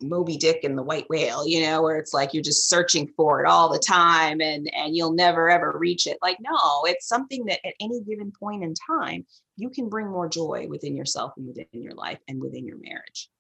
Moby 0.03 0.37
Dick 0.37 0.65
and 0.65 0.77
the 0.77 0.83
white 0.83 1.09
whale, 1.09 1.47
you 1.47 1.63
know, 1.63 1.83
where 1.83 1.97
it's 1.97 2.13
like 2.13 2.35
you're 2.35 2.43
just 2.43 2.69
searching 2.69 3.09
for 3.17 3.43
it 3.43 3.49
all 3.49 3.73
the 3.73 3.79
time 3.79 4.41
and 4.41 4.71
and 4.75 4.95
you'll 4.95 5.15
never 5.15 5.49
ever 5.51 5.77
reach 5.79 6.07
it. 6.07 6.19
Like 6.23 6.39
no, 6.41 6.85
it's 6.85 7.09
something 7.09 7.47
that 7.47 7.67
at 7.67 7.75
any 7.81 8.03
given 8.03 8.33
point 8.39 8.63
in 8.63 8.75
time 8.75 9.27
you 9.57 9.71
can 9.71 9.89
bring 9.89 10.09
more 10.09 10.29
joy 10.29 10.67
within 10.69 10.97
yourself 10.97 11.33
and 11.37 11.47
within 11.47 11.67
your 11.73 11.95
life 11.95 12.19
and 12.29 12.41
within 12.41 12.67
your 12.67 12.79
marriage. 12.79 13.31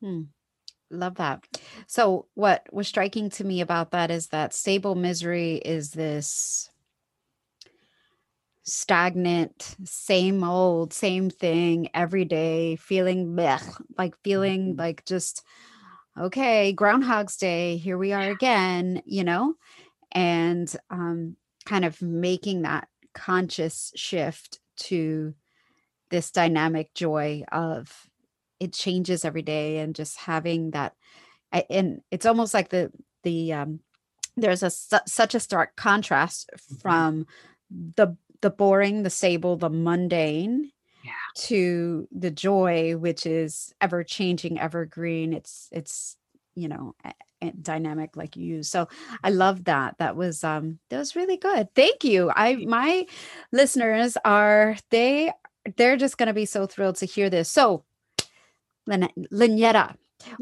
Hmm. 0.00 0.22
Love 0.90 1.16
that. 1.16 1.44
So 1.86 2.26
what 2.34 2.66
was 2.72 2.86
striking 2.86 3.30
to 3.30 3.44
me 3.44 3.60
about 3.60 3.90
that 3.90 4.10
is 4.10 4.28
that 4.28 4.54
stable 4.54 4.94
misery 4.94 5.56
is 5.56 5.90
this 5.90 6.70
stagnant, 8.64 9.76
same 9.84 10.42
old, 10.42 10.92
same 10.92 11.30
thing 11.30 11.88
every 11.94 12.24
day, 12.24 12.76
feeling 12.76 13.34
blech, 13.34 13.62
like 13.96 14.14
feeling 14.24 14.70
mm-hmm. 14.70 14.80
like 14.80 15.04
just 15.04 15.42
okay, 16.18 16.72
Groundhog's 16.72 17.36
Day, 17.36 17.76
here 17.76 17.98
we 17.98 18.12
are 18.12 18.22
again, 18.22 19.02
you 19.04 19.24
know, 19.24 19.54
and 20.12 20.74
um, 20.88 21.36
kind 21.66 21.84
of 21.84 22.00
making 22.00 22.62
that 22.62 22.88
conscious 23.14 23.92
shift 23.96 24.60
to 24.76 25.34
this 26.10 26.30
dynamic 26.30 26.94
joy 26.94 27.44
of 27.50 28.08
it 28.60 28.72
changes 28.72 29.24
every 29.24 29.42
day 29.42 29.78
and 29.78 29.94
just 29.94 30.16
having 30.18 30.70
that 30.70 30.94
and 31.70 32.00
it's 32.10 32.26
almost 32.26 32.54
like 32.54 32.68
the 32.70 32.90
the 33.22 33.52
um 33.52 33.80
there's 34.36 34.62
a 34.62 34.70
such 34.70 35.34
a 35.34 35.40
stark 35.40 35.76
contrast 35.76 36.50
mm-hmm. 36.52 36.76
from 36.76 37.26
the 37.96 38.16
the 38.44 38.50
boring 38.50 39.02
the 39.02 39.10
sable 39.10 39.56
the 39.56 39.70
mundane 39.70 40.70
yeah. 41.02 41.12
to 41.34 42.06
the 42.12 42.30
joy 42.30 42.92
which 42.96 43.24
is 43.26 43.72
ever 43.80 44.04
changing 44.04 44.60
evergreen 44.60 45.32
it's 45.32 45.68
it's 45.72 46.16
you 46.54 46.68
know 46.68 46.94
dynamic 47.50 48.16
like 48.16 48.36
you 48.36 48.44
use. 48.44 48.68
So 48.68 48.88
i 49.22 49.30
love 49.30 49.64
that. 49.64 49.96
That 49.98 50.16
was 50.16 50.44
um 50.44 50.78
that 50.90 50.98
was 50.98 51.16
really 51.16 51.36
good. 51.36 51.68
Thank 51.74 52.04
you. 52.04 52.30
I 52.34 52.56
my 52.56 53.06
listeners 53.52 54.16
are 54.24 54.76
they 54.90 55.32
they're 55.76 55.96
just 55.96 56.18
going 56.18 56.26
to 56.26 56.34
be 56.34 56.44
so 56.44 56.66
thrilled 56.66 56.96
to 56.96 57.06
hear 57.06 57.30
this. 57.30 57.50
So 57.50 57.84
Lin- 58.86 59.08
Lynyetta, 59.32 59.96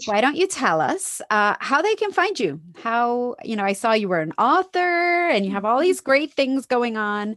why 0.06 0.20
don't 0.20 0.36
you 0.36 0.46
tell 0.46 0.80
us 0.80 1.20
uh, 1.30 1.56
how 1.60 1.82
they 1.82 1.94
can 1.94 2.12
find 2.12 2.38
you? 2.38 2.60
How, 2.76 3.36
you 3.42 3.56
know, 3.56 3.64
I 3.64 3.72
saw 3.72 3.92
you 3.92 4.08
were 4.08 4.20
an 4.20 4.32
author 4.38 5.28
and 5.28 5.44
you 5.44 5.50
have 5.52 5.64
all 5.64 5.80
these 5.80 6.00
great 6.00 6.32
things 6.32 6.66
going 6.66 6.96
on. 6.96 7.36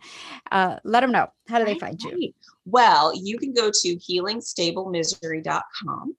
Uh, 0.51 0.77
let 0.83 1.01
them 1.01 1.11
know. 1.11 1.27
How 1.47 1.59
do 1.59 1.65
they 1.65 1.77
find 1.77 2.01
you? 2.01 2.33
Well, 2.65 3.13
you 3.15 3.37
can 3.37 3.53
go 3.53 3.69
to 3.71 3.95
healingstablemisery.com 3.97 6.15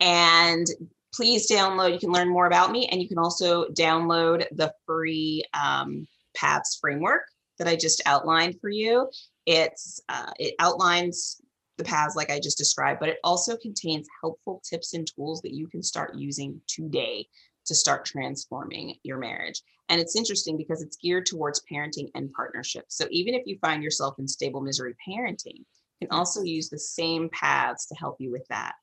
and 0.00 0.66
please 1.14 1.50
download. 1.50 1.92
You 1.92 1.98
can 1.98 2.12
learn 2.12 2.28
more 2.28 2.46
about 2.46 2.72
me 2.72 2.88
and 2.88 3.02
you 3.02 3.08
can 3.08 3.18
also 3.18 3.66
download 3.68 4.46
the 4.52 4.72
free 4.86 5.44
um, 5.54 6.06
paths 6.34 6.78
framework 6.80 7.22
that 7.58 7.68
I 7.68 7.76
just 7.76 8.02
outlined 8.06 8.60
for 8.60 8.68
you. 8.68 9.08
It's 9.46 10.00
uh, 10.08 10.32
it 10.38 10.54
outlines 10.58 11.40
the 11.76 11.84
paths 11.84 12.16
like 12.16 12.30
I 12.30 12.38
just 12.38 12.58
described, 12.58 13.00
but 13.00 13.08
it 13.08 13.18
also 13.24 13.56
contains 13.56 14.08
helpful 14.20 14.62
tips 14.68 14.94
and 14.94 15.06
tools 15.06 15.40
that 15.42 15.54
you 15.54 15.66
can 15.66 15.82
start 15.82 16.14
using 16.14 16.60
today 16.66 17.26
to 17.66 17.74
start 17.74 18.04
transforming 18.04 18.94
your 19.02 19.18
marriage. 19.18 19.62
And 19.88 20.00
it's 20.00 20.16
interesting 20.16 20.56
because 20.56 20.82
it's 20.82 20.96
geared 20.96 21.26
towards 21.26 21.62
parenting 21.70 22.08
and 22.14 22.32
partnership. 22.32 22.86
So 22.88 23.06
even 23.10 23.34
if 23.34 23.42
you 23.46 23.58
find 23.58 23.82
yourself 23.82 24.18
in 24.18 24.28
stable 24.28 24.60
misery 24.60 24.94
parenting, 25.06 25.58
you 26.00 26.08
can 26.08 26.10
also 26.10 26.42
use 26.42 26.68
the 26.68 26.78
same 26.78 27.28
paths 27.30 27.86
to 27.86 27.94
help 27.94 28.16
you 28.18 28.30
with 28.30 28.46
that. 28.48 28.74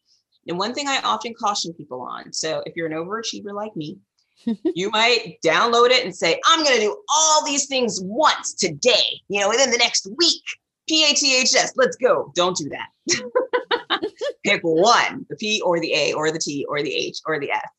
And 0.48 0.58
one 0.58 0.74
thing 0.74 0.88
I 0.88 1.00
often 1.04 1.34
caution 1.34 1.74
people 1.74 2.02
on 2.02 2.34
so 2.34 2.64
if 2.66 2.76
you're 2.76 2.88
an 2.88 2.94
overachiever 2.94 3.54
like 3.54 3.76
me, 3.76 3.98
you 4.76 4.90
might 4.90 5.38
download 5.46 5.90
it 5.90 6.04
and 6.04 6.16
say, 6.16 6.40
I'm 6.46 6.64
going 6.64 6.76
to 6.76 6.82
do 6.82 6.98
all 7.10 7.46
these 7.46 7.68
things 7.68 8.00
once 8.02 8.54
today, 8.56 9.22
you 9.28 9.40
know, 9.40 9.50
within 9.50 9.70
the 9.70 9.78
next 9.78 10.08
week. 10.18 10.44
PATHS, 10.92 11.74
let's 11.78 11.96
go. 11.96 12.32
Don't 12.36 12.58
do 12.58 12.70
that. 12.70 14.02
Pick 14.46 14.62
one, 14.64 15.26
the 15.30 15.36
P 15.38 15.62
or 15.62 15.80
the 15.80 15.94
A 15.94 16.14
or 16.14 16.32
the 16.32 16.40
T 16.40 16.66
or 16.68 16.82
the 16.82 16.94
H 16.94 17.20
or 17.26 17.40
the 17.40 17.52
S, 17.52 17.70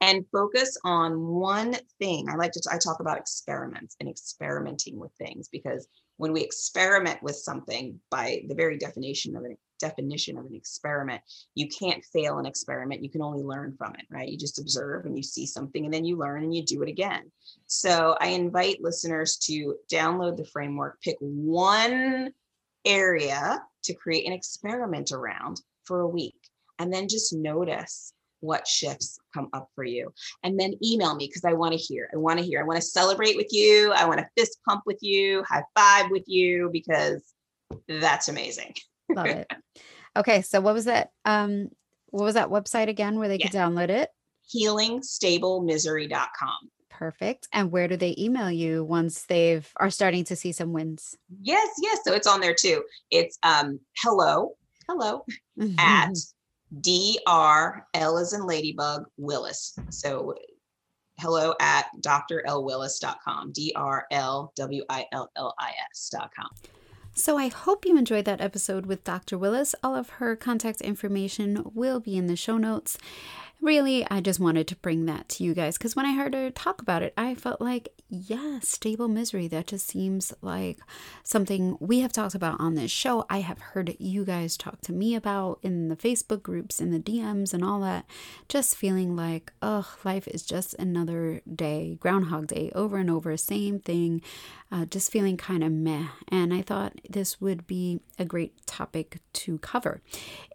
and 0.00 0.24
focus 0.32 0.78
on 0.84 1.26
one 1.26 1.74
thing. 1.98 2.28
I 2.28 2.36
like 2.36 2.52
to, 2.52 2.62
I 2.70 2.78
talk 2.78 3.00
about 3.00 3.18
experiments 3.18 3.96
and 3.98 4.08
experimenting 4.08 4.98
with 4.98 5.12
things 5.18 5.48
because 5.48 5.88
when 6.16 6.32
we 6.32 6.42
experiment 6.42 7.22
with 7.22 7.36
something 7.36 7.98
by 8.10 8.42
the 8.46 8.54
very 8.54 8.76
definition 8.76 9.36
of 9.36 9.44
an 9.44 9.56
definition 9.78 10.36
of 10.36 10.44
an 10.44 10.54
experiment 10.54 11.22
you 11.54 11.66
can't 11.66 12.04
fail 12.12 12.36
an 12.36 12.44
experiment 12.44 13.02
you 13.02 13.08
can 13.08 13.22
only 13.22 13.42
learn 13.42 13.74
from 13.78 13.94
it 13.94 14.04
right 14.10 14.28
you 14.28 14.36
just 14.36 14.58
observe 14.58 15.06
and 15.06 15.16
you 15.16 15.22
see 15.22 15.46
something 15.46 15.86
and 15.86 15.94
then 15.94 16.04
you 16.04 16.18
learn 16.18 16.42
and 16.44 16.54
you 16.54 16.62
do 16.62 16.82
it 16.82 16.88
again 16.90 17.22
so 17.66 18.14
i 18.20 18.26
invite 18.26 18.76
listeners 18.82 19.38
to 19.38 19.74
download 19.90 20.36
the 20.36 20.44
framework 20.44 21.00
pick 21.00 21.16
one 21.20 22.30
area 22.84 23.62
to 23.84 23.94
create 23.94 24.26
an 24.26 24.32
experiment 24.32 25.12
around 25.12 25.60
for 25.84 26.00
a 26.00 26.08
week 26.08 26.34
and 26.78 26.92
then 26.92 27.08
just 27.08 27.32
notice 27.32 28.12
what 28.40 28.66
shifts 28.66 29.18
come 29.34 29.48
up 29.52 29.68
for 29.74 29.84
you. 29.84 30.12
And 30.42 30.58
then 30.58 30.74
email 30.82 31.14
me 31.14 31.26
because 31.26 31.44
i 31.44 31.52
want 31.52 31.72
to 31.72 31.78
hear 31.78 32.08
i 32.12 32.16
want 32.16 32.38
to 32.38 32.44
hear 32.44 32.60
i 32.60 32.64
want 32.64 32.76
to 32.76 32.86
celebrate 32.86 33.36
with 33.36 33.52
you 33.52 33.92
i 33.92 34.06
want 34.06 34.18
to 34.18 34.26
fist 34.36 34.58
pump 34.66 34.82
with 34.86 34.98
you 35.02 35.44
high 35.48 35.62
five 35.76 36.10
with 36.10 36.24
you 36.26 36.70
because 36.72 37.22
that's 37.88 38.28
amazing. 38.28 38.74
Love 39.08 39.26
it. 39.26 39.46
Okay 40.16 40.42
so 40.42 40.60
what 40.60 40.74
was 40.74 40.86
that 40.86 41.10
um 41.24 41.68
what 42.06 42.24
was 42.24 42.34
that 42.34 42.48
website 42.48 42.88
again 42.88 43.20
where 43.20 43.28
they 43.28 43.38
yeah. 43.38 43.46
could 43.46 43.56
download 43.56 43.90
it? 43.90 44.08
Healingstablemisery.com 44.52 46.70
Perfect. 47.00 47.48
And 47.54 47.72
where 47.72 47.88
do 47.88 47.96
they 47.96 48.14
email 48.18 48.50
you 48.50 48.84
once 48.84 49.22
they've 49.22 49.66
are 49.76 49.88
starting 49.88 50.22
to 50.24 50.36
see 50.36 50.52
some 50.52 50.74
wins? 50.74 51.16
Yes, 51.40 51.66
yes. 51.80 52.00
So 52.04 52.12
it's 52.12 52.26
on 52.26 52.42
there 52.42 52.54
too. 52.54 52.84
It's 53.10 53.38
um 53.42 53.80
hello, 53.96 54.50
hello 54.86 55.24
at 55.78 56.12
dr 56.82 57.86
l 57.94 58.18
as 58.18 58.34
in 58.34 58.46
ladybug 58.46 59.06
willis. 59.16 59.78
So 59.88 60.34
hello 61.18 61.54
at 61.58 61.86
drlwillis.com. 62.02 63.52
D-R-L-W-I-L-L-I-S.com. 63.52 66.50
So 67.14 67.38
I 67.38 67.48
hope 67.48 67.86
you 67.86 67.96
enjoyed 67.96 68.26
that 68.26 68.42
episode 68.42 68.84
with 68.84 69.04
Dr. 69.04 69.38
Willis. 69.38 69.74
All 69.82 69.96
of 69.96 70.10
her 70.10 70.36
contact 70.36 70.82
information 70.82 71.70
will 71.74 71.98
be 71.98 72.16
in 72.16 72.26
the 72.26 72.36
show 72.36 72.58
notes 72.58 72.98
really, 73.60 74.06
I 74.10 74.20
just 74.20 74.40
wanted 74.40 74.66
to 74.68 74.76
bring 74.76 75.06
that 75.06 75.28
to 75.30 75.44
you 75.44 75.54
guys 75.54 75.76
because 75.76 75.94
when 75.94 76.06
I 76.06 76.14
heard 76.14 76.34
her 76.34 76.50
talk 76.50 76.80
about 76.82 77.02
it, 77.02 77.12
I 77.16 77.34
felt 77.34 77.60
like, 77.60 77.88
yeah, 78.08 78.58
stable 78.60 79.08
misery. 79.08 79.48
That 79.48 79.66
just 79.66 79.86
seems 79.86 80.32
like 80.42 80.78
something 81.22 81.76
we 81.80 82.00
have 82.00 82.12
talked 82.12 82.34
about 82.34 82.60
on 82.60 82.74
this 82.74 82.90
show. 82.90 83.24
I 83.30 83.40
have 83.40 83.58
heard 83.58 83.94
you 83.98 84.24
guys 84.24 84.56
talk 84.56 84.80
to 84.82 84.92
me 84.92 85.14
about 85.14 85.58
in 85.62 85.88
the 85.88 85.96
Facebook 85.96 86.42
groups, 86.42 86.80
in 86.80 86.90
the 86.90 86.98
DMs, 86.98 87.54
and 87.54 87.64
all 87.64 87.80
that. 87.80 88.06
Just 88.48 88.76
feeling 88.76 89.14
like, 89.14 89.52
oh, 89.62 89.94
life 90.04 90.26
is 90.28 90.42
just 90.42 90.74
another 90.74 91.42
day, 91.52 91.98
Groundhog 92.00 92.48
Day, 92.48 92.72
over 92.74 92.96
and 92.98 93.10
over, 93.10 93.36
same 93.36 93.78
thing 93.78 94.22
uh, 94.72 94.84
just 94.84 95.10
feeling 95.10 95.36
kind 95.36 95.64
of 95.64 95.72
meh. 95.72 96.06
And 96.28 96.54
I 96.54 96.62
thought 96.62 97.00
this 97.08 97.40
would 97.40 97.66
be 97.66 98.00
a 98.18 98.24
great 98.24 98.66
topic 98.66 99.18
to 99.32 99.58
cover. 99.58 100.00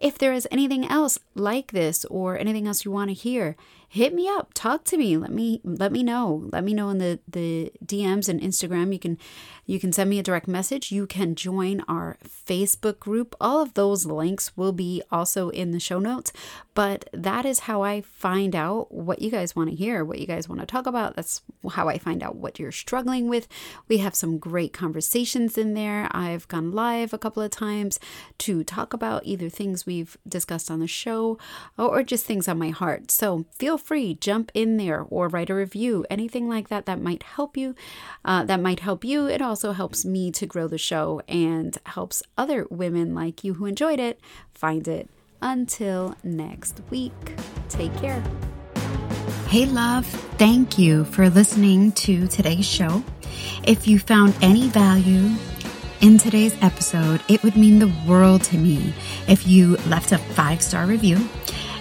If 0.00 0.16
there 0.16 0.32
is 0.32 0.48
anything 0.50 0.86
else 0.86 1.18
like 1.34 1.72
this 1.72 2.04
or 2.06 2.38
anything 2.38 2.66
else 2.66 2.84
you 2.84 2.90
want 2.96 3.10
to 3.10 3.14
hear, 3.14 3.56
hit 3.88 4.14
me 4.14 4.28
up. 4.28 4.52
Talk 4.54 4.84
to 4.84 4.96
me. 4.96 5.16
Let 5.16 5.30
me 5.30 5.60
let 5.64 5.92
me 5.92 6.02
know. 6.02 6.48
Let 6.52 6.64
me 6.64 6.74
know 6.74 6.90
in 6.90 6.98
the 6.98 7.20
the 7.28 7.72
dms 7.84 8.28
and 8.28 8.40
instagram. 8.40 8.92
You 8.92 8.98
can 8.98 9.18
you 9.64 9.80
can 9.80 9.92
send 9.92 10.10
me 10.10 10.18
a 10.18 10.22
direct 10.22 10.46
message. 10.46 10.92
You 10.92 11.06
can 11.06 11.34
join 11.34 11.82
our 11.88 12.18
facebook 12.24 12.98
group. 12.98 13.34
All 13.40 13.60
of 13.60 13.74
those 13.74 14.06
links 14.06 14.56
will 14.56 14.72
be 14.72 15.02
also 15.10 15.48
in 15.50 15.72
the 15.72 15.80
show 15.80 15.98
notes. 15.98 16.32
But 16.74 17.08
that 17.12 17.46
is 17.46 17.60
how 17.60 17.82
i 17.82 18.02
find 18.02 18.54
out 18.54 18.92
what 18.92 19.22
you 19.22 19.30
guys 19.30 19.56
want 19.56 19.70
to 19.70 19.76
hear 19.76 20.04
what 20.04 20.18
you 20.18 20.26
guys 20.26 20.48
want 20.48 20.60
to 20.60 20.66
talk 20.66 20.86
about. 20.86 21.16
That's 21.16 21.42
how 21.70 21.88
i 21.88 21.98
find 21.98 22.22
out 22.22 22.36
what 22.36 22.58
you're 22.58 22.72
struggling 22.72 23.28
with. 23.28 23.48
We 23.88 23.98
have 23.98 24.14
some 24.14 24.38
great 24.38 24.72
conversations 24.72 25.56
in 25.56 25.74
there. 25.74 26.08
I've 26.10 26.46
gone 26.48 26.72
live 26.72 27.12
a 27.12 27.18
couple 27.18 27.42
of 27.42 27.50
times 27.50 27.98
to 28.38 28.62
talk 28.62 28.92
about 28.92 29.24
either 29.24 29.48
things 29.48 29.86
we've 29.86 30.16
discussed 30.28 30.70
on 30.70 30.80
the 30.80 30.86
show 30.86 31.38
or 31.78 32.02
just 32.02 32.26
things 32.26 32.48
on 32.48 32.58
my 32.58 32.70
heart. 32.70 33.10
So 33.10 33.46
feel 33.52 33.75
feel 33.76 33.84
free, 33.84 34.14
jump 34.14 34.50
in 34.54 34.78
there 34.78 35.04
or 35.10 35.28
write 35.28 35.50
a 35.50 35.54
review, 35.54 36.06
anything 36.08 36.48
like 36.48 36.68
that 36.68 36.86
that 36.86 36.98
might 36.98 37.22
help 37.22 37.58
you. 37.58 37.74
Uh, 38.24 38.42
that 38.44 38.58
might 38.58 38.80
help 38.80 39.04
you. 39.04 39.26
It 39.26 39.42
also 39.42 39.72
helps 39.72 40.02
me 40.02 40.30
to 40.32 40.46
grow 40.46 40.66
the 40.66 40.78
show 40.78 41.20
and 41.28 41.76
helps 41.84 42.22
other 42.38 42.66
women 42.70 43.14
like 43.14 43.44
you 43.44 43.54
who 43.54 43.66
enjoyed 43.66 44.00
it 44.00 44.18
find 44.54 44.88
it. 44.88 45.10
Until 45.42 46.16
next 46.24 46.80
week, 46.88 47.12
take 47.68 47.94
care. 47.98 48.22
Hey, 49.48 49.66
love, 49.66 50.06
thank 50.38 50.78
you 50.78 51.04
for 51.04 51.28
listening 51.28 51.92
to 51.92 52.26
today's 52.28 52.66
show. 52.66 53.04
If 53.64 53.86
you 53.86 53.98
found 53.98 54.34
any 54.40 54.68
value, 54.68 55.36
in 56.00 56.18
today's 56.18 56.54
episode, 56.62 57.22
it 57.26 57.42
would 57.42 57.56
mean 57.56 57.78
the 57.78 57.92
world 58.06 58.42
to 58.44 58.58
me 58.58 58.92
if 59.28 59.46
you 59.46 59.76
left 59.88 60.12
a 60.12 60.18
five 60.18 60.60
star 60.62 60.86
review 60.86 61.16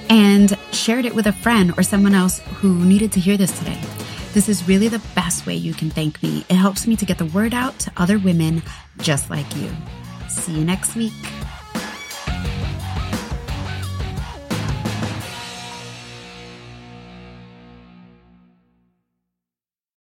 and 0.10 0.58
shared 0.72 1.06
it 1.06 1.16
with 1.16 1.28
a 1.28 1.34
friend 1.34 1.74
or 1.78 1.84
someone 1.84 2.14
else 2.14 2.39
who 2.58 2.74
needed 2.84 3.12
to 3.14 3.20
hear 3.20 3.38
this 3.38 3.58
today. 3.58 3.80
This 4.34 4.49
is 4.49 4.68
really 4.68 4.88
the 4.88 5.01
best 5.16 5.45
way 5.45 5.56
you 5.56 5.74
can 5.74 5.89
thank 5.89 6.22
me. 6.22 6.45
It 6.49 6.56
helps 6.56 6.88
me 6.88 6.95
to 6.97 7.06
get 7.06 7.18
the 7.18 7.26
word 7.26 7.53
out 7.53 7.80
to 7.80 7.91
other 7.95 8.20
women 8.20 8.62
just 8.99 9.30
like 9.30 9.56
you. 9.56 9.72
See 10.28 10.53
you 10.53 10.66
next 10.66 10.95
week. 10.95 11.14